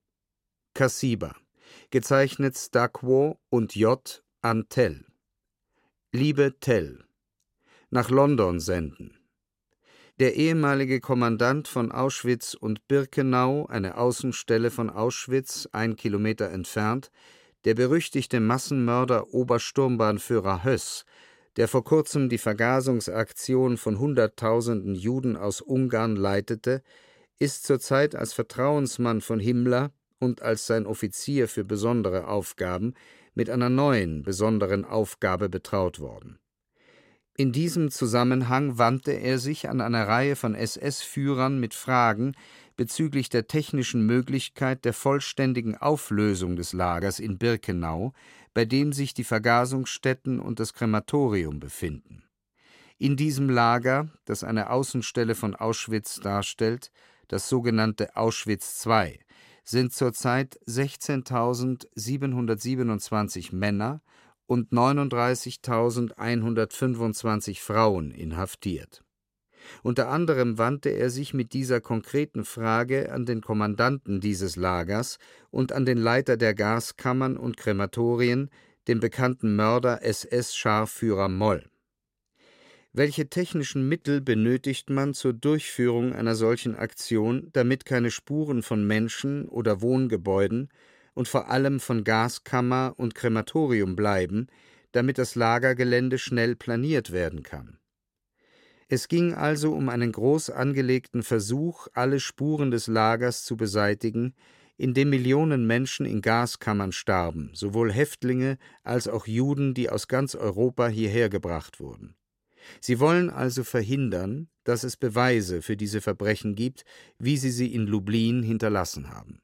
Kassiba, 0.72 1.36
gezeichnet 1.90 2.56
Stakwo 2.56 3.40
und 3.50 3.74
J. 3.74 4.24
an 4.40 4.64
Tell. 4.70 5.04
Liebe 6.12 6.54
Tell, 6.60 7.04
nach 7.90 8.08
London 8.08 8.58
senden. 8.58 9.18
Der 10.18 10.36
ehemalige 10.36 11.00
Kommandant 11.00 11.68
von 11.68 11.92
Auschwitz 11.92 12.54
und 12.54 12.88
Birkenau, 12.88 13.66
eine 13.66 13.98
Außenstelle 13.98 14.70
von 14.70 14.88
Auschwitz, 14.88 15.68
ein 15.72 15.94
Kilometer 15.96 16.48
entfernt, 16.48 17.10
der 17.64 17.74
berüchtigte 17.74 18.40
Massenmörder 18.40 19.32
Obersturmbahnführer 19.32 20.64
Höss, 20.64 21.04
der 21.56 21.68
vor 21.68 21.84
kurzem 21.84 22.28
die 22.28 22.38
Vergasungsaktion 22.38 23.76
von 23.76 23.98
Hunderttausenden 23.98 24.94
Juden 24.94 25.36
aus 25.36 25.60
Ungarn 25.60 26.16
leitete, 26.16 26.82
ist 27.38 27.64
zurzeit 27.64 28.14
als 28.14 28.32
Vertrauensmann 28.32 29.20
von 29.20 29.40
Himmler 29.40 29.90
und 30.18 30.42
als 30.42 30.66
sein 30.66 30.86
Offizier 30.86 31.48
für 31.48 31.64
besondere 31.64 32.28
Aufgaben 32.28 32.94
mit 33.34 33.50
einer 33.50 33.68
neuen 33.68 34.22
besonderen 34.22 34.84
Aufgabe 34.84 35.48
betraut 35.48 36.00
worden. 36.00 36.38
In 37.34 37.50
diesem 37.50 37.90
Zusammenhang 37.90 38.76
wandte 38.76 39.12
er 39.12 39.38
sich 39.38 39.68
an 39.68 39.80
eine 39.80 40.06
Reihe 40.06 40.36
von 40.36 40.54
SS-Führern 40.54 41.58
mit 41.58 41.72
Fragen, 41.74 42.34
bezüglich 42.76 43.28
der 43.28 43.46
technischen 43.46 44.06
Möglichkeit 44.06 44.84
der 44.84 44.92
vollständigen 44.92 45.76
Auflösung 45.76 46.56
des 46.56 46.72
Lagers 46.72 47.18
in 47.18 47.38
Birkenau, 47.38 48.12
bei 48.54 48.64
dem 48.64 48.92
sich 48.92 49.14
die 49.14 49.24
Vergasungsstätten 49.24 50.38
und 50.40 50.60
das 50.60 50.74
Krematorium 50.74 51.58
befinden. 51.60 52.24
In 52.98 53.16
diesem 53.16 53.48
Lager, 53.50 54.10
das 54.24 54.44
eine 54.44 54.70
Außenstelle 54.70 55.34
von 55.34 55.56
Auschwitz 55.56 56.20
darstellt, 56.20 56.92
das 57.28 57.48
sogenannte 57.48 58.16
Auschwitz 58.16 58.84
II, 58.86 59.18
sind 59.64 59.92
zurzeit 59.92 60.58
16.727 60.66 63.54
Männer 63.54 64.02
und 64.46 64.72
39.125 64.72 67.60
Frauen 67.60 68.10
inhaftiert 68.10 69.04
unter 69.82 70.08
anderem 70.08 70.58
wandte 70.58 70.90
er 70.90 71.10
sich 71.10 71.34
mit 71.34 71.52
dieser 71.52 71.80
konkreten 71.80 72.44
Frage 72.44 73.12
an 73.12 73.26
den 73.26 73.40
Kommandanten 73.40 74.20
dieses 74.20 74.56
Lagers 74.56 75.18
und 75.50 75.72
an 75.72 75.84
den 75.84 75.98
Leiter 75.98 76.36
der 76.36 76.54
Gaskammern 76.54 77.36
und 77.36 77.56
Krematorien, 77.56 78.50
den 78.88 79.00
bekannten 79.00 79.54
Mörder 79.56 80.02
SS-Scharführer 80.02 81.28
Moll. 81.28 81.64
Welche 82.94 83.30
technischen 83.30 83.88
Mittel 83.88 84.20
benötigt 84.20 84.90
man 84.90 85.14
zur 85.14 85.32
Durchführung 85.32 86.12
einer 86.12 86.34
solchen 86.34 86.76
Aktion, 86.76 87.48
damit 87.54 87.86
keine 87.86 88.10
Spuren 88.10 88.62
von 88.62 88.86
Menschen 88.86 89.48
oder 89.48 89.80
Wohngebäuden 89.80 90.68
und 91.14 91.26
vor 91.26 91.48
allem 91.48 91.80
von 91.80 92.04
Gaskammer 92.04 92.92
und 92.98 93.14
Krematorium 93.14 93.96
bleiben, 93.96 94.48
damit 94.92 95.16
das 95.16 95.36
Lagergelände 95.36 96.18
schnell 96.18 96.54
planiert 96.54 97.12
werden 97.12 97.42
kann? 97.42 97.78
Es 98.92 99.08
ging 99.08 99.32
also 99.32 99.72
um 99.72 99.88
einen 99.88 100.12
groß 100.12 100.50
angelegten 100.50 101.22
Versuch, 101.22 101.88
alle 101.94 102.20
Spuren 102.20 102.70
des 102.70 102.88
Lagers 102.88 103.42
zu 103.42 103.56
beseitigen, 103.56 104.34
in 104.76 104.92
dem 104.92 105.08
Millionen 105.08 105.66
Menschen 105.66 106.04
in 106.04 106.20
Gaskammern 106.20 106.92
starben, 106.92 107.48
sowohl 107.54 107.90
Häftlinge 107.90 108.58
als 108.82 109.08
auch 109.08 109.26
Juden, 109.26 109.72
die 109.72 109.88
aus 109.88 110.08
ganz 110.08 110.34
Europa 110.34 110.88
hierher 110.88 111.30
gebracht 111.30 111.80
wurden. 111.80 112.16
Sie 112.82 113.00
wollen 113.00 113.30
also 113.30 113.64
verhindern, 113.64 114.50
dass 114.62 114.84
es 114.84 114.98
Beweise 114.98 115.62
für 115.62 115.78
diese 115.78 116.02
Verbrechen 116.02 116.54
gibt, 116.54 116.84
wie 117.18 117.38
sie 117.38 117.50
sie 117.50 117.72
in 117.72 117.86
Lublin 117.86 118.42
hinterlassen 118.42 119.08
haben. 119.08 119.40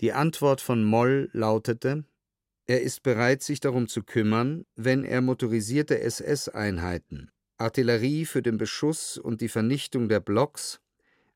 Die 0.00 0.12
Antwort 0.12 0.60
von 0.60 0.84
Moll 0.84 1.28
lautete, 1.32 2.04
er 2.66 2.82
ist 2.82 3.02
bereit, 3.02 3.42
sich 3.42 3.58
darum 3.58 3.88
zu 3.88 4.04
kümmern, 4.04 4.64
wenn 4.76 5.02
er 5.02 5.22
motorisierte 5.22 6.00
SS-Einheiten, 6.00 7.32
Artillerie 7.62 8.26
für 8.26 8.42
den 8.42 8.58
Beschuss 8.58 9.16
und 9.16 9.40
die 9.40 9.48
Vernichtung 9.48 10.08
der 10.08 10.20
Blocks, 10.20 10.80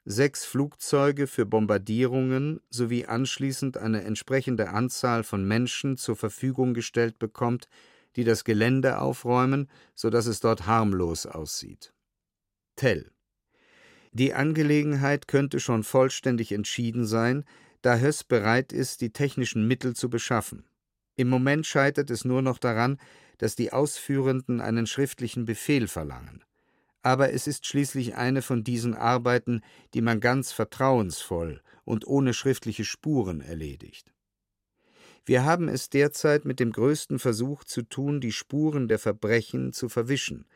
sechs 0.04 0.44
Flugzeuge 0.44 1.26
für 1.26 1.46
Bombardierungen 1.46 2.60
sowie 2.70 3.06
anschließend 3.06 3.76
eine 3.76 4.02
entsprechende 4.02 4.68
Anzahl 4.70 5.24
von 5.24 5.46
Menschen 5.46 5.96
zur 5.96 6.16
Verfügung 6.16 6.74
gestellt 6.74 7.18
bekommt, 7.18 7.68
die 8.14 8.24
das 8.24 8.44
Gelände 8.44 9.00
aufräumen, 9.00 9.68
so 9.94 10.10
dass 10.10 10.26
es 10.26 10.40
dort 10.40 10.66
harmlos 10.66 11.26
aussieht. 11.26 11.92
Tell 12.76 13.10
Die 14.12 14.34
Angelegenheit 14.34 15.28
könnte 15.28 15.60
schon 15.60 15.82
vollständig 15.82 16.52
entschieden 16.52 17.06
sein, 17.06 17.44
da 17.82 17.98
Höss 17.98 18.24
bereit 18.24 18.72
ist, 18.72 19.00
die 19.00 19.10
technischen 19.10 19.66
Mittel 19.66 19.94
zu 19.94 20.08
beschaffen. 20.10 20.64
Im 21.16 21.28
Moment 21.28 21.66
scheitert 21.66 22.10
es 22.10 22.24
nur 22.24 22.42
noch 22.42 22.58
daran, 22.58 22.98
dass 23.38 23.56
die 23.56 23.72
Ausführenden 23.72 24.60
einen 24.60 24.86
schriftlichen 24.86 25.44
Befehl 25.44 25.88
verlangen. 25.88 26.44
Aber 27.02 27.32
es 27.32 27.46
ist 27.46 27.66
schließlich 27.66 28.16
eine 28.16 28.42
von 28.42 28.64
diesen 28.64 28.94
Arbeiten, 28.94 29.62
die 29.94 30.00
man 30.00 30.20
ganz 30.20 30.52
vertrauensvoll 30.52 31.62
und 31.84 32.06
ohne 32.06 32.34
schriftliche 32.34 32.84
Spuren 32.84 33.40
erledigt. 33.40 34.12
Wir 35.24 35.44
haben 35.44 35.68
es 35.68 35.88
derzeit 35.88 36.44
mit 36.44 36.60
dem 36.60 36.72
größten 36.72 37.18
Versuch 37.18 37.64
zu 37.64 37.82
tun, 37.82 38.20
die 38.20 38.32
Spuren 38.32 38.88
der 38.88 38.98
Verbrechen 38.98 39.72
zu 39.72 39.88
verwischen, 39.88 40.46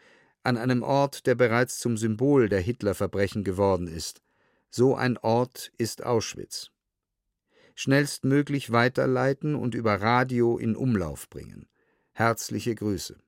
an 0.43 0.57
einem 0.57 0.83
Ort, 0.83 1.27
der 1.27 1.35
bereits 1.35 1.79
zum 1.79 1.97
Symbol 1.97 2.49
der 2.49 2.61
Hitlerverbrechen 2.61 3.45
geworden 3.45 3.89
ist. 3.89 4.23
So 4.71 4.95
ein 4.95 5.19
Ort 5.19 5.73
ist 5.77 6.05
Auschwitz. 6.05 6.71
Schnellstmöglich 7.81 8.73
weiterleiten 8.73 9.55
und 9.55 9.75
über 9.75 10.03
Radio 10.03 10.59
in 10.59 10.77
Umlauf 10.77 11.31
bringen. 11.31 11.67
Herzliche 12.13 12.75
Grüße. 12.75 13.19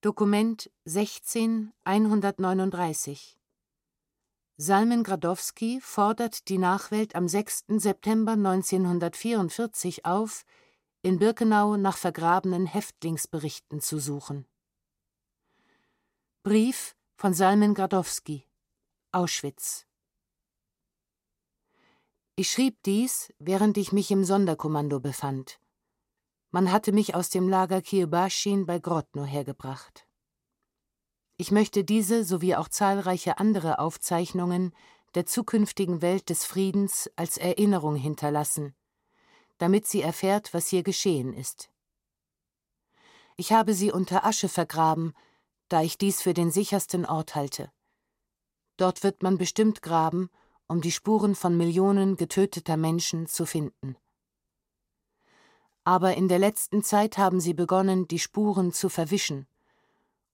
Dokument 0.00 0.72
16 0.86 1.72
139 1.84 3.38
Salmen 4.56 5.04
Gradowski 5.04 5.78
fordert 5.80 6.48
die 6.48 6.58
Nachwelt 6.58 7.14
am 7.14 7.28
6. 7.28 7.66
September 7.76 8.32
1944 8.32 10.04
auf, 10.04 10.44
in 11.02 11.20
Birkenau 11.20 11.76
nach 11.76 11.96
vergrabenen 11.96 12.66
Häftlingsberichten 12.66 13.80
zu 13.80 14.00
suchen. 14.00 14.48
Brief 16.42 16.96
von 17.14 17.34
Salmen 17.34 17.74
Gradowski 17.74 18.47
Auschwitz 19.10 19.86
Ich 22.36 22.50
schrieb 22.50 22.76
dies, 22.82 23.32
während 23.38 23.78
ich 23.78 23.90
mich 23.90 24.10
im 24.10 24.22
Sonderkommando 24.22 25.00
befand. 25.00 25.60
Man 26.50 26.70
hatte 26.70 26.92
mich 26.92 27.14
aus 27.14 27.30
dem 27.30 27.48
Lager 27.48 27.80
Kirbaschin 27.80 28.66
bei 28.66 28.78
Grodno 28.78 29.24
hergebracht. 29.24 30.06
Ich 31.38 31.50
möchte 31.50 31.84
diese 31.84 32.22
sowie 32.22 32.54
auch 32.54 32.68
zahlreiche 32.68 33.38
andere 33.38 33.78
Aufzeichnungen 33.78 34.74
der 35.14 35.24
zukünftigen 35.24 36.02
Welt 36.02 36.28
des 36.28 36.44
Friedens 36.44 37.10
als 37.16 37.38
Erinnerung 37.38 37.96
hinterlassen, 37.96 38.74
damit 39.56 39.86
sie 39.86 40.02
erfährt, 40.02 40.52
was 40.52 40.68
hier 40.68 40.82
geschehen 40.82 41.32
ist. 41.32 41.70
Ich 43.36 43.52
habe 43.52 43.72
sie 43.72 43.90
unter 43.90 44.26
Asche 44.26 44.50
vergraben, 44.50 45.14
da 45.70 45.80
ich 45.80 45.96
dies 45.96 46.20
für 46.20 46.34
den 46.34 46.50
sichersten 46.50 47.06
Ort 47.06 47.34
halte. 47.34 47.72
Dort 48.78 49.02
wird 49.02 49.22
man 49.22 49.36
bestimmt 49.36 49.82
graben, 49.82 50.30
um 50.68 50.80
die 50.80 50.92
Spuren 50.92 51.34
von 51.34 51.56
Millionen 51.56 52.16
getöteter 52.16 52.78
Menschen 52.78 53.26
zu 53.26 53.44
finden. 53.44 53.96
Aber 55.84 56.14
in 56.14 56.28
der 56.28 56.38
letzten 56.38 56.82
Zeit 56.82 57.18
haben 57.18 57.40
sie 57.40 57.54
begonnen, 57.54 58.08
die 58.08 58.18
Spuren 58.18 58.72
zu 58.72 58.88
verwischen, 58.88 59.46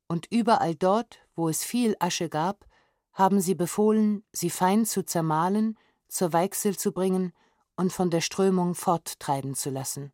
und 0.09 0.27
überall 0.31 0.75
dort, 0.75 1.19
wo 1.35 1.49
es 1.49 1.65
viel 1.65 1.97
Asche 1.99 2.29
gab, 2.29 2.67
haben 3.15 3.41
sie 3.41 3.55
befohlen, 3.55 4.25
sie 4.33 4.51
fein 4.51 4.85
zu 4.85 5.05
zermahlen, 5.05 5.79
zur 6.09 6.33
Weichsel 6.33 6.77
zu 6.77 6.93
bringen 6.93 7.33
und 7.77 7.93
von 7.93 8.11
der 8.11 8.21
Strömung 8.21 8.75
forttreiben 8.75 9.55
zu 9.55 9.71
lassen. 9.71 10.13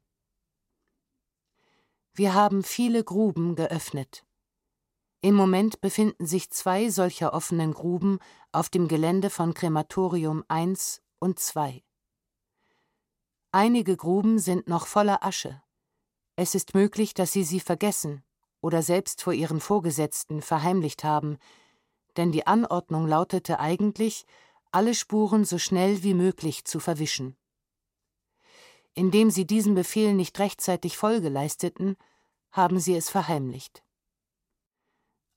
Wir 2.15 2.35
haben 2.35 2.63
viele 2.63 3.03
Gruben 3.03 3.57
geöffnet. 3.57 4.25
Im 5.23 5.35
Moment 5.35 5.83
befinden 5.83 6.25
sich 6.25 6.51
zwei 6.51 6.89
solcher 6.89 7.35
offenen 7.35 7.75
Gruben 7.75 8.21
auf 8.53 8.71
dem 8.71 8.89
Gelände 8.89 9.29
von 9.29 9.53
Krematorium 9.53 10.45
1 10.49 11.03
und 11.19 11.39
2. 11.39 11.83
Einige 13.53 13.99
Gruben 13.99 14.39
sind 14.39 14.67
noch 14.67 14.87
voller 14.87 15.23
Asche. 15.23 15.63
Es 16.37 16.55
ist 16.55 16.73
möglich, 16.73 17.13
dass 17.13 17.33
sie 17.33 17.45
sie 17.45 17.61
vergessen 17.61 18.25
oder 18.63 18.81
selbst 18.81 19.23
vor 19.23 19.35
ihren 19.35 19.61
Vorgesetzten 19.61 20.41
verheimlicht 20.41 21.05
haben, 21.05 21.37
denn 22.17 22.33
die 22.33 22.47
Anordnung 22.47 23.07
lautete 23.07 23.61
eigentlich, 23.61 24.25
alle 24.73 24.95
Spuren 24.95 25.45
so 25.45 25.59
schnell 25.59 26.03
wie 26.03 26.15
möglich 26.15 26.65
zu 26.65 26.81
verwischen. 26.81 27.37
Indem 28.95 29.31
sie 29.31 29.47
diesem 29.47 29.75
Befehl 29.75 30.15
nicht 30.15 30.39
rechtzeitig 30.39 30.97
Folge 30.97 31.29
leisteten, 31.29 31.97
haben 32.53 32.81
sie 32.81 32.97
es 32.97 33.11
verheimlicht. 33.11 33.83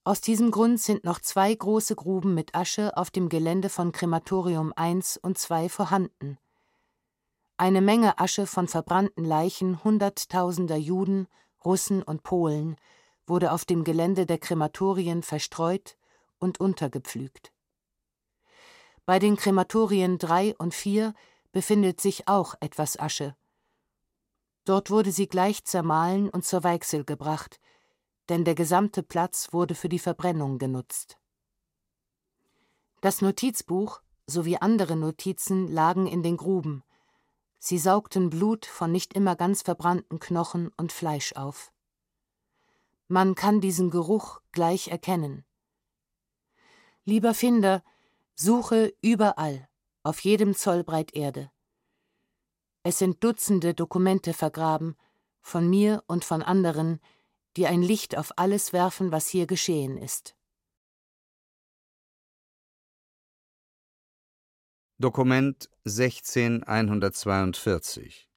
Aus 0.06 0.20
diesem 0.20 0.50
Grund 0.50 0.82
sind 0.82 1.04
noch 1.04 1.18
zwei 1.18 1.54
große 1.54 1.96
Gruben 1.96 2.34
mit 2.34 2.54
Asche 2.54 2.94
auf 2.98 3.10
dem 3.10 3.30
Gelände 3.30 3.70
von 3.70 3.90
Krematorium 3.90 4.74
1 4.76 5.16
und 5.16 5.38
2 5.38 5.70
vorhanden. 5.70 6.36
Eine 7.56 7.80
Menge 7.80 8.18
Asche 8.18 8.46
von 8.46 8.68
verbrannten 8.68 9.24
Leichen 9.24 9.82
hunderttausender 9.82 10.76
Juden, 10.76 11.26
Russen 11.64 12.02
und 12.02 12.22
Polen 12.22 12.76
wurde 13.26 13.50
auf 13.50 13.64
dem 13.64 13.82
Gelände 13.82 14.26
der 14.26 14.36
Krematorien 14.36 15.22
verstreut 15.22 15.96
und 16.38 16.60
untergepflügt. 16.60 17.52
Bei 19.06 19.18
den 19.18 19.36
Krematorien 19.36 20.18
3 20.18 20.54
und 20.58 20.74
4 20.74 21.14
befindet 21.50 22.02
sich 22.02 22.28
auch 22.28 22.56
etwas 22.60 22.98
Asche. 22.98 23.34
Dort 24.66 24.90
wurde 24.90 25.12
sie 25.12 25.28
gleich 25.28 25.64
zermahlen 25.64 26.28
und 26.28 26.44
zur 26.44 26.62
Weichsel 26.62 27.04
gebracht, 27.04 27.58
denn 28.28 28.44
der 28.44 28.54
gesamte 28.54 29.02
Platz 29.02 29.52
wurde 29.52 29.74
für 29.74 29.88
die 29.88 29.98
Verbrennung 29.98 30.58
genutzt. 30.58 31.18
Das 33.00 33.20
Notizbuch 33.20 34.00
sowie 34.26 34.56
andere 34.56 34.96
Notizen 34.96 35.68
lagen 35.68 36.06
in 36.06 36.22
den 36.22 36.36
Gruben. 36.36 36.82
Sie 37.58 37.78
saugten 37.78 38.30
Blut 38.30 38.66
von 38.66 38.92
nicht 38.92 39.14
immer 39.14 39.36
ganz 39.36 39.62
verbrannten 39.62 40.18
Knochen 40.18 40.70
und 40.76 40.92
Fleisch 40.92 41.34
auf. 41.34 41.72
Man 43.08 43.34
kann 43.34 43.60
diesen 43.60 43.90
Geruch 43.90 44.40
gleich 44.52 44.88
erkennen. 44.88 45.44
Lieber 47.04 47.34
Finder, 47.34 47.82
suche 48.34 48.94
überall, 49.02 49.68
auf 50.02 50.20
jedem 50.20 50.54
Zollbreit 50.54 51.14
Erde. 51.14 51.50
Es 52.82 52.98
sind 52.98 53.22
Dutzende 53.22 53.74
Dokumente 53.74 54.32
vergraben, 54.32 54.96
von 55.42 55.68
mir 55.68 56.02
und 56.06 56.24
von 56.24 56.42
anderen, 56.42 57.00
die 57.56 57.66
ein 57.66 57.82
Licht 57.82 58.16
auf 58.16 58.32
alles 58.36 58.72
werfen, 58.72 59.12
was 59.12 59.28
hier 59.28 59.46
geschehen 59.46 59.98
ist. 59.98 60.34
Dokument 64.98 65.68
16142 65.84 68.28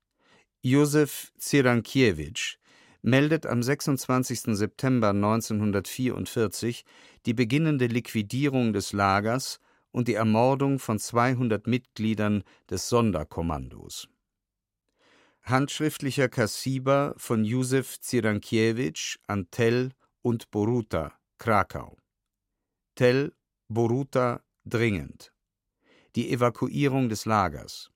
Josef 0.62 1.32
Zirankiewicz 1.38 2.58
meldet 3.02 3.46
am 3.46 3.64
26. 3.64 4.58
September 4.58 5.10
1944 5.10 6.84
die 7.26 7.34
beginnende 7.34 7.86
Liquidierung 7.86 8.74
des 8.74 8.92
Lagers 8.92 9.60
und 9.92 10.08
die 10.08 10.16
Ermordung 10.16 10.80
von 10.80 11.00
200 11.00 11.68
Mitgliedern 11.68 12.44
des 12.70 12.90
Sonderkommandos 12.90 14.10
Handschriftlicher 15.50 16.28
Kassiber 16.28 17.14
von 17.16 17.46
Józef 17.46 18.02
Zirankiewicz 18.02 19.18
an 19.28 19.50
Tell 19.50 19.92
und 20.22 20.52
Boruta, 20.52 21.18
Krakau. 21.38 21.98
Tell, 22.96 23.32
Boruta, 23.70 24.44
dringend. 24.66 25.32
Die 26.18 26.34
Evakuierung 26.34 27.08
des 27.08 27.24
Lagers. 27.24 27.92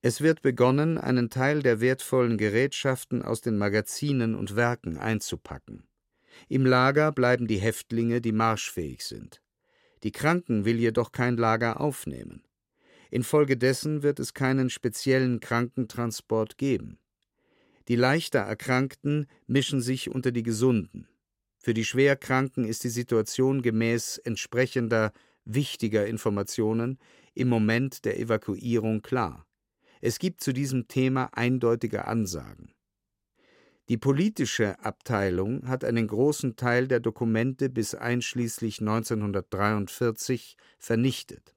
Es 0.00 0.20
wird 0.20 0.42
begonnen, 0.42 0.98
einen 0.98 1.30
Teil 1.30 1.62
der 1.62 1.80
wertvollen 1.80 2.36
Gerätschaften 2.36 3.22
aus 3.22 3.40
den 3.40 3.56
Magazinen 3.56 4.34
und 4.34 4.56
Werken 4.56 4.98
einzupacken. 4.98 5.86
Im 6.48 6.66
Lager 6.66 7.12
bleiben 7.12 7.46
die 7.46 7.60
Häftlinge, 7.60 8.20
die 8.20 8.32
marschfähig 8.32 9.04
sind. 9.04 9.40
Die 10.02 10.10
Kranken 10.10 10.64
will 10.64 10.80
jedoch 10.80 11.12
kein 11.12 11.36
Lager 11.36 11.80
aufnehmen. 11.80 12.42
Infolgedessen 13.12 14.02
wird 14.02 14.18
es 14.20 14.32
keinen 14.32 14.70
speziellen 14.70 15.38
Krankentransport 15.40 16.56
geben. 16.56 16.98
Die 17.88 17.96
leichter 17.96 18.38
Erkrankten 18.38 19.26
mischen 19.46 19.82
sich 19.82 20.08
unter 20.08 20.32
die 20.32 20.42
Gesunden. 20.42 21.06
Für 21.58 21.74
die 21.74 21.84
Schwerkranken 21.84 22.64
ist 22.64 22.84
die 22.84 22.88
Situation 22.88 23.60
gemäß 23.60 24.16
entsprechender 24.16 25.12
wichtiger 25.44 26.06
Informationen 26.06 26.98
im 27.34 27.50
Moment 27.50 28.06
der 28.06 28.18
Evakuierung 28.18 29.02
klar. 29.02 29.46
Es 30.00 30.18
gibt 30.18 30.40
zu 30.40 30.54
diesem 30.54 30.88
Thema 30.88 31.28
eindeutige 31.34 32.06
Ansagen. 32.06 32.72
Die 33.90 33.98
politische 33.98 34.82
Abteilung 34.82 35.68
hat 35.68 35.84
einen 35.84 36.06
großen 36.06 36.56
Teil 36.56 36.88
der 36.88 37.00
Dokumente 37.00 37.68
bis 37.68 37.94
einschließlich 37.94 38.80
1943 38.80 40.56
vernichtet. 40.78 41.51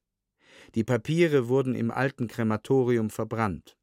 Die 0.75 0.83
Papiere 0.83 1.47
wurden 1.47 1.73
im 1.73 1.89
alten 1.89 2.27
Krematorium 2.27 3.09
verbrannt. 3.09 3.77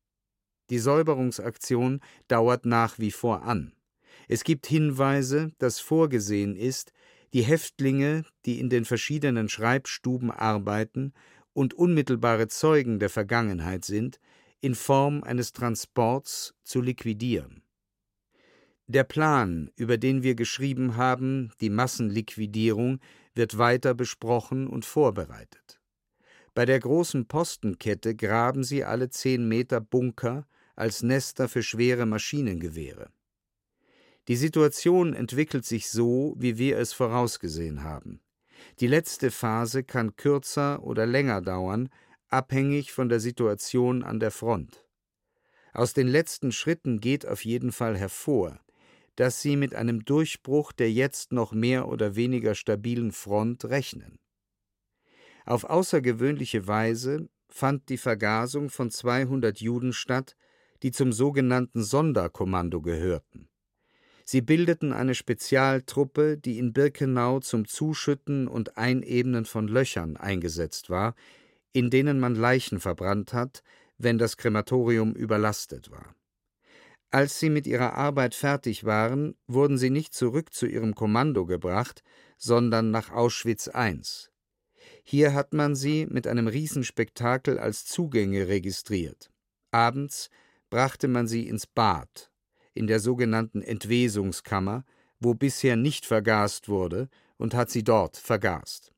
Die 0.69 0.79
Säuberungsaktion 0.79 2.01
dauert 2.29 2.67
nach 2.67 2.99
wie 2.99 3.11
vor 3.11 3.43
an. 3.43 3.73
Es 4.29 4.45
gibt 4.45 4.67
Hinweise, 4.67 5.53
dass 5.59 5.81
vorgesehen 5.81 6.55
ist, 6.55 6.93
die 7.33 7.43
Häftlinge, 7.43 8.25
die 8.45 8.61
in 8.61 8.69
den 8.69 8.85
verschiedenen 8.85 9.49
Schreibstuben 9.49 10.31
arbeiten 10.31 11.15
und 11.55 11.75
unmittelbare 11.75 12.49
Zeugen 12.49 12.99
der 12.99 13.11
Vergangenheit 13.11 13.85
sind, 13.85 14.21
in 14.61 14.75
Form 14.75 15.25
eines 15.25 15.53
Transports 15.53 16.55
zu 16.63 16.81
liquidieren. 16.81 17.63
Der 18.87 19.05
Plan, 19.05 19.71
über 19.77 19.97
den 19.97 20.23
wir 20.23 20.35
geschrieben 20.35 20.97
haben, 20.97 21.53
die 21.61 21.71
Massenliquidierung, 21.71 23.01
wird 23.35 23.57
weiter 23.57 23.95
besprochen 23.95 24.67
und 24.67 24.85
vorbereitet. 24.85 25.82
Bei 26.55 26.67
der 26.67 26.81
großen 26.81 27.27
Postenkette 27.27 28.15
graben 28.15 28.63
sie 28.63 28.85
alle 28.85 29.09
zehn 29.09 29.49
Meter 29.49 29.81
Bunker 29.81 30.47
als 30.77 31.03
Nester 31.03 31.49
für 31.49 31.63
schwere 31.63 32.05
Maschinengewehre. 32.05 33.11
Die 34.29 34.37
Situation 34.37 35.15
entwickelt 35.15 35.65
sich 35.65 35.89
so, 35.89 36.35
wie 36.39 36.59
wir 36.59 36.79
es 36.79 36.93
vorausgesehen 36.93 37.83
haben. 37.83 38.21
Die 38.81 38.87
letzte 38.87 39.31
Phase 39.31 39.83
kann 39.83 40.15
kürzer 40.17 40.85
oder 40.85 41.07
länger 41.07 41.41
dauern, 41.41 41.89
abhängig 42.29 42.93
von 42.93 43.09
der 43.09 43.19
Situation 43.19 44.03
an 44.03 44.21
der 44.21 44.31
Front. 44.31 44.85
Aus 45.73 45.95
den 45.95 46.07
letzten 46.07 46.53
Schritten 46.53 47.01
geht 47.01 47.27
auf 47.27 47.45
jeden 47.45 47.73
Fall 47.73 47.97
hervor, 47.97 48.61
dass 49.17 49.41
sie 49.41 49.57
mit 49.57 49.75
einem 49.75 50.05
Durchbruch 50.05 50.73
der 50.73 50.93
jetzt 50.93 51.33
noch 51.33 51.53
mehr 51.53 51.89
oder 51.89 52.15
weniger 52.15 52.55
stabilen 52.55 53.11
Front 53.11 53.65
rechnen. 53.65 54.19
Auf 55.45 55.65
außergewöhnliche 55.65 56.67
Weise 56.67 57.29
fand 57.49 57.89
die 57.89 57.99
Vergasung 57.99 58.71
von 58.71 58.91
200 58.91 59.61
Juden 59.61 59.93
statt, 59.93 60.37
die 60.83 60.91
zum 60.91 61.13
sogenannten 61.13 61.83
Sonderkommando 61.83 62.81
gehörten. 62.81 63.49
Sie 64.25 64.41
bildeten 64.41 64.93
eine 64.93 65.15
Spezialtruppe, 65.15 66.39
die 66.39 66.59
in 66.59 66.73
Birkenau 66.73 67.41
zum 67.41 67.67
Zuschütten 67.67 68.49
und 68.49 68.77
Einebnen 68.77 69.45
von 69.45 69.69
Löchern 69.69 70.17
eingesetzt 70.17 70.91
war, 70.91 71.15
in 71.73 71.91
denen 71.91 72.21
man 72.21 72.35
Leichen 72.35 72.81
verbrannt 72.81 73.33
hat, 73.33 73.63
wenn 73.99 74.19
das 74.19 74.37
Krematorium 74.37 75.15
überlastet 75.15 75.91
war. 75.91 76.15
Als 77.11 77.39
sie 77.39 77.51
mit 77.51 77.67
ihrer 77.67 77.95
Arbeit 77.95 78.35
fertig 78.35 78.85
waren, 78.85 79.35
wurden 79.47 79.77
sie 79.77 79.91
nicht 79.91 80.15
zurück 80.15 80.55
zu 80.55 80.67
ihrem 80.67 80.95
Kommando 80.95 81.45
gebracht, 81.45 82.03
sondern 82.39 82.91
nach 82.91 83.11
Auschwitz 83.11 83.69
I. 83.75 84.01
Hier 85.03 85.35
hat 85.35 85.53
man 85.53 85.75
sie 85.75 86.07
mit 86.07 86.27
einem 86.27 86.47
Riesenspektakel 86.47 87.59
als 87.59 87.85
Zugänge 87.85 88.49
registriert. 88.49 89.31
Abends 89.71 90.31
brachte 90.71 91.09
man 91.09 91.27
sie 91.27 91.49
ins 91.49 91.67
Bad, 91.67 92.31
in 92.73 92.87
der 92.87 93.01
sogenannten 93.01 93.63
Entwesungskammer, 93.63 94.85
wo 95.19 95.35
bisher 95.35 95.77
nicht 95.77 96.07
vergast 96.07 96.69
wurde, 96.69 97.09
und 97.37 97.55
hat 97.55 97.71
sie 97.71 97.83
dort 97.83 98.17
vergast. 98.17 98.93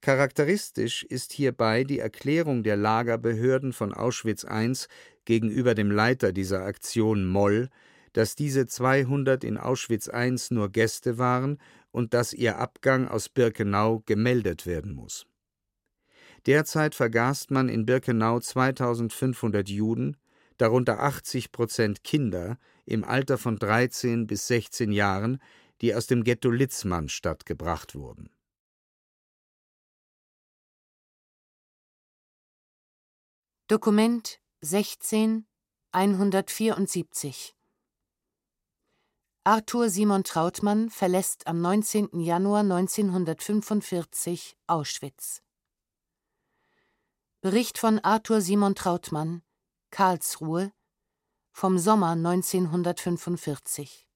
Charakteristisch 0.00 1.02
ist 1.02 1.32
hierbei 1.32 1.82
die 1.82 1.98
Erklärung 1.98 2.62
der 2.62 2.76
Lagerbehörden 2.76 3.72
von 3.72 3.92
Auschwitz 3.92 4.44
I 4.44 4.72
gegenüber 5.24 5.74
dem 5.74 5.90
Leiter 5.90 6.32
dieser 6.32 6.62
Aktion 6.62 7.26
Moll, 7.26 7.70
dass 8.12 8.36
diese 8.36 8.66
200 8.66 9.42
in 9.42 9.58
Auschwitz 9.58 10.08
I 10.08 10.36
nur 10.50 10.70
Gäste 10.70 11.18
waren 11.18 11.58
und 11.96 12.12
dass 12.12 12.34
ihr 12.34 12.58
Abgang 12.58 13.08
aus 13.08 13.30
Birkenau 13.30 14.02
gemeldet 14.04 14.66
werden 14.66 14.92
muss. 14.92 15.26
Derzeit 16.44 16.94
vergast 16.94 17.50
man 17.50 17.70
in 17.70 17.86
Birkenau 17.86 18.38
2500 18.38 19.66
Juden, 19.70 20.18
darunter 20.58 21.00
80 21.00 21.52
Prozent 21.52 22.04
Kinder 22.04 22.58
im 22.84 23.02
Alter 23.02 23.38
von 23.38 23.56
13 23.56 24.26
bis 24.26 24.46
16 24.46 24.92
Jahren, 24.92 25.40
die 25.80 25.94
aus 25.94 26.06
dem 26.06 26.22
Ghetto 26.22 26.50
Litzmannstadt 26.50 27.46
gebracht 27.46 27.94
wurden. 27.94 28.28
Dokument 33.68 34.38
16 34.60 35.46
174 35.92 37.54
Arthur 39.46 39.88
Simon 39.90 40.24
Trautmann 40.24 40.90
verlässt 40.90 41.46
am 41.46 41.60
19. 41.60 42.18
Januar 42.18 42.62
1945 42.62 44.58
Auschwitz. 44.66 45.40
Bericht 47.42 47.78
von 47.78 48.00
Arthur 48.00 48.40
Simon 48.40 48.74
Trautmann, 48.74 49.42
Karlsruhe, 49.92 50.72
vom 51.52 51.78
Sommer 51.78 52.10
1945. 52.10 54.08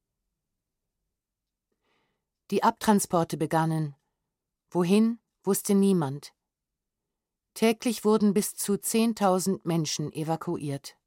Die 2.50 2.64
Abtransporte 2.64 3.36
begannen. 3.36 3.94
Wohin, 4.68 5.20
wusste 5.44 5.76
niemand. 5.76 6.34
Täglich 7.54 8.04
wurden 8.04 8.34
bis 8.34 8.56
zu 8.56 8.72
10.000 8.72 9.60
Menschen 9.62 10.12
evakuiert. 10.12 10.99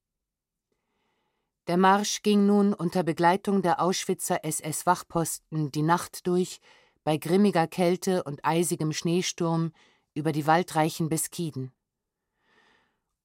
Der 1.68 1.78
Marsch 1.78 2.24
ging 2.24 2.45
nun 2.45 2.74
unter 2.74 3.03
Begleitung 3.03 3.61
der 3.61 3.80
Auschwitzer 3.80 4.43
SS-Wachposten 4.43 5.72
die 5.72 5.82
Nacht 5.82 6.28
durch, 6.28 6.59
bei 7.05 7.16
grimmiger 7.18 7.68
Kälte 7.68 8.24
und 8.24 8.43
eisigem 8.43 8.91
Schneesturm 8.91 9.72
über 10.14 10.34
die 10.34 10.45
waldreichen 10.45 11.07
Beskiden. 11.07 11.72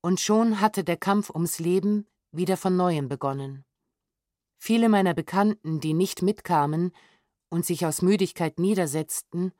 Und 0.00 0.20
schon 0.20 0.60
hatte 0.60 0.84
der 0.84 0.96
Kampf 0.96 1.30
ums 1.30 1.58
Leben 1.58 2.06
wieder 2.30 2.56
von 2.56 2.76
neuem 2.76 3.08
begonnen. 3.08 3.64
Viele 4.56 4.88
meiner 4.88 5.14
Bekannten, 5.14 5.80
die 5.80 5.94
nicht 5.94 6.22
mitkamen 6.22 6.92
und 7.48 7.66
sich 7.66 7.86
aus 7.86 8.02
Müdigkeit 8.02 8.60
niedersetzten, 8.60 9.52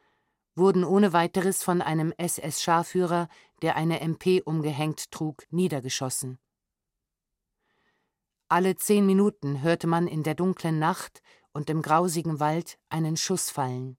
wurden 0.55 0.85
ohne 0.85 1.12
weiteres 1.12 1.64
von 1.64 1.83
einem 1.83 2.12
SS-Scharführer, 2.16 3.29
der 3.62 3.74
eine 3.74 4.01
MP 4.01 4.41
umgehängt 4.45 5.11
trug, 5.11 5.45
niedergeschossen. 5.51 6.39
Alle 8.51 8.76
zehn 8.76 9.05
Minuten 9.05 9.61
hörte 9.61 9.86
man 9.86 10.07
in 10.07 10.22
der 10.22 10.34
dunklen 10.34 10.78
Nacht 10.78 11.20
und 11.53 11.68
im 11.68 11.82
grausigen 11.82 12.40
Wald 12.40 12.78
einen 12.88 13.18
Schuss 13.18 13.51
fallen. 13.51 13.99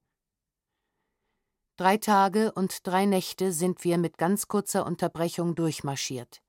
Drei 1.77 1.97
Tage 1.97 2.51
und 2.51 2.85
drei 2.87 3.05
Nächte 3.05 3.53
sind 3.53 3.83
wir 3.83 3.99
mit 3.99 4.17
ganz 4.17 4.47
kurzer 4.47 4.87
Unterbrechung 4.87 5.53
durchmarschiert. 5.53 6.41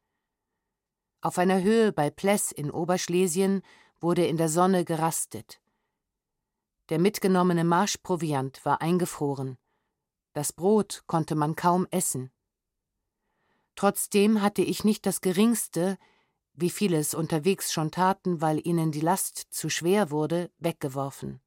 Auf 1.21 1.37
einer 1.37 1.63
Höhe 1.63 1.93
bei 1.93 2.09
Pless 2.09 2.53
in 2.53 2.71
Oberschlesien 2.71 3.63
wurde 4.01 4.27
in 4.27 4.39
der 4.39 4.49
Sonne 4.49 4.87
gerastet. 4.87 5.61
Der 6.89 6.99
mitgenommene 6.99 7.65
Marschproviant 7.65 8.65
war 8.65 8.81
eingefroren. 8.81 9.59
Das 10.33 10.55
Brot 10.55 11.05
konnte 11.07 11.35
man 11.35 11.55
kaum 11.55 11.87
essen. 11.91 12.33
Trotzdem 13.77 14.41
hatte 14.41 14.63
ich 14.63 14.85
nicht 14.85 15.05
das 15.05 15.21
geringste, 15.21 15.99
wie 16.55 16.71
viele 16.71 16.99
es 16.99 17.15
unterwegs 17.15 17.73
schon 17.73 17.91
taten, 17.91 18.41
weil 18.41 18.65
ihnen 18.67 18.93
die 18.93 19.01
Last 19.01 19.47
zu 19.51 19.69
schwer 19.69 20.11
wurde, 20.11 20.51
weggeworfen. 20.59 21.41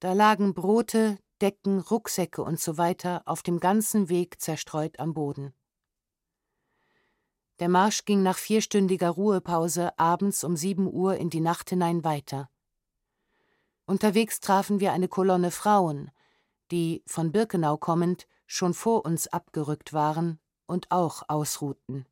Da 0.00 0.12
lagen 0.12 0.54
Brote, 0.54 1.18
Decken, 1.40 1.80
Rucksäcke 1.80 2.42
und 2.42 2.60
so 2.60 2.78
weiter 2.78 3.22
auf 3.26 3.42
dem 3.42 3.60
ganzen 3.60 4.08
Weg 4.08 4.40
zerstreut 4.40 4.98
am 4.98 5.14
Boden. 5.14 5.54
Der 7.58 7.68
Marsch 7.68 8.04
ging 8.04 8.22
nach 8.22 8.36
vierstündiger 8.36 9.10
Ruhepause 9.10 9.98
abends 9.98 10.44
um 10.44 10.56
sieben 10.56 10.86
Uhr 10.86 11.16
in 11.16 11.30
die 11.30 11.40
Nacht 11.40 11.70
hinein 11.70 12.04
weiter. 12.04 12.50
Unterwegs 13.86 14.40
trafen 14.40 14.80
wir 14.80 14.92
eine 14.92 15.08
Kolonne 15.08 15.50
Frauen, 15.50 16.10
die, 16.70 17.02
von 17.06 17.32
Birkenau 17.32 17.76
kommend, 17.76 18.26
schon 18.46 18.74
vor 18.74 19.04
uns 19.04 19.28
abgerückt 19.28 19.92
waren 19.92 20.38
und 20.66 20.90
auch 20.90 21.22
ausruhten. 21.28 22.06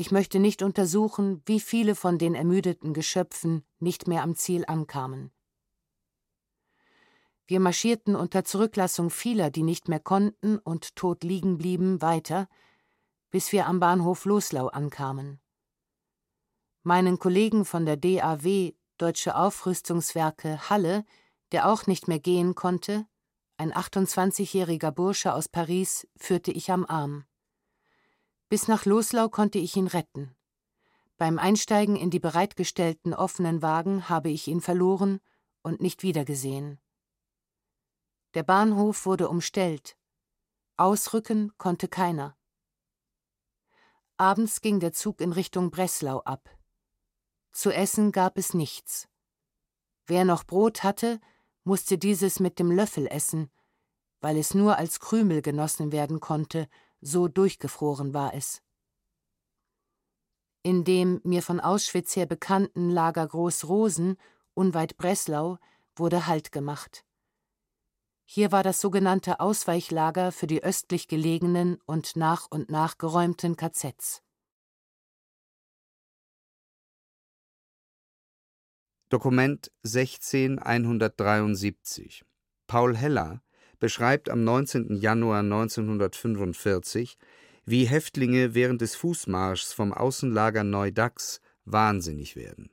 Ich 0.00 0.10
möchte 0.10 0.38
nicht 0.38 0.62
untersuchen, 0.62 1.42
wie 1.44 1.60
viele 1.60 1.94
von 1.94 2.16
den 2.16 2.34
ermüdeten 2.34 2.94
Geschöpfen 2.94 3.66
nicht 3.80 4.08
mehr 4.08 4.22
am 4.22 4.34
Ziel 4.34 4.64
ankamen. 4.66 5.30
Wir 7.46 7.60
marschierten 7.60 8.16
unter 8.16 8.42
Zurücklassung 8.42 9.10
vieler, 9.10 9.50
die 9.50 9.62
nicht 9.62 9.90
mehr 9.90 10.00
konnten 10.00 10.56
und 10.56 10.96
tot 10.96 11.22
liegen 11.22 11.58
blieben, 11.58 12.00
weiter, 12.00 12.48
bis 13.30 13.52
wir 13.52 13.66
am 13.66 13.78
Bahnhof 13.78 14.24
Loslau 14.24 14.68
ankamen. 14.68 15.38
Meinen 16.82 17.18
Kollegen 17.18 17.66
von 17.66 17.84
der 17.84 17.98
DAW 17.98 18.72
Deutsche 18.96 19.36
Aufrüstungswerke 19.36 20.70
Halle, 20.70 21.04
der 21.52 21.70
auch 21.70 21.86
nicht 21.86 22.08
mehr 22.08 22.20
gehen 22.20 22.54
konnte, 22.54 23.06
ein 23.58 23.70
28-jähriger 23.70 24.92
Bursche 24.92 25.34
aus 25.34 25.50
Paris, 25.50 26.08
führte 26.16 26.52
ich 26.52 26.70
am 26.70 26.86
Arm. 26.86 27.26
Bis 28.50 28.66
nach 28.66 28.84
Loslau 28.84 29.28
konnte 29.28 29.58
ich 29.58 29.76
ihn 29.76 29.86
retten. 29.86 30.34
Beim 31.16 31.38
Einsteigen 31.38 31.94
in 31.94 32.10
die 32.10 32.18
bereitgestellten 32.18 33.14
offenen 33.14 33.62
Wagen 33.62 34.08
habe 34.08 34.28
ich 34.28 34.48
ihn 34.48 34.60
verloren 34.60 35.20
und 35.62 35.80
nicht 35.80 36.02
wiedergesehen. 36.02 36.80
Der 38.34 38.42
Bahnhof 38.42 39.06
wurde 39.06 39.28
umstellt. 39.28 39.96
Ausrücken 40.76 41.52
konnte 41.58 41.86
keiner. 41.86 42.36
Abends 44.16 44.60
ging 44.60 44.80
der 44.80 44.92
Zug 44.92 45.20
in 45.20 45.32
Richtung 45.32 45.70
Breslau 45.70 46.18
ab. 46.20 46.50
Zu 47.52 47.70
essen 47.70 48.10
gab 48.10 48.36
es 48.36 48.52
nichts. 48.52 49.08
Wer 50.06 50.24
noch 50.24 50.42
Brot 50.42 50.82
hatte, 50.82 51.20
musste 51.62 51.98
dieses 51.98 52.40
mit 52.40 52.58
dem 52.58 52.72
Löffel 52.72 53.06
essen, 53.06 53.48
weil 54.20 54.36
es 54.36 54.54
nur 54.54 54.76
als 54.76 54.98
Krümel 54.98 55.40
genossen 55.40 55.92
werden 55.92 56.18
konnte, 56.18 56.68
so 57.00 57.28
durchgefroren 57.28 58.12
war 58.14 58.34
es. 58.34 58.62
In 60.62 60.84
dem 60.84 61.20
mir 61.24 61.42
von 61.42 61.60
Auschwitz 61.60 62.16
her 62.16 62.26
bekannten 62.26 62.90
Lager 62.90 63.26
Groß 63.26 63.66
Rosen, 63.68 64.16
unweit 64.54 64.96
Breslau, 64.96 65.58
wurde 65.96 66.26
Halt 66.26 66.52
gemacht. 66.52 67.04
Hier 68.24 68.52
war 68.52 68.62
das 68.62 68.80
sogenannte 68.80 69.40
Ausweichlager 69.40 70.30
für 70.30 70.46
die 70.46 70.62
östlich 70.62 71.08
gelegenen 71.08 71.80
und 71.86 72.14
nach 72.14 72.46
und 72.50 72.70
nach 72.70 72.96
geräumten 72.96 73.56
KZs. 73.56 74.22
Dokument 79.08 79.72
16173 79.82 82.24
Paul 82.68 82.96
Heller 82.96 83.42
beschreibt 83.80 84.28
am 84.28 84.44
19. 84.44 84.94
Januar 84.94 85.40
1945, 85.40 87.18
wie 87.64 87.86
Häftlinge 87.86 88.54
während 88.54 88.80
des 88.80 88.94
Fußmarschs 88.94 89.72
vom 89.72 89.92
Außenlager 89.92 90.62
Neudax 90.62 91.40
wahnsinnig 91.64 92.36
werden. 92.36 92.70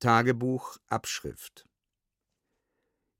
Tagebuch 0.00 0.78
Abschrift 0.88 1.66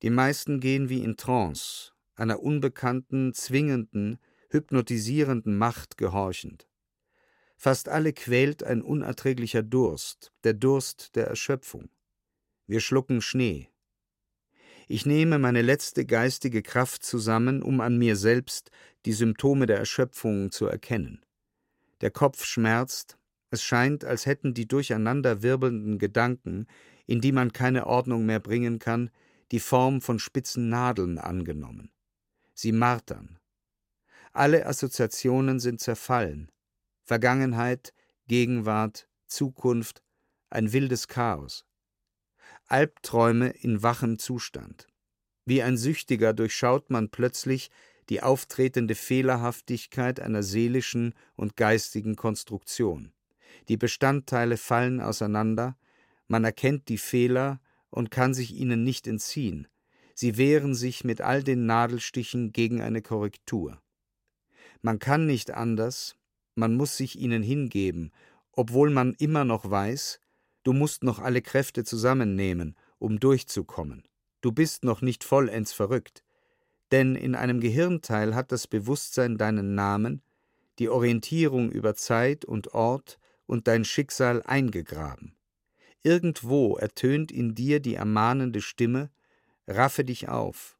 Die 0.02 0.10
meisten 0.10 0.60
gehen 0.60 0.88
wie 0.88 1.02
in 1.02 1.16
Trance, 1.16 1.92
einer 2.16 2.42
unbekannten, 2.42 3.32
zwingenden, 3.34 4.18
hypnotisierenden 4.50 5.56
Macht 5.56 5.96
gehorchend. 5.96 6.68
Fast 7.56 7.88
alle 7.88 8.12
quält 8.12 8.64
ein 8.64 8.82
unerträglicher 8.82 9.62
Durst, 9.62 10.32
der 10.42 10.54
Durst 10.54 11.14
der 11.14 11.28
Erschöpfung. 11.28 11.90
Wir 12.66 12.80
schlucken 12.80 13.20
Schnee. 13.22 13.71
Ich 14.88 15.06
nehme 15.06 15.38
meine 15.38 15.62
letzte 15.62 16.04
geistige 16.04 16.62
Kraft 16.62 17.04
zusammen, 17.04 17.62
um 17.62 17.80
an 17.80 17.98
mir 17.98 18.16
selbst 18.16 18.70
die 19.04 19.12
Symptome 19.12 19.66
der 19.66 19.78
Erschöpfung 19.78 20.50
zu 20.50 20.66
erkennen. 20.66 21.24
Der 22.00 22.10
Kopf 22.10 22.44
schmerzt, 22.44 23.16
es 23.50 23.62
scheint, 23.62 24.04
als 24.04 24.26
hätten 24.26 24.54
die 24.54 24.66
durcheinander 24.66 25.42
wirbelnden 25.42 25.98
Gedanken, 25.98 26.66
in 27.06 27.20
die 27.20 27.32
man 27.32 27.52
keine 27.52 27.86
Ordnung 27.86 28.26
mehr 28.26 28.40
bringen 28.40 28.78
kann, 28.78 29.10
die 29.50 29.60
Form 29.60 30.00
von 30.00 30.18
spitzen 30.18 30.68
Nadeln 30.68 31.18
angenommen. 31.18 31.90
Sie 32.54 32.72
martern. 32.72 33.38
Alle 34.32 34.66
Assoziationen 34.66 35.60
sind 35.60 35.80
zerfallen. 35.80 36.50
Vergangenheit, 37.02 37.92
Gegenwart, 38.28 39.08
Zukunft, 39.26 40.02
ein 40.48 40.72
wildes 40.72 41.08
Chaos. 41.08 41.66
Albträume 42.72 43.50
in 43.50 43.82
wachem 43.82 44.18
Zustand. 44.18 44.86
Wie 45.44 45.62
ein 45.62 45.76
Süchtiger 45.76 46.32
durchschaut 46.32 46.88
man 46.88 47.10
plötzlich 47.10 47.70
die 48.08 48.22
auftretende 48.22 48.94
Fehlerhaftigkeit 48.94 50.20
einer 50.20 50.42
seelischen 50.42 51.14
und 51.36 51.56
geistigen 51.56 52.16
Konstruktion. 52.16 53.12
Die 53.68 53.76
Bestandteile 53.76 54.56
fallen 54.56 55.02
auseinander, 55.02 55.76
man 56.28 56.44
erkennt 56.44 56.88
die 56.88 56.96
Fehler 56.96 57.60
und 57.90 58.10
kann 58.10 58.32
sich 58.32 58.54
ihnen 58.54 58.84
nicht 58.84 59.06
entziehen. 59.06 59.68
Sie 60.14 60.38
wehren 60.38 60.74
sich 60.74 61.04
mit 61.04 61.20
all 61.20 61.42
den 61.42 61.66
Nadelstichen 61.66 62.54
gegen 62.54 62.80
eine 62.80 63.02
Korrektur. 63.02 63.82
Man 64.80 64.98
kann 64.98 65.26
nicht 65.26 65.50
anders, 65.50 66.16
man 66.54 66.74
muss 66.74 66.96
sich 66.96 67.18
ihnen 67.18 67.42
hingeben, 67.42 68.12
obwohl 68.52 68.88
man 68.88 69.12
immer 69.18 69.44
noch 69.44 69.70
weiß, 69.70 70.20
du 70.62 70.72
musst 70.72 71.04
noch 71.04 71.18
alle 71.18 71.42
Kräfte 71.42 71.84
zusammennehmen, 71.84 72.76
um 72.98 73.20
durchzukommen. 73.20 74.04
Du 74.40 74.52
bist 74.52 74.84
noch 74.84 75.02
nicht 75.02 75.24
vollends 75.24 75.72
verrückt, 75.72 76.24
denn 76.90 77.14
in 77.14 77.34
einem 77.34 77.60
Gehirnteil 77.60 78.34
hat 78.34 78.52
das 78.52 78.66
Bewusstsein 78.66 79.38
deinen 79.38 79.74
Namen, 79.74 80.22
die 80.78 80.88
Orientierung 80.88 81.70
über 81.70 81.94
Zeit 81.94 82.44
und 82.44 82.74
Ort 82.74 83.18
und 83.46 83.68
dein 83.68 83.84
Schicksal 83.84 84.42
eingegraben. 84.42 85.36
Irgendwo 86.02 86.76
ertönt 86.76 87.30
in 87.30 87.54
dir 87.54 87.80
die 87.80 87.94
ermahnende 87.94 88.60
Stimme, 88.60 89.10
raffe 89.66 90.04
dich 90.04 90.28
auf, 90.28 90.76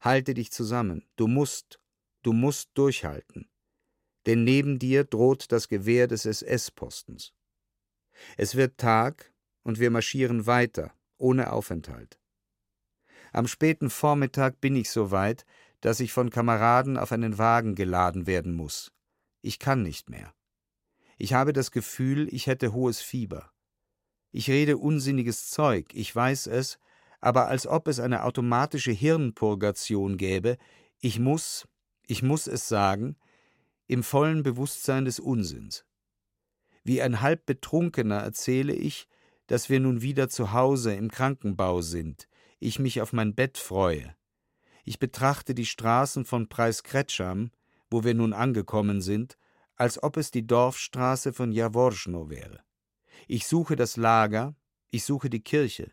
halte 0.00 0.34
dich 0.34 0.50
zusammen, 0.50 1.04
du 1.16 1.26
musst, 1.26 1.80
du 2.22 2.32
musst 2.32 2.70
durchhalten 2.74 3.48
denn 4.26 4.44
neben 4.44 4.78
dir 4.78 5.04
droht 5.04 5.50
das 5.50 5.68
Gewehr 5.68 6.06
des 6.06 6.26
SS-Postens. 6.26 7.32
Es 8.36 8.54
wird 8.54 8.78
Tag 8.78 9.32
und 9.62 9.78
wir 9.78 9.90
marschieren 9.90 10.46
weiter, 10.46 10.92
ohne 11.18 11.52
Aufenthalt. 11.52 12.18
Am 13.32 13.46
späten 13.46 13.90
Vormittag 13.90 14.60
bin 14.60 14.76
ich 14.76 14.90
so 14.90 15.10
weit, 15.10 15.44
dass 15.80 16.00
ich 16.00 16.12
von 16.12 16.30
Kameraden 16.30 16.96
auf 16.96 17.12
einen 17.12 17.38
Wagen 17.38 17.74
geladen 17.74 18.26
werden 18.26 18.54
muss. 18.54 18.92
Ich 19.40 19.58
kann 19.58 19.82
nicht 19.82 20.10
mehr. 20.10 20.32
Ich 21.18 21.34
habe 21.34 21.52
das 21.52 21.70
Gefühl, 21.70 22.28
ich 22.32 22.46
hätte 22.46 22.72
hohes 22.72 23.00
Fieber. 23.00 23.52
Ich 24.30 24.48
rede 24.48 24.78
unsinniges 24.78 25.50
Zeug, 25.50 25.92
ich 25.92 26.14
weiß 26.14 26.46
es, 26.46 26.78
aber 27.20 27.48
als 27.48 27.66
ob 27.66 27.86
es 27.86 28.00
eine 28.00 28.24
automatische 28.24 28.92
Hirnpurgation 28.92 30.16
gäbe, 30.16 30.56
ich 30.98 31.18
muss, 31.18 31.68
ich 32.06 32.22
muss 32.22 32.46
es 32.46 32.68
sagen, 32.68 33.16
im 33.86 34.02
vollen 34.02 34.42
Bewusstsein 34.42 35.04
des 35.04 35.20
Unsinns. 35.20 35.84
Wie 36.84 37.00
ein 37.00 37.20
halb 37.20 37.46
Betrunkener 37.46 38.18
erzähle 38.18 38.74
ich, 38.74 39.06
dass 39.46 39.68
wir 39.68 39.80
nun 39.80 40.02
wieder 40.02 40.28
zu 40.28 40.52
Hause 40.52 40.94
im 40.94 41.10
Krankenbau 41.10 41.80
sind, 41.80 42.28
ich 42.58 42.78
mich 42.78 43.00
auf 43.00 43.12
mein 43.12 43.34
Bett 43.34 43.58
freue. 43.58 44.14
Ich 44.84 44.98
betrachte 44.98 45.54
die 45.54 45.66
Straßen 45.66 46.24
von 46.24 46.48
Preiskretscham, 46.48 47.50
wo 47.90 48.04
wir 48.04 48.14
nun 48.14 48.32
angekommen 48.32 49.00
sind, 49.00 49.36
als 49.76 50.02
ob 50.02 50.16
es 50.16 50.30
die 50.30 50.46
Dorfstraße 50.46 51.32
von 51.32 51.52
Jaworschno 51.52 52.30
wäre. 52.30 52.60
Ich 53.28 53.46
suche 53.46 53.76
das 53.76 53.96
Lager, 53.96 54.54
ich 54.90 55.04
suche 55.04 55.30
die 55.30 55.42
Kirche. 55.42 55.92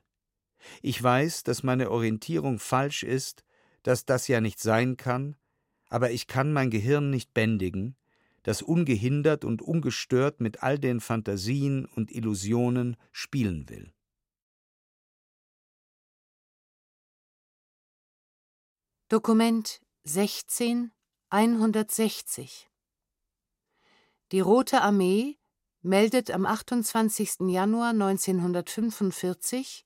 Ich 0.82 1.02
weiß, 1.02 1.44
dass 1.44 1.64
meine 1.64 1.92
Orientierung 1.92 2.60
falsch 2.60 3.04
ist, 3.04 3.44
dass 3.84 4.06
das 4.06 4.28
ja 4.28 4.42
nicht 4.42 4.60
sein 4.60 4.98
kann, 4.98 5.36
aber 5.90 6.12
ich 6.12 6.28
kann 6.28 6.54
mein 6.54 6.70
Gehirn 6.70 7.10
nicht 7.10 7.34
bändigen, 7.34 7.96
das 8.44 8.62
ungehindert 8.62 9.46
und 9.46 9.62
ungestört 9.62 10.40
mit 10.40 10.64
all 10.64 10.80
den 10.80 11.00
Phantasien 11.00 11.86
und 11.86 12.12
Illusionen 12.12 12.98
spielen 13.12 13.70
will. 13.70 13.92
Dokument 19.10 19.82
16 20.04 20.92
160 21.30 22.70
Die 24.32 24.40
Rote 24.40 24.82
Armee 24.82 25.38
meldet 25.82 26.32
am 26.32 26.46
28. 26.46 27.48
Januar 27.48 27.90
1945 27.90 29.86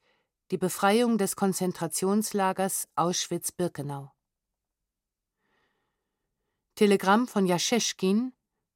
die 0.51 0.58
Befreiung 0.58 1.18
des 1.18 1.36
Konzentrationslagers 1.36 2.88
Auschwitz-Birkenau. 2.95 4.12
Telegramm 6.76 7.28
von 7.28 7.45
Jascheschkin, 7.45 8.34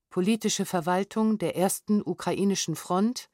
politische 0.09 0.65
Verwaltung 0.65 1.37
der 1.37 1.55
ersten 1.55 2.01
ukrainischen 2.01 2.75
Front, 2.75 3.29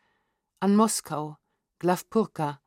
an 0.60 0.76
Moskau, 0.76 1.38
Glawpurka, 1.80 2.62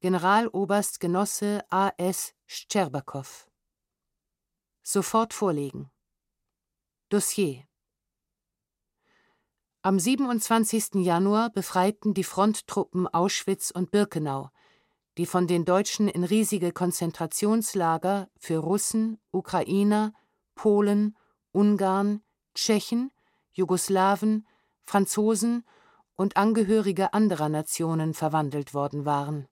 Generaloberst 0.00 1.00
Genosse 1.00 1.64
A. 1.70 1.90
S. 1.96 2.34
Szczerbakow. 2.46 3.48
Sofort 4.82 5.32
vorlegen. 5.32 5.90
Dossier 7.08 7.64
Am 9.80 9.98
27. 9.98 10.96
Januar 10.96 11.48
befreiten 11.48 12.12
die 12.12 12.24
Fronttruppen 12.24 13.08
Auschwitz 13.08 13.70
und 13.70 13.90
Birkenau, 13.90 14.50
die 15.16 15.26
von 15.26 15.46
den 15.46 15.64
Deutschen 15.64 16.08
in 16.08 16.24
riesige 16.24 16.72
Konzentrationslager 16.72 18.28
für 18.36 18.58
Russen, 18.58 19.18
Ukrainer, 19.30 20.12
Polen, 20.54 21.16
Ungarn, 21.52 22.22
Tschechen, 22.54 23.10
Jugoslawen, 23.54 24.46
Franzosen 24.84 25.64
und 26.16 26.36
Angehörige 26.36 27.14
anderer 27.14 27.48
Nationen 27.48 28.14
verwandelt 28.14 28.74
worden 28.74 29.04
waren. 29.04 29.48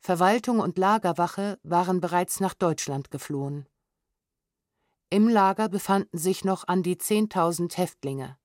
Verwaltung 0.00 0.58
und 0.58 0.78
Lagerwache 0.78 1.58
waren 1.62 2.00
bereits 2.00 2.40
nach 2.40 2.54
Deutschland 2.54 3.10
geflohen. 3.10 3.68
Im 5.10 5.28
Lager 5.28 5.68
befanden 5.68 6.18
sich 6.18 6.44
noch 6.44 6.66
an 6.66 6.82
die 6.82 6.96
10.000 6.96 7.76
Häftlinge. 7.76 8.38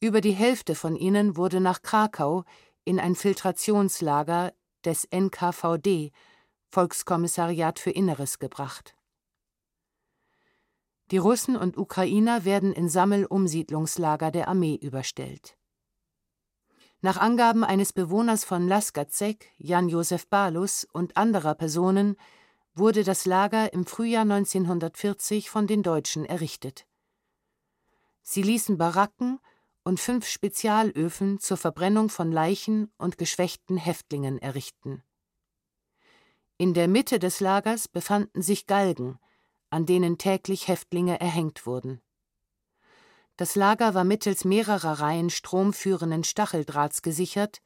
Über 0.00 0.20
die 0.20 0.32
Hälfte 0.32 0.74
von 0.74 0.96
ihnen 0.96 1.36
wurde 1.36 1.60
nach 1.60 1.82
Krakau 1.82 2.44
in 2.84 2.98
ein 2.98 3.14
Filtrationslager 3.14 4.52
des 4.84 5.04
NKVD, 5.04 6.10
Volkskommissariat 6.70 7.78
für 7.78 7.90
Inneres, 7.90 8.38
gebracht. 8.38 8.96
Die 11.10 11.18
Russen 11.18 11.56
und 11.56 11.76
Ukrainer 11.76 12.44
werden 12.44 12.72
in 12.72 12.88
Sammelumsiedlungslager 12.88 14.30
der 14.30 14.46
Armee 14.46 14.78
überstellt. 14.80 15.56
Nach 17.00 17.16
Angaben 17.16 17.64
eines 17.64 17.92
Bewohners 17.92 18.44
von 18.44 18.68
Laskazek, 18.68 19.52
Jan-Josef 19.56 20.28
Balus 20.28 20.86
und 20.92 21.16
anderer 21.16 21.54
Personen 21.54 22.16
wurde 22.74 23.02
das 23.02 23.26
Lager 23.26 23.72
im 23.72 23.86
Frühjahr 23.86 24.22
1940 24.22 25.50
von 25.50 25.66
den 25.66 25.82
Deutschen 25.82 26.24
errichtet. 26.24 26.86
Sie 28.22 28.42
ließen 28.42 28.78
Baracken 28.78 29.40
und 29.82 29.98
fünf 29.98 30.28
Spezialöfen 30.28 31.40
zur 31.40 31.56
Verbrennung 31.56 32.10
von 32.10 32.30
Leichen 32.30 32.92
und 32.98 33.18
geschwächten 33.18 33.78
Häftlingen 33.78 34.38
errichten. 34.38 35.02
In 36.58 36.74
der 36.74 36.86
Mitte 36.86 37.18
des 37.18 37.40
Lagers 37.40 37.88
befanden 37.88 38.42
sich 38.42 38.66
Galgen, 38.66 39.18
an 39.70 39.86
denen 39.86 40.18
täglich 40.18 40.68
Häftlinge 40.68 41.20
erhängt 41.20 41.66
wurden. 41.66 42.00
Das 43.36 43.54
Lager 43.54 43.94
war 43.94 44.04
mittels 44.04 44.44
mehrerer 44.44 45.00
Reihen 45.00 45.30
stromführenden 45.30 46.24
Stacheldrahts 46.24 47.00
gesichert 47.00 47.62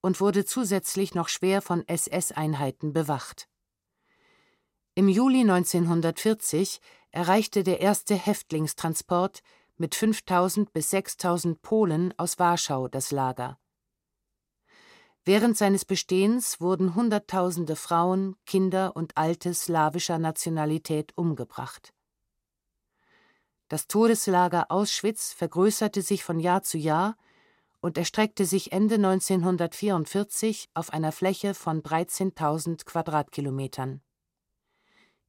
und 0.00 0.20
wurde 0.20 0.44
zusätzlich 0.44 1.14
noch 1.14 1.28
schwer 1.28 1.60
von 1.60 1.86
SS-Einheiten 1.88 2.92
bewacht. 2.92 3.48
Im 4.94 5.08
Juli 5.08 5.40
1940 5.40 6.80
erreichte 7.10 7.64
der 7.64 7.80
erste 7.80 8.14
Häftlingstransport 8.14 9.42
mit 9.76 9.94
5000 9.94 10.72
bis 10.72 10.90
6000 10.90 11.62
Polen 11.62 12.14
aus 12.16 12.38
Warschau 12.38 12.88
das 12.88 13.10
Lager. 13.10 13.58
Während 15.28 15.58
seines 15.58 15.84
Bestehens 15.84 16.58
wurden 16.58 16.94
Hunderttausende 16.94 17.76
Frauen, 17.76 18.34
Kinder 18.46 18.96
und 18.96 19.18
Alte 19.18 19.52
slawischer 19.52 20.18
Nationalität 20.18 21.12
umgebracht. 21.18 21.92
Das 23.68 23.88
Todeslager 23.88 24.70
Auschwitz 24.70 25.34
vergrößerte 25.34 26.00
sich 26.00 26.24
von 26.24 26.40
Jahr 26.40 26.62
zu 26.62 26.78
Jahr 26.78 27.14
und 27.82 27.98
erstreckte 27.98 28.46
sich 28.46 28.72
Ende 28.72 28.94
1944 28.94 30.70
auf 30.72 30.94
einer 30.94 31.12
Fläche 31.12 31.52
von 31.52 31.82
13.000 31.82 32.86
Quadratkilometern. 32.86 34.00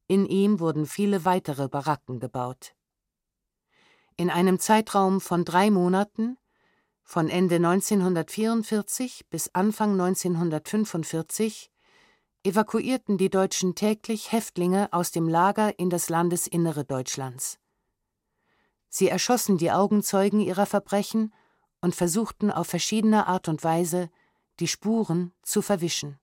In 0.08 0.26
ihm 0.26 0.62
wurden 0.62 0.86
viele 0.86 1.26
weitere 1.26 1.68
Baracken 1.68 2.22
gebaut. 2.22 2.74
In 4.16 4.30
einem 4.30 4.60
Zeitraum 4.60 5.20
von 5.20 5.44
drei 5.44 5.70
Monaten, 5.70 6.38
von 7.10 7.28
Ende 7.28 7.56
1944 7.56 9.26
bis 9.32 9.50
Anfang 9.56 10.00
1945, 10.00 11.72
evakuierten 12.44 13.18
die 13.18 13.32
Deutschen 13.32 13.74
täglich 13.74 14.32
Häftlinge 14.32 14.94
aus 14.94 15.10
dem 15.10 15.28
Lager 15.28 15.80
in 15.80 15.90
das 15.90 16.10
Landesinnere 16.10 16.86
Deutschlands. 16.86 17.58
Sie 18.90 19.08
erschossen 19.08 19.58
die 19.58 19.72
Augenzeugen 19.72 20.40
ihrer 20.40 20.68
Verbrechen 20.68 21.34
und 21.82 21.96
versuchten 21.96 22.52
auf 22.52 22.68
verschiedene 22.68 23.26
Art 23.26 23.48
und 23.48 23.64
Weise, 23.64 24.12
die 24.60 24.68
Spuren 24.68 25.34
zu 25.42 25.64
verwischen. 25.64 26.20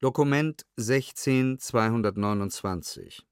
Dokument 0.00 0.66
16229 0.76 3.29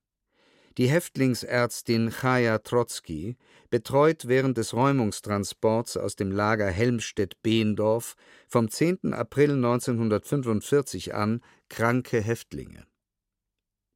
Die 0.78 0.88
Häftlingsärztin 0.88 2.10
Chaya 2.10 2.58
Trotzki 2.58 3.36
betreut 3.68 4.28
während 4.28 4.58
des 4.58 4.74
Räumungstransports 4.74 5.96
aus 5.96 6.14
dem 6.14 6.30
Lager 6.30 6.68
Helmstedt-Behendorf 6.68 8.14
vom 8.46 8.70
10. 8.70 9.12
April 9.12 9.54
1945 9.54 11.16
an 11.16 11.42
kranke 11.68 12.20
Häftlinge. 12.20 12.86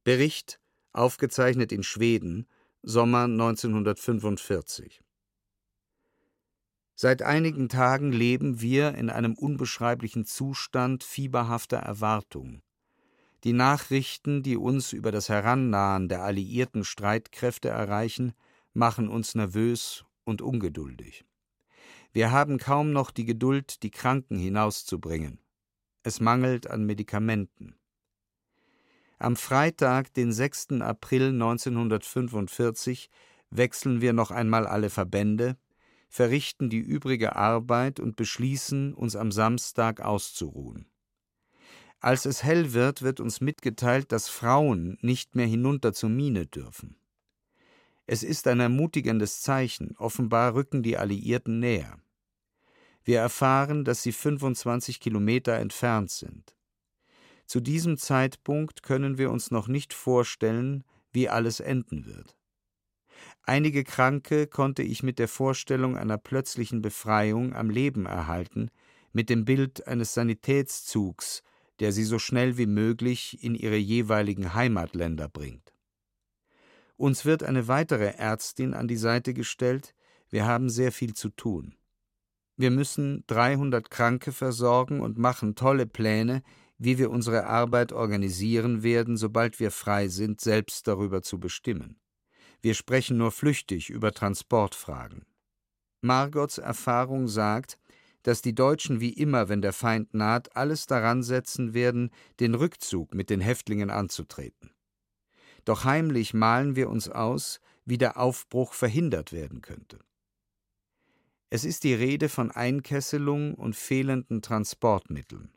Bericht, 0.03 0.59
aufgezeichnet 0.91 1.71
in 1.71 1.83
Schweden, 1.83 2.49
Sommer 2.81 3.23
1945. 3.23 5.01
Seit 6.95 7.21
einigen 7.21 7.69
Tagen 7.69 8.11
leben 8.11 8.59
wir 8.59 8.95
in 8.95 9.09
einem 9.09 9.35
unbeschreiblichen 9.35 10.25
Zustand 10.25 11.05
fieberhafter 11.05 11.77
Erwartung. 11.77 12.61
Die 13.43 13.53
Nachrichten, 13.53 14.41
die 14.41 14.55
uns 14.55 14.93
über 14.93 15.11
das 15.11 15.27
Herannahen 15.27 16.07
der 16.07 16.23
alliierten 16.23 16.85
Streitkräfte 16.85 17.67
erreichen, 17.67 18.33
machen 18.73 19.09
uns 19.09 19.35
nervös 19.35 20.05
und 20.23 20.41
ungeduldig. 20.41 21.25
Wir 22.13 22.31
haben 22.31 22.57
kaum 22.57 22.93
noch 22.93 23.11
die 23.11 23.25
Geduld, 23.25 23.83
die 23.83 23.91
Kranken 23.91 24.37
hinauszubringen. 24.37 25.39
Es 26.03 26.21
mangelt 26.21 26.69
an 26.69 26.85
Medikamenten. 26.85 27.75
Am 29.19 29.35
Freitag, 29.35 30.13
den 30.13 30.31
6. 30.31 30.81
April 30.81 31.29
1945, 31.29 33.09
wechseln 33.49 33.99
wir 33.99 34.13
noch 34.13 34.31
einmal 34.31 34.67
alle 34.67 34.89
Verbände, 34.89 35.57
verrichten 36.07 36.69
die 36.69 36.79
übrige 36.79 37.35
Arbeit 37.35 37.99
und 37.99 38.15
beschließen, 38.15 38.93
uns 38.93 39.15
am 39.15 39.31
Samstag 39.31 40.01
auszuruhen. 40.01 40.92
Als 42.03 42.25
es 42.25 42.43
hell 42.43 42.73
wird, 42.73 43.01
wird 43.01 43.21
uns 43.21 43.39
mitgeteilt, 43.39 44.11
dass 44.11 44.27
Frauen 44.27 44.97
nicht 44.99 45.37
mehr 45.37 45.45
hinunter 45.45 45.93
zur 45.93 46.09
Mine 46.09 46.45
dürfen. 46.45 46.97
Es 48.07 48.23
ist 48.23 48.45
ein 48.47 48.59
ermutigendes 48.59 49.41
Zeichen, 49.41 49.95
offenbar 49.97 50.53
rücken 50.53 50.83
die 50.83 50.97
Alliierten 50.97 51.59
näher. 51.59 51.97
Wir 53.05 53.21
erfahren, 53.21 53.85
dass 53.85 54.03
sie 54.03 54.11
25 54.11 54.99
Kilometer 54.99 55.53
entfernt 55.53 56.11
sind. 56.11 56.53
Zu 57.45 57.61
diesem 57.61 57.97
Zeitpunkt 57.97 58.83
können 58.83 59.17
wir 59.17 59.31
uns 59.31 59.49
noch 59.49 59.69
nicht 59.69 59.93
vorstellen, 59.93 60.83
wie 61.13 61.29
alles 61.29 61.61
enden 61.61 62.05
wird. 62.05 62.35
Einige 63.43 63.85
Kranke 63.85 64.47
konnte 64.47 64.83
ich 64.83 65.03
mit 65.03 65.19
der 65.19 65.29
Vorstellung 65.29 65.95
einer 65.95 66.17
plötzlichen 66.17 66.81
Befreiung 66.81 67.55
am 67.55 67.69
Leben 67.69 68.07
erhalten, 68.07 68.71
mit 69.13 69.29
dem 69.29 69.45
Bild 69.45 69.87
eines 69.87 70.13
Sanitätszugs, 70.13 71.43
der 71.79 71.91
sie 71.91 72.03
so 72.03 72.19
schnell 72.19 72.57
wie 72.57 72.65
möglich 72.65 73.43
in 73.43 73.55
ihre 73.55 73.77
jeweiligen 73.77 74.53
Heimatländer 74.53 75.29
bringt. 75.29 75.73
Uns 76.95 77.25
wird 77.25 77.43
eine 77.43 77.67
weitere 77.67 78.13
Ärztin 78.17 78.73
an 78.73 78.87
die 78.87 78.97
Seite 78.97 79.33
gestellt, 79.33 79.95
wir 80.29 80.45
haben 80.45 80.69
sehr 80.69 80.91
viel 80.91 81.13
zu 81.13 81.29
tun. 81.29 81.75
Wir 82.55 82.71
müssen 82.71 83.23
300 83.27 83.89
Kranke 83.89 84.31
versorgen 84.31 85.01
und 85.01 85.17
machen 85.17 85.55
tolle 85.55 85.85
Pläne, 85.85 86.43
wie 86.77 86.97
wir 86.97 87.11
unsere 87.11 87.47
Arbeit 87.47 87.91
organisieren 87.93 88.83
werden, 88.83 89.17
sobald 89.17 89.59
wir 89.59 89.71
frei 89.71 90.07
sind, 90.07 90.41
selbst 90.41 90.87
darüber 90.87 91.21
zu 91.21 91.39
bestimmen. 91.39 91.99
Wir 92.61 92.73
sprechen 92.73 93.17
nur 93.17 93.31
flüchtig 93.31 93.89
über 93.89 94.11
Transportfragen. 94.11 95.25
Margots 96.01 96.57
Erfahrung 96.57 97.27
sagt, 97.27 97.77
dass 98.23 98.41
die 98.41 98.55
Deutschen 98.55 98.99
wie 98.99 99.13
immer, 99.13 99.49
wenn 99.49 99.61
der 99.61 99.73
Feind 99.73 100.13
naht, 100.13 100.55
alles 100.55 100.87
daran 100.87 101.23
setzen 101.23 101.73
werden, 101.73 102.09
den 102.39 102.55
Rückzug 102.55 103.13
mit 103.13 103.29
den 103.29 103.41
Häftlingen 103.41 103.89
anzutreten. 103.89 104.71
Doch 105.65 105.83
heimlich 105.83 106.33
malen 106.33 106.75
wir 106.75 106.89
uns 106.89 107.09
aus, 107.09 107.59
wie 107.85 107.97
der 107.97 108.17
Aufbruch 108.17 108.73
verhindert 108.73 109.31
werden 109.31 109.61
könnte. 109.61 109.99
Es 111.49 111.65
ist 111.65 111.83
die 111.83 111.93
Rede 111.93 112.29
von 112.29 112.49
Einkesselung 112.49 113.53
und 113.53 113.75
fehlenden 113.75 114.41
Transportmitteln. 114.41 115.53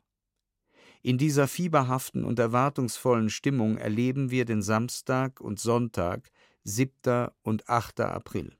In 1.01 1.17
dieser 1.17 1.47
fieberhaften 1.47 2.23
und 2.23 2.37
erwartungsvollen 2.37 3.29
Stimmung 3.29 3.77
erleben 3.77 4.29
wir 4.29 4.45
den 4.45 4.61
Samstag 4.61 5.41
und 5.41 5.59
Sonntag, 5.59 6.29
7. 6.63 7.29
und 7.43 7.69
8. 7.69 8.01
April. 8.01 8.57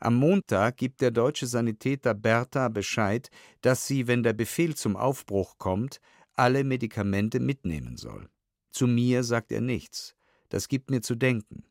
Am 0.00 0.14
Montag 0.14 0.76
gibt 0.76 1.00
der 1.00 1.10
deutsche 1.10 1.46
Sanitäter 1.46 2.14
Bertha 2.14 2.68
Bescheid, 2.68 3.30
dass 3.60 3.86
sie, 3.86 4.06
wenn 4.06 4.22
der 4.22 4.32
Befehl 4.32 4.74
zum 4.74 4.96
Aufbruch 4.96 5.58
kommt, 5.58 6.00
alle 6.34 6.64
Medikamente 6.64 7.40
mitnehmen 7.40 7.96
soll. 7.96 8.28
Zu 8.70 8.86
mir 8.86 9.24
sagt 9.24 9.52
er 9.52 9.62
nichts. 9.62 10.14
Das 10.48 10.68
gibt 10.68 10.90
mir 10.90 11.00
zu 11.00 11.14
denken. 11.14 11.64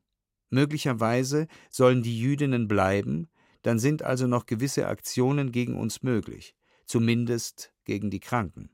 Möglicherweise 0.49 1.47
sollen 1.69 2.02
die 2.02 2.19
Jüdinnen 2.19 2.68
bleiben, 2.68 3.30
dann 3.61 3.80
sind 3.80 4.03
also 4.03 4.27
noch 4.27 4.45
gewisse 4.45 4.88
Aktionen 4.88 5.52
gegen 5.52 5.76
uns 5.76 6.03
möglich, 6.03 6.56
zumindest 6.85 7.73
gegen 7.84 8.10
die 8.10 8.19
Kranken. 8.19 8.69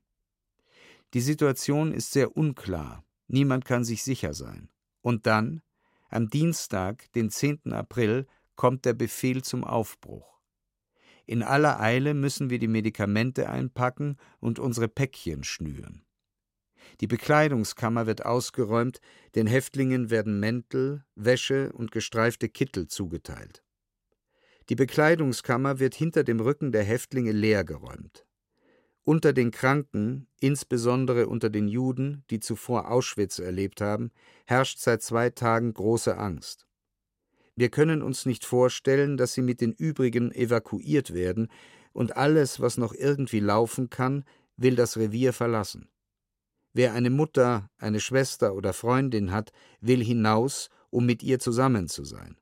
Die 1.14 1.22
Situation 1.22 1.94
ist 1.94 2.12
sehr 2.12 2.36
unklar, 2.36 3.04
niemand 3.28 3.66
kann 3.66 3.84
sich 3.84 4.04
sicher 4.04 4.34
sein. 4.34 4.70
Und 5.02 5.26
dann, 5.26 5.62
am 6.10 6.30
Dienstag, 6.30 7.12
den 7.14 7.30
10. 7.30 7.74
April, 7.74 8.28
kommt 8.62 8.86
der 8.86 8.94
Befehl 8.94 9.42
zum 9.42 9.64
Aufbruch. 9.64 10.40
In 11.26 11.42
aller 11.42 11.80
Eile 11.80 12.14
müssen 12.14 12.52
wir 12.52 12.60
die 12.60 12.68
Medikamente 12.68 13.50
einpacken 13.50 14.18
und 14.40 14.60
unsere 14.60 14.88
Päckchen 14.88 15.44
schnüren. 15.44 16.06
Die 17.00 17.08
Bekleidungskammer 17.08 18.06
wird 18.06 18.24
ausgeräumt, 18.24 19.02
den 19.34 19.48
Häftlingen 19.48 20.12
werden 20.12 20.40
Mäntel, 20.40 21.04
Wäsche 21.16 21.72
und 21.74 21.92
gestreifte 21.92 22.50
Kittel 22.50 22.88
zugeteilt. 22.88 23.64
Die 24.70 24.76
Bekleidungskammer 24.76 25.80
wird 25.80 25.96
hinter 25.96 26.24
dem 26.24 26.40
Rücken 26.40 26.72
der 26.72 26.84
Häftlinge 26.84 27.32
leergeräumt. 27.32 28.28
Unter 29.02 29.34
den 29.34 29.50
Kranken, 29.50 30.28
insbesondere 30.40 31.26
unter 31.26 31.50
den 31.50 31.68
Juden, 31.68 32.26
die 32.30 32.40
zuvor 32.40 32.92
Auschwitz 32.92 33.40
erlebt 33.40 33.82
haben, 33.82 34.12
herrscht 34.46 34.78
seit 34.78 35.02
zwei 35.02 35.32
Tagen 35.32 35.74
große 35.74 36.16
Angst. 36.16 36.68
Wir 37.62 37.70
können 37.70 38.02
uns 38.02 38.26
nicht 38.26 38.44
vorstellen, 38.44 39.18
dass 39.18 39.36
sie 39.36 39.44
mit 39.44 39.62
den 39.62 39.72
übrigen 39.72 40.32
evakuiert 40.32 41.14
werden, 41.14 41.48
und 41.94 42.18
alles, 42.18 42.60
was 42.60 42.80
noch 42.80 42.92
irgendwie 42.92 43.40
laufen 43.40 43.92
kann, 43.92 44.26
will 44.58 44.76
das 44.76 44.98
Revier 44.98 45.32
verlassen. 45.32 45.88
Wer 46.74 46.94
eine 46.94 47.12
Mutter, 47.12 47.70
eine 47.78 48.00
Schwester 48.00 48.56
oder 48.56 48.74
Freundin 48.74 49.32
hat, 49.32 49.52
will 49.80 50.04
hinaus, 50.04 50.70
um 50.90 51.06
mit 51.06 51.22
ihr 51.22 51.38
zusammen 51.38 51.88
zu 51.88 52.04
sein. 52.04 52.36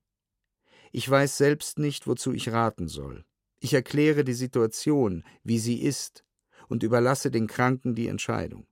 Ich 0.93 1.09
weiß 1.09 1.35
selbst 1.35 1.79
nicht, 1.79 2.07
wozu 2.07 2.31
ich 2.31 2.53
raten 2.53 2.87
soll. 2.87 3.25
Ich 3.59 3.73
erkläre 3.73 4.23
die 4.23 4.31
Situation, 4.31 5.25
wie 5.43 5.59
sie 5.59 5.81
ist, 5.81 6.23
und 6.69 6.81
überlasse 6.81 7.29
den 7.29 7.47
Kranken 7.47 7.93
die 7.93 8.07
Entscheidung. 8.07 8.67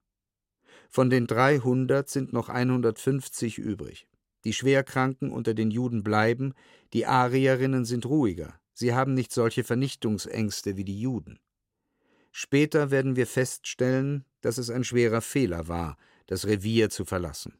Von 0.90 1.10
den 1.10 1.28
300 1.28 2.10
sind 2.10 2.32
noch 2.32 2.48
150 2.48 3.57
übrig. 3.57 4.07
Die 4.48 4.53
Schwerkranken 4.53 5.30
unter 5.30 5.53
den 5.53 5.72
Juden 5.72 6.03
bleiben, 6.03 6.53
die 6.94 7.06
Arierinnen 7.06 7.84
sind 7.84 8.06
ruhiger, 8.06 8.57
sie 8.74 8.94
haben 8.94 9.14
nicht 9.14 9.34
solche 9.34 9.65
Vernichtungsängste 9.65 10.78
wie 10.78 10.86
die 10.86 11.02
Juden. 11.02 11.38
Später 12.32 12.90
werden 12.90 13.18
wir 13.18 13.28
feststellen, 13.28 14.24
dass 14.40 14.57
es 14.57 14.69
ein 14.69 14.86
schwerer 14.86 15.19
Fehler 15.19 15.68
war, 15.68 15.98
das 16.28 16.48
Revier 16.48 16.90
zu 16.90 17.03
verlassen. 17.03 17.57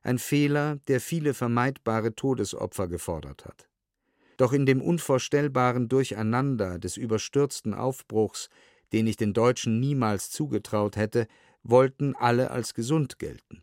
Ein 0.00 0.18
Fehler, 0.18 0.76
der 0.88 1.02
viele 1.02 1.34
vermeidbare 1.34 2.14
Todesopfer 2.14 2.88
gefordert 2.88 3.44
hat. 3.44 3.68
Doch 4.38 4.54
in 4.54 4.64
dem 4.64 4.80
unvorstellbaren 4.80 5.90
Durcheinander 5.90 6.78
des 6.78 6.96
überstürzten 6.96 7.74
Aufbruchs, 7.74 8.48
den 8.94 9.06
ich 9.06 9.18
den 9.18 9.34
Deutschen 9.34 9.78
niemals 9.78 10.30
zugetraut 10.30 10.96
hätte, 10.96 11.26
wollten 11.62 12.16
alle 12.16 12.50
als 12.50 12.72
gesund 12.72 13.18
gelten. 13.18 13.62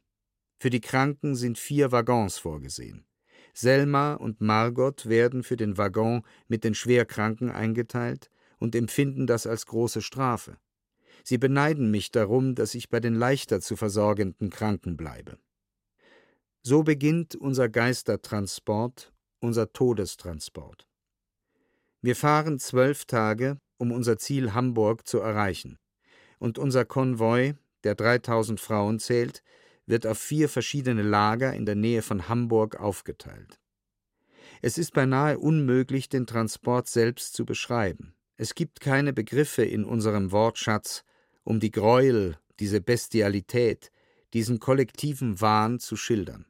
Für 0.58 0.70
die 0.70 0.82
Kranken 0.82 1.36
sind 1.36 1.58
vier 1.58 1.92
Waggons 1.92 2.38
vorgesehen. 2.38 3.06
Selma 3.54 4.16
und 4.16 4.42
Margot 4.42 5.08
werden 5.08 5.44
für 5.44 5.56
den 5.56 5.78
Waggon 5.78 6.24
mit 6.48 6.64
den 6.64 6.76
Schwerkranken 6.76 7.50
eingeteilt 7.50 8.30
und 8.60 8.76
empfinden 8.76 9.28
das 9.28 9.48
als 9.48 9.66
große 9.66 10.02
Strafe. 10.02 10.58
Sie 11.24 11.38
beneiden 11.38 11.90
mich 11.90 12.12
darum, 12.12 12.56
dass 12.56 12.76
ich 12.76 12.90
bei 12.90 13.00
den 13.00 13.16
leichter 13.16 13.62
zu 13.62 13.76
versorgenden 13.76 14.50
Kranken 14.50 14.98
bleibe. 14.98 15.38
So 16.62 16.84
beginnt 16.84 17.36
unser 17.36 17.70
Geistertransport, 17.70 19.14
unser 19.40 19.72
Todestransport. 19.72 20.88
Wir 22.02 22.16
fahren 22.16 22.60
zwölf 22.60 23.06
Tage, 23.06 23.58
um 23.78 23.92
unser 23.92 24.18
Ziel 24.18 24.54
Hamburg 24.54 25.08
zu 25.08 25.20
erreichen. 25.20 25.80
Und 26.40 26.60
unser 26.60 26.86
Konvoi, 26.86 27.54
der 27.84 27.96
3000 27.96 28.60
Frauen 28.60 29.00
zählt, 29.00 29.42
wird 29.86 30.08
auf 30.08 30.18
vier 30.18 30.50
verschiedene 30.50 31.04
Lager 31.04 31.54
in 31.54 31.66
der 31.66 31.76
Nähe 31.76 32.02
von 32.02 32.28
Hamburg 32.28 32.80
aufgeteilt. 32.80 33.60
Es 34.62 34.78
ist 34.78 34.94
beinahe 34.94 35.38
unmöglich, 35.38 36.10
den 36.10 36.26
Transport 36.26 36.88
selbst 36.88 37.34
zu 37.34 37.46
beschreiben. 37.46 38.16
Es 38.38 38.56
gibt 38.56 38.80
keine 38.80 39.14
Begriffe 39.14 39.64
in 39.64 39.86
unserem 39.86 40.32
Wortschatz, 40.32 41.04
um 41.44 41.60
die 41.60 41.72
Gräuel, 41.72 42.38
diese 42.60 42.82
Bestialität, 42.82 43.92
diesen 44.34 44.60
kollektiven 44.60 45.40
Wahn 45.40 45.80
zu 45.80 45.96
schildern. 45.96 46.46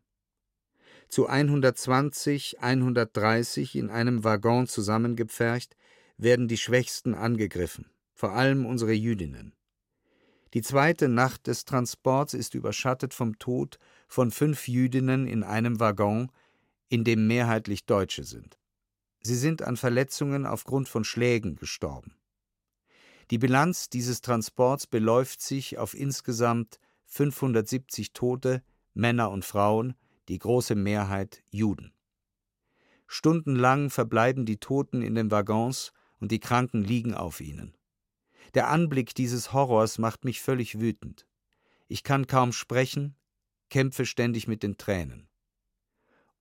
Zu 1.09 1.27
120, 1.27 2.61
130 2.61 3.75
in 3.75 3.89
einem 3.89 4.23
Waggon 4.23 4.67
zusammengepfercht, 4.67 5.75
werden 6.17 6.47
die 6.47 6.57
Schwächsten 6.57 7.13
angegriffen, 7.13 7.91
vor 8.13 8.31
allem 8.31 8.65
unsere 8.65 8.93
Jüdinnen. 8.93 9.53
Die 10.55 10.61
zweite 10.61 11.09
Nacht 11.09 11.47
des 11.47 11.65
Transports 11.65 12.33
ist 12.33 12.55
überschattet 12.55 13.13
vom 13.13 13.37
Tod 13.39 13.77
von 14.07 14.31
fünf 14.31 14.69
Jüdinnen 14.69 15.27
in 15.27 15.43
einem 15.43 15.81
Waggon, 15.81 16.31
in 16.87 17.03
dem 17.03 17.27
mehrheitlich 17.27 17.85
Deutsche 17.85 18.23
sind. 18.23 18.57
Sie 19.21 19.35
sind 19.35 19.63
an 19.63 19.75
Verletzungen 19.75 20.45
aufgrund 20.45 20.87
von 20.87 21.03
Schlägen 21.03 21.57
gestorben. 21.57 22.15
Die 23.31 23.37
Bilanz 23.37 23.89
dieses 23.89 24.21
Transports 24.21 24.87
beläuft 24.87 25.41
sich 25.41 25.77
auf 25.77 25.93
insgesamt 25.93 26.79
570 27.07 28.13
Tote, 28.13 28.63
Männer 28.93 29.31
und 29.31 29.43
Frauen, 29.43 29.93
die 30.29 30.39
große 30.39 30.75
Mehrheit 30.75 31.43
Juden. 31.49 31.91
Stundenlang 33.07 33.89
verbleiben 33.89 34.45
die 34.45 34.61
Toten 34.61 35.01
in 35.01 35.15
den 35.15 35.31
Waggons 35.31 35.91
und 36.21 36.31
die 36.31 36.39
Kranken 36.39 36.81
liegen 36.81 37.13
auf 37.13 37.41
ihnen. 37.41 37.75
Der 38.53 38.69
Anblick 38.69 39.15
dieses 39.15 39.53
Horrors 39.53 39.97
macht 39.97 40.23
mich 40.23 40.41
völlig 40.41 40.79
wütend. 40.79 41.27
Ich 41.87 42.03
kann 42.03 42.27
kaum 42.27 42.53
sprechen, 42.53 43.15
kämpfe 43.69 44.05
ständig 44.05 44.47
mit 44.47 44.63
den 44.63 44.77
Tränen. 44.77 45.27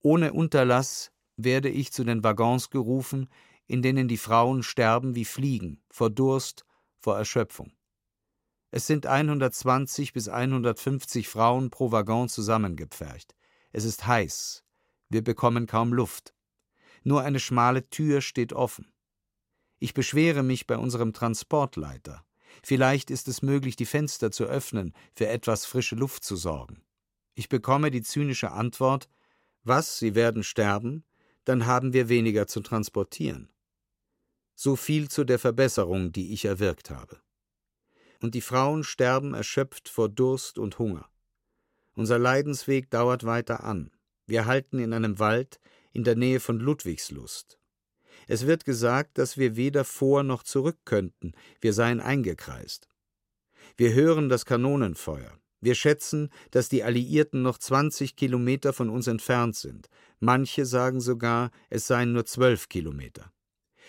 Ohne 0.00 0.32
Unterlass 0.32 1.10
werde 1.36 1.68
ich 1.68 1.92
zu 1.92 2.04
den 2.04 2.22
Waggons 2.22 2.70
gerufen, 2.70 3.28
in 3.66 3.82
denen 3.82 4.08
die 4.08 4.18
Frauen 4.18 4.62
sterben 4.62 5.14
wie 5.14 5.24
Fliegen, 5.24 5.82
vor 5.90 6.10
Durst, 6.10 6.64
vor 6.98 7.16
Erschöpfung. 7.16 7.72
Es 8.70 8.86
sind 8.86 9.06
120 9.06 10.12
bis 10.12 10.28
150 10.28 11.28
Frauen 11.28 11.70
pro 11.70 11.92
Waggon 11.92 12.28
zusammengepfercht. 12.28 13.34
Es 13.72 13.84
ist 13.84 14.06
heiß. 14.06 14.64
Wir 15.08 15.22
bekommen 15.22 15.66
kaum 15.66 15.92
Luft. 15.92 16.34
Nur 17.04 17.22
eine 17.22 17.38
schmale 17.38 17.88
Tür 17.88 18.20
steht 18.20 18.52
offen. 18.52 18.92
Ich 19.78 19.94
beschwere 19.94 20.42
mich 20.42 20.66
bei 20.66 20.76
unserem 20.76 21.12
Transportleiter. 21.12 22.24
Vielleicht 22.62 23.10
ist 23.10 23.28
es 23.28 23.42
möglich, 23.42 23.76
die 23.76 23.86
Fenster 23.86 24.30
zu 24.30 24.44
öffnen, 24.44 24.94
für 25.14 25.28
etwas 25.28 25.66
frische 25.66 25.96
Luft 25.96 26.24
zu 26.24 26.36
sorgen. 26.36 26.82
Ich 27.34 27.48
bekomme 27.48 27.90
die 27.90 28.02
zynische 28.02 28.52
Antwort 28.52 29.08
Was, 29.64 29.98
Sie 29.98 30.14
werden 30.14 30.44
sterben? 30.44 31.04
Dann 31.44 31.66
haben 31.66 31.92
wir 31.92 32.08
weniger 32.08 32.46
zu 32.46 32.60
transportieren. 32.60 33.50
So 34.54 34.76
viel 34.76 35.08
zu 35.08 35.24
der 35.24 35.38
Verbesserung, 35.38 36.12
die 36.12 36.32
ich 36.32 36.44
erwirkt 36.44 36.90
habe. 36.90 37.20
Und 38.22 38.34
die 38.34 38.40
Frauen 38.40 38.84
sterben 38.84 39.34
erschöpft 39.34 39.88
vor 39.88 40.08
Durst 40.08 40.58
und 40.58 40.78
Hunger. 40.78 41.10
Unser 41.94 42.18
Leidensweg 42.18 42.90
dauert 42.90 43.24
weiter 43.24 43.64
an. 43.64 43.90
Wir 44.26 44.46
halten 44.46 44.78
in 44.78 44.92
einem 44.92 45.18
Wald 45.18 45.60
in 45.92 46.04
der 46.04 46.16
Nähe 46.16 46.40
von 46.40 46.58
Ludwigslust. 46.58 47.58
Es 48.28 48.46
wird 48.46 48.64
gesagt, 48.64 49.18
dass 49.18 49.36
wir 49.36 49.56
weder 49.56 49.84
vor 49.84 50.22
noch 50.22 50.42
zurück 50.42 50.78
könnten, 50.84 51.32
wir 51.60 51.72
seien 51.72 52.00
eingekreist. 52.00 52.88
Wir 53.76 53.92
hören 53.92 54.28
das 54.28 54.46
Kanonenfeuer. 54.46 55.38
Wir 55.60 55.74
schätzen, 55.74 56.28
dass 56.50 56.68
die 56.68 56.84
Alliierten 56.84 57.42
noch 57.42 57.56
20 57.56 58.16
Kilometer 58.16 58.72
von 58.72 58.90
uns 58.90 59.06
entfernt 59.06 59.56
sind. 59.56 59.88
Manche 60.20 60.66
sagen 60.66 61.00
sogar, 61.00 61.50
es 61.70 61.86
seien 61.86 62.12
nur 62.12 62.26
zwölf 62.26 62.68
Kilometer. 62.68 63.32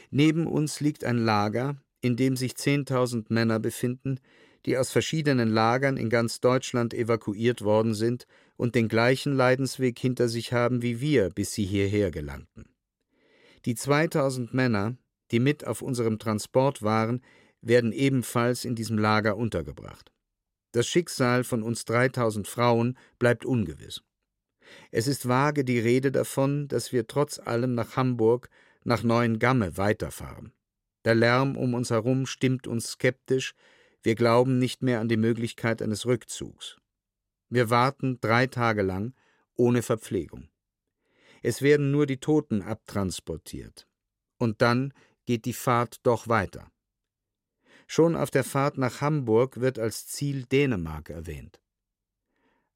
Neben 0.10 0.48
uns 0.48 0.80
liegt 0.80 1.04
ein 1.04 1.18
Lager, 1.18 1.76
in 2.02 2.16
dem 2.16 2.38
sich 2.38 2.54
10.000 2.54 3.26
Männer 3.30 3.60
befinden, 3.60 4.20
die 4.66 4.78
aus 4.78 4.92
verschiedenen 4.92 5.50
Lagern 5.50 5.98
in 5.98 6.10
ganz 6.10 6.40
Deutschland 6.40 6.94
evakuiert 6.94 7.62
worden 7.62 7.94
sind 7.94 8.26
und 8.58 8.76
den 8.76 8.88
gleichen 8.88 9.34
Leidensweg 9.34 10.00
hinter 10.00 10.30
sich 10.30 10.54
haben 10.54 10.82
wie 10.82 11.02
wir, 11.02 11.30
bis 11.30 11.54
sie 11.54 11.66
hierher 11.66 12.10
gelangten. 12.10 12.75
Die 13.66 13.76
2000 13.76 14.54
Männer, 14.54 14.96
die 15.32 15.40
mit 15.40 15.66
auf 15.66 15.82
unserem 15.82 16.20
Transport 16.20 16.84
waren, 16.84 17.22
werden 17.62 17.92
ebenfalls 17.92 18.64
in 18.64 18.76
diesem 18.76 19.00
Lager 19.00 19.38
untergebracht. 19.38 20.12
Das 20.72 20.88
Schicksal 20.88 21.44
von 21.44 21.64
uns 21.64 21.86
3000 21.86 22.48
Frauen 22.48 22.98
bleibt 23.18 23.44
ungewiss. 23.44 24.04
Es 24.92 25.08
ist 25.08 25.28
vage 25.28 25.64
die 25.64 25.80
Rede 25.80 26.12
davon, 26.12 26.68
dass 26.68 26.92
wir 26.92 27.08
trotz 27.08 27.40
allem 27.40 27.74
nach 27.74 27.96
Hamburg 27.96 28.50
nach 28.84 29.04
Neuengamme 29.04 29.78
weiterfahren. 29.78 30.52
Der 31.06 31.16
Lärm 31.16 31.56
um 31.56 31.74
uns 31.74 31.90
herum 31.90 32.26
stimmt 32.26 32.68
uns 32.68 32.92
skeptisch, 32.92 33.56
wir 34.04 34.14
glauben 34.14 34.60
nicht 34.60 34.84
mehr 34.84 35.00
an 35.00 35.10
die 35.10 35.18
Möglichkeit 35.18 35.82
eines 35.82 36.06
Rückzugs. 36.06 36.78
Wir 37.50 37.72
warten 37.72 38.20
drei 38.22 38.46
Tage 38.46 38.84
lang 38.84 39.16
ohne 39.56 39.82
Verpflegung. 39.82 40.50
Es 41.46 41.62
werden 41.62 41.92
nur 41.92 42.08
die 42.08 42.18
Toten 42.18 42.64
abtransportiert. 42.64 43.88
Und 44.40 44.64
dann 44.64 44.92
geht 45.28 45.46
die 45.46 45.54
Fahrt 45.54 46.00
doch 46.02 46.28
weiter. 46.28 46.72
Schon 47.86 48.16
auf 48.16 48.32
der 48.32 48.44
Fahrt 48.44 48.80
nach 48.80 49.00
Hamburg 49.00 49.60
wird 49.62 49.78
als 49.78 50.08
Ziel 50.08 50.46
Dänemark 50.46 51.12
erwähnt. 51.12 51.62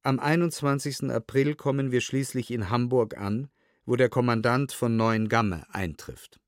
Am 0.03 0.19
21. 0.19 1.09
April 1.09 1.55
kommen 1.55 1.91
wir 1.91 2.01
schließlich 2.01 2.51
in 2.51 2.69
Hamburg 2.69 3.17
an, 3.17 3.49
wo 3.85 3.95
der 3.95 4.09
Kommandant 4.09 4.71
von 4.71 4.95
Neuengamme 4.95 5.65
eintrifft. 5.73 6.39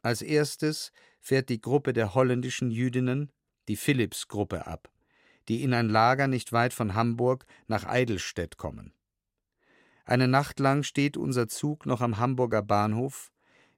Als 0.00 0.22
erstes 0.22 0.90
fährt 1.20 1.50
die 1.50 1.60
Gruppe 1.60 1.92
der 1.92 2.14
holländischen 2.14 2.70
Jüdinnen, 2.70 3.30
die 3.68 3.76
Philipps-Gruppe, 3.76 4.66
ab, 4.66 4.90
die 5.48 5.62
in 5.62 5.74
ein 5.74 5.90
Lager 5.90 6.28
nicht 6.28 6.52
weit 6.52 6.72
von 6.72 6.94
Hamburg 6.94 7.44
nach 7.66 7.84
Eidelstedt 7.84 8.56
kommen. 8.56 8.94
Eine 10.08 10.28
Nacht 10.28 10.60
lang 10.60 10.84
steht 10.84 11.16
unser 11.16 11.48
Zug 11.48 11.84
noch 11.84 12.00
am 12.00 12.18
Hamburger 12.18 12.62
Bahnhof, 12.62 13.32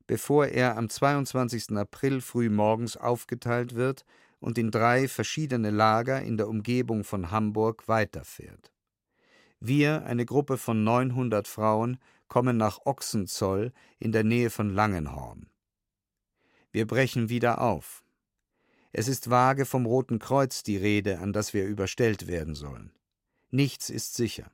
bevor 0.07 0.47
er 0.47 0.77
am 0.77 0.91
22. 0.91 1.71
April 1.71 2.21
früh 2.21 2.51
morgens 2.51 2.99
aufgeteilt 2.99 3.75
wird 3.75 4.05
und 4.39 4.59
in 4.59 4.71
drei 4.71 5.09
verschiedene 5.09 5.71
Lager 5.71 6.21
in 6.21 6.37
der 6.37 6.49
Umgebung 6.49 7.03
von 7.03 7.31
Hamburg 7.31 7.89
weiterfährt. 7.89 8.75
Wir, 9.59 10.05
eine 10.05 10.27
Gruppe 10.27 10.59
von 10.59 10.85
900 10.85 11.49
Frauen, 11.49 11.99
kommen 12.29 12.59
nach 12.59 12.81
Ochsenzoll 12.85 13.73
in 13.99 14.13
der 14.13 14.23
Nähe 14.23 14.51
von 14.51 14.69
Langenhorn. 14.69 15.49
Wir 16.71 16.87
brechen 16.87 17.31
wieder 17.31 17.63
auf. 17.63 18.05
Es 18.93 19.09
ist 19.09 19.31
vage 19.31 19.65
vom 19.65 19.87
Roten 19.87 20.19
Kreuz 20.19 20.63
die 20.63 20.77
Rede, 20.77 21.21
an 21.21 21.33
das 21.33 21.55
wir 21.55 21.65
überstellt 21.65 22.27
werden 22.27 22.55
sollen. 22.55 22.93
Nichts 23.51 23.89
ist 23.89 24.15
sicher. 24.15 24.51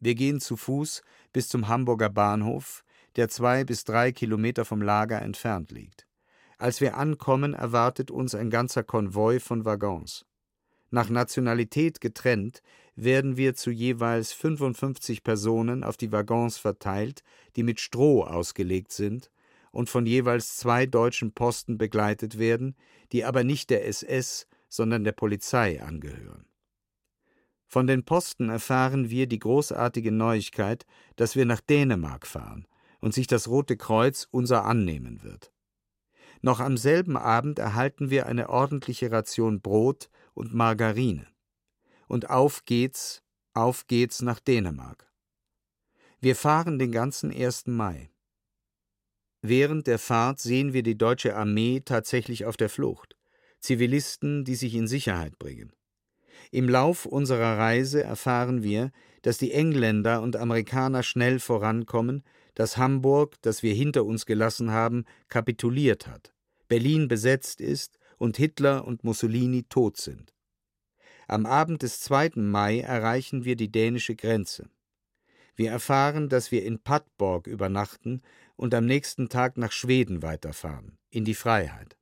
Wir 0.00 0.14
gehen 0.14 0.40
zu 0.40 0.56
Fuß 0.56 1.02
bis 1.32 1.48
zum 1.48 1.68
Hamburger 1.68 2.08
Bahnhof, 2.08 2.84
der 3.16 3.28
zwei 3.28 3.64
bis 3.64 3.84
drei 3.84 4.12
Kilometer 4.12 4.64
vom 4.64 4.82
Lager 4.82 5.20
entfernt 5.20 5.70
liegt. 5.70 6.06
Als 6.58 6.80
wir 6.80 6.96
ankommen, 6.96 7.54
erwartet 7.54 8.10
uns 8.10 8.34
ein 8.34 8.50
ganzer 8.50 8.82
Konvoi 8.82 9.40
von 9.40 9.64
Waggons. 9.64 10.26
Nach 10.90 11.08
Nationalität 11.08 12.00
getrennt 12.00 12.62
werden 12.96 13.36
wir 13.36 13.54
zu 13.54 13.70
jeweils 13.70 14.32
55 14.32 15.22
Personen 15.22 15.84
auf 15.84 15.96
die 15.96 16.12
Waggons 16.12 16.58
verteilt, 16.58 17.22
die 17.56 17.62
mit 17.62 17.80
Stroh 17.80 18.24
ausgelegt 18.24 18.92
sind 18.92 19.30
und 19.70 19.88
von 19.88 20.04
jeweils 20.04 20.56
zwei 20.56 20.86
deutschen 20.86 21.32
Posten 21.32 21.78
begleitet 21.78 22.38
werden, 22.38 22.74
die 23.12 23.24
aber 23.24 23.44
nicht 23.44 23.70
der 23.70 23.86
SS, 23.86 24.46
sondern 24.68 25.04
der 25.04 25.12
Polizei 25.12 25.80
angehören. 25.80 26.49
Von 27.70 27.86
den 27.86 28.04
Posten 28.04 28.48
erfahren 28.48 29.10
wir 29.10 29.28
die 29.28 29.38
großartige 29.38 30.10
Neuigkeit, 30.10 30.86
dass 31.14 31.36
wir 31.36 31.46
nach 31.46 31.60
Dänemark 31.60 32.26
fahren, 32.26 32.66
und 32.98 33.14
sich 33.14 33.28
das 33.28 33.46
Rote 33.46 33.76
Kreuz 33.76 34.26
unser 34.32 34.64
annehmen 34.64 35.22
wird. 35.22 35.52
Noch 36.42 36.58
am 36.58 36.76
selben 36.76 37.16
Abend 37.16 37.60
erhalten 37.60 38.10
wir 38.10 38.26
eine 38.26 38.48
ordentliche 38.48 39.12
Ration 39.12 39.60
Brot 39.60 40.10
und 40.34 40.52
Margarine. 40.52 41.28
Und 42.08 42.28
auf 42.28 42.64
geht's, 42.64 43.22
auf 43.54 43.86
geht's 43.86 44.20
nach 44.20 44.40
Dänemark. 44.40 45.08
Wir 46.18 46.34
fahren 46.34 46.80
den 46.80 46.90
ganzen 46.90 47.30
1. 47.30 47.68
Mai. 47.68 48.10
Während 49.42 49.86
der 49.86 50.00
Fahrt 50.00 50.40
sehen 50.40 50.72
wir 50.72 50.82
die 50.82 50.98
deutsche 50.98 51.36
Armee 51.36 51.82
tatsächlich 51.84 52.46
auf 52.46 52.56
der 52.56 52.68
Flucht, 52.68 53.16
Zivilisten, 53.60 54.44
die 54.44 54.56
sich 54.56 54.74
in 54.74 54.88
Sicherheit 54.88 55.38
bringen. 55.38 55.72
Im 56.50 56.68
Lauf 56.68 57.06
unserer 57.06 57.58
Reise 57.58 58.02
erfahren 58.02 58.62
wir, 58.62 58.90
dass 59.22 59.38
die 59.38 59.52
Engländer 59.52 60.20
und 60.20 60.36
Amerikaner 60.36 61.02
schnell 61.02 61.38
vorankommen, 61.38 62.24
dass 62.54 62.76
Hamburg, 62.76 63.36
das 63.42 63.62
wir 63.62 63.72
hinter 63.72 64.04
uns 64.04 64.26
gelassen 64.26 64.72
haben, 64.72 65.04
kapituliert 65.28 66.08
hat, 66.08 66.34
Berlin 66.68 67.06
besetzt 67.06 67.60
ist 67.60 67.98
und 68.18 68.36
Hitler 68.36 68.84
und 68.84 69.04
Mussolini 69.04 69.62
tot 69.64 69.96
sind. 69.96 70.34
Am 71.28 71.46
Abend 71.46 71.82
des 71.82 72.00
2. 72.00 72.32
Mai 72.36 72.80
erreichen 72.80 73.44
wir 73.44 73.54
die 73.54 73.70
dänische 73.70 74.16
Grenze. 74.16 74.68
Wir 75.54 75.70
erfahren, 75.70 76.28
dass 76.28 76.50
wir 76.50 76.64
in 76.64 76.80
Padborg 76.80 77.46
übernachten 77.46 78.22
und 78.56 78.74
am 78.74 78.86
nächsten 78.86 79.28
Tag 79.28 79.56
nach 79.56 79.72
Schweden 79.72 80.22
weiterfahren, 80.22 80.98
in 81.10 81.24
die 81.24 81.34
Freiheit. 81.34 81.96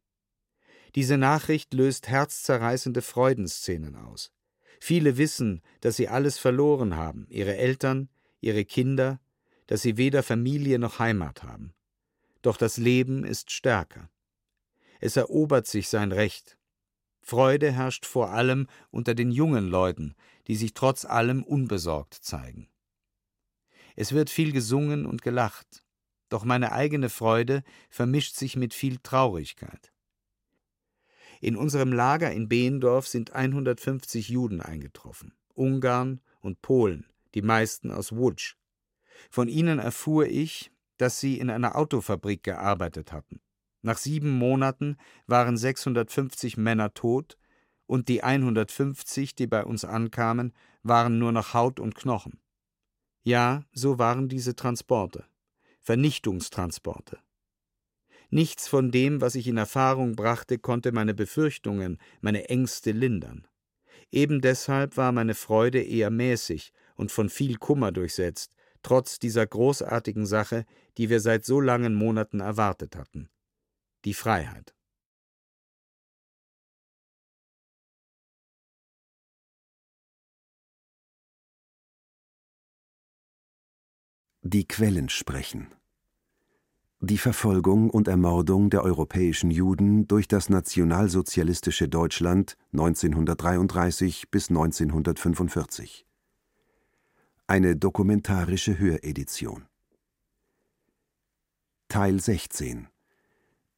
Diese 0.95 1.19
Nachricht 1.19 1.75
löst 1.75 2.09
herzzerreißende 2.09 3.03
Freudenszenen 3.03 3.97
aus. 3.97 4.33
Viele 4.81 5.17
wissen, 5.17 5.63
dass 5.81 5.97
sie 5.97 6.09
alles 6.09 6.39
verloren 6.39 6.97
haben, 6.97 7.27
ihre 7.29 7.57
Eltern, 7.57 8.09
ihre 8.41 8.65
Kinder, 8.65 9.21
dass 9.67 9.83
sie 9.83 9.97
weder 9.97 10.23
Familie 10.23 10.79
noch 10.79 10.99
Heimat 10.99 11.43
haben. 11.43 11.75
Doch 12.43 12.57
das 12.57 12.77
Leben 12.77 13.25
ist 13.25 13.51
stärker. 13.51 14.11
Es 15.01 15.17
erobert 15.17 15.67
sich 15.67 15.89
sein 15.89 16.13
Recht. 16.13 16.59
Freude 17.21 17.73
herrscht 17.73 18.07
vor 18.07 18.31
allem 18.31 18.69
unter 18.91 19.15
den 19.15 19.31
jungen 19.31 19.69
Leuten, 19.69 20.15
die 20.47 20.57
sich 20.57 20.75
trotz 20.75 21.05
allem 21.05 21.43
unbesorgt 21.43 22.15
zeigen. 22.15 22.69
Es 23.97 24.13
wird 24.13 24.31
viel 24.31 24.53
gesungen 24.53 25.07
und 25.07 25.23
gelacht, 25.23 25.85
doch 26.29 26.45
meine 26.45 26.73
eigene 26.73 27.09
Freude 27.11 27.65
vermischt 27.91 28.37
sich 28.37 28.57
mit 28.57 28.73
viel 28.73 28.99
Traurigkeit. 28.99 29.93
In 31.41 31.57
unserem 31.57 31.93
Lager 31.93 32.33
in 32.33 32.49
Behendorf 32.49 33.07
sind 33.07 33.33
150 33.33 34.29
Juden 34.29 34.61
eingetroffen, 34.61 35.35
Ungarn 35.55 36.21
und 36.41 36.63
Polen, 36.63 37.07
die 37.35 37.43
meisten 37.43 37.91
aus 37.91 38.13
Łódź. 38.13 38.55
Von 39.31 39.49
ihnen 39.49 39.79
erfuhr 39.79 40.27
ich, 40.27 40.73
dass 40.97 41.21
sie 41.21 41.39
in 41.39 41.51
einer 41.51 41.77
Autofabrik 41.77 42.43
gearbeitet 42.43 43.13
hatten. 43.13 43.41
Nach 43.83 43.99
sieben 43.99 44.31
Monaten 44.31 44.97
waren 45.27 45.57
650 45.57 46.57
Männer 46.57 46.95
tot 46.95 47.39
und 47.87 48.09
die 48.09 48.23
150, 48.23 49.35
die 49.35 49.47
bei 49.47 49.65
uns 49.65 49.85
ankamen, 49.85 50.53
waren 50.83 51.19
nur 51.19 51.33
noch 51.33 51.55
Haut 51.55 51.79
und 51.81 51.95
Knochen. 51.95 52.41
Ja, 53.23 53.65
so 53.73 53.99
waren 53.99 54.29
diese 54.29 54.57
Transporte. 54.57 55.25
Vernichtungstransporte. 55.81 57.19
Nichts 58.31 58.69
von 58.69 58.91
dem, 58.91 59.21
was 59.21 59.35
ich 59.35 59.47
in 59.47 59.57
Erfahrung 59.57 60.15
brachte, 60.15 60.59
konnte 60.59 60.93
meine 60.93 61.15
Befürchtungen, 61.15 61.99
meine 62.21 62.49
Ängste 62.49 62.93
lindern. 62.93 63.47
Eben 64.11 64.41
deshalb 64.41 64.97
war 64.97 65.13
meine 65.13 65.35
Freude 65.35 65.83
eher 65.83 66.11
mäßig 66.11 66.73
und 66.95 67.11
von 67.11 67.31
viel 67.31 67.57
Kummer 67.57 67.93
durchsetzt, 67.93 68.55
trotz 68.83 69.19
dieser 69.19 69.47
großartigen 69.47 70.27
Sache, 70.27 70.65
die 70.99 71.09
wir 71.11 71.21
seit 71.21 71.45
so 71.45 71.61
langen 71.61 71.95
Monaten 71.95 72.41
erwartet 72.41 72.97
hatten. 72.97 73.31
Die 74.05 74.15
Freiheit. 74.15 74.75
Die 84.43 84.67
Quellen 84.67 85.09
sprechen. 85.09 85.78
Die 87.01 87.19
Verfolgung 87.19 87.91
und 87.91 88.09
Ermordung 88.09 88.71
der 88.71 88.83
europäischen 88.83 89.53
Juden 89.53 90.09
durch 90.09 90.27
das 90.27 90.49
nationalsozialistische 90.49 91.89
Deutschland 91.89 92.57
1933 92.73 94.33
bis 94.33 94.49
1945. 94.49 96.05
Eine 97.47 97.77
dokumentarische 97.77 98.81
Höredition. 98.81 99.67
Teil 101.87 102.19
16 102.19 102.89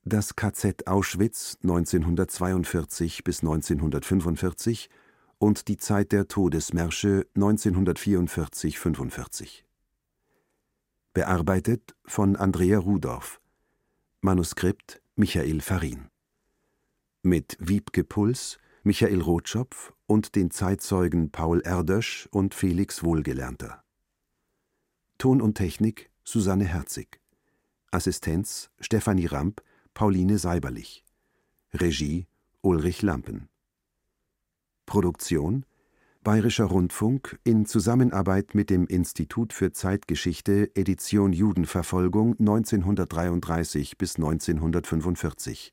Das 0.03 0.35
KZ 0.35 0.87
Auschwitz 0.87 1.59
1942 1.61 3.23
bis 3.23 3.41
1945 3.41 4.89
und 5.37 5.69
die 5.69 5.77
Zeit 5.77 6.13
der 6.13 6.27
Todesmärsche 6.27 7.27
1944-45 7.37 9.65
Bearbeitet 11.13 11.97
von 12.05 12.37
Andrea 12.37 12.79
Rudorf. 12.79 13.41
Manuskript 14.21 15.03
Michael 15.17 15.61
Farin. 15.61 16.09
Mit 17.23 17.57
Wiebke 17.59 18.05
Puls, 18.05 18.59
Michael 18.85 19.21
Rotschopf 19.21 19.93
und 20.07 20.37
den 20.37 20.53
Zeitzeugen 20.53 21.33
Paul 21.33 21.63
Erdösch 21.63 22.29
und 22.31 22.55
Felix 22.55 23.03
Wohlgelernter. 23.03 23.83
Ton 25.19 25.43
und 25.43 25.57
Technik 25.57 26.13
Susanne 26.23 26.65
Herzig. 26.65 27.21
Assistenz 27.91 28.71
Stefanie 28.79 29.27
Ramp, 29.27 29.65
Pauline 29.95 30.39
Seiberlich. 30.39 31.05
Regie 31.75 32.29
Ulrich 32.63 33.03
Lampen. 33.03 33.49
Produktion 34.87 35.67
Bayerischer 36.23 36.67
Rundfunk 36.67 37.41
in 37.45 37.65
Zusammenarbeit 37.65 38.55
mit 38.55 38.69
dem 38.69 38.87
Institut 38.87 39.55
für 39.55 39.73
Zeitgeschichte 39.73 40.71
Edition 40.75 41.33
Judenverfolgung 41.33 42.39
1933 42.39 43.97
bis 43.97 44.17
1945 44.17 45.73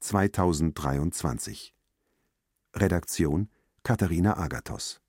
2023 0.00 1.74
Redaktion 2.76 3.48
Katharina 3.82 4.36
Agathos 4.36 5.00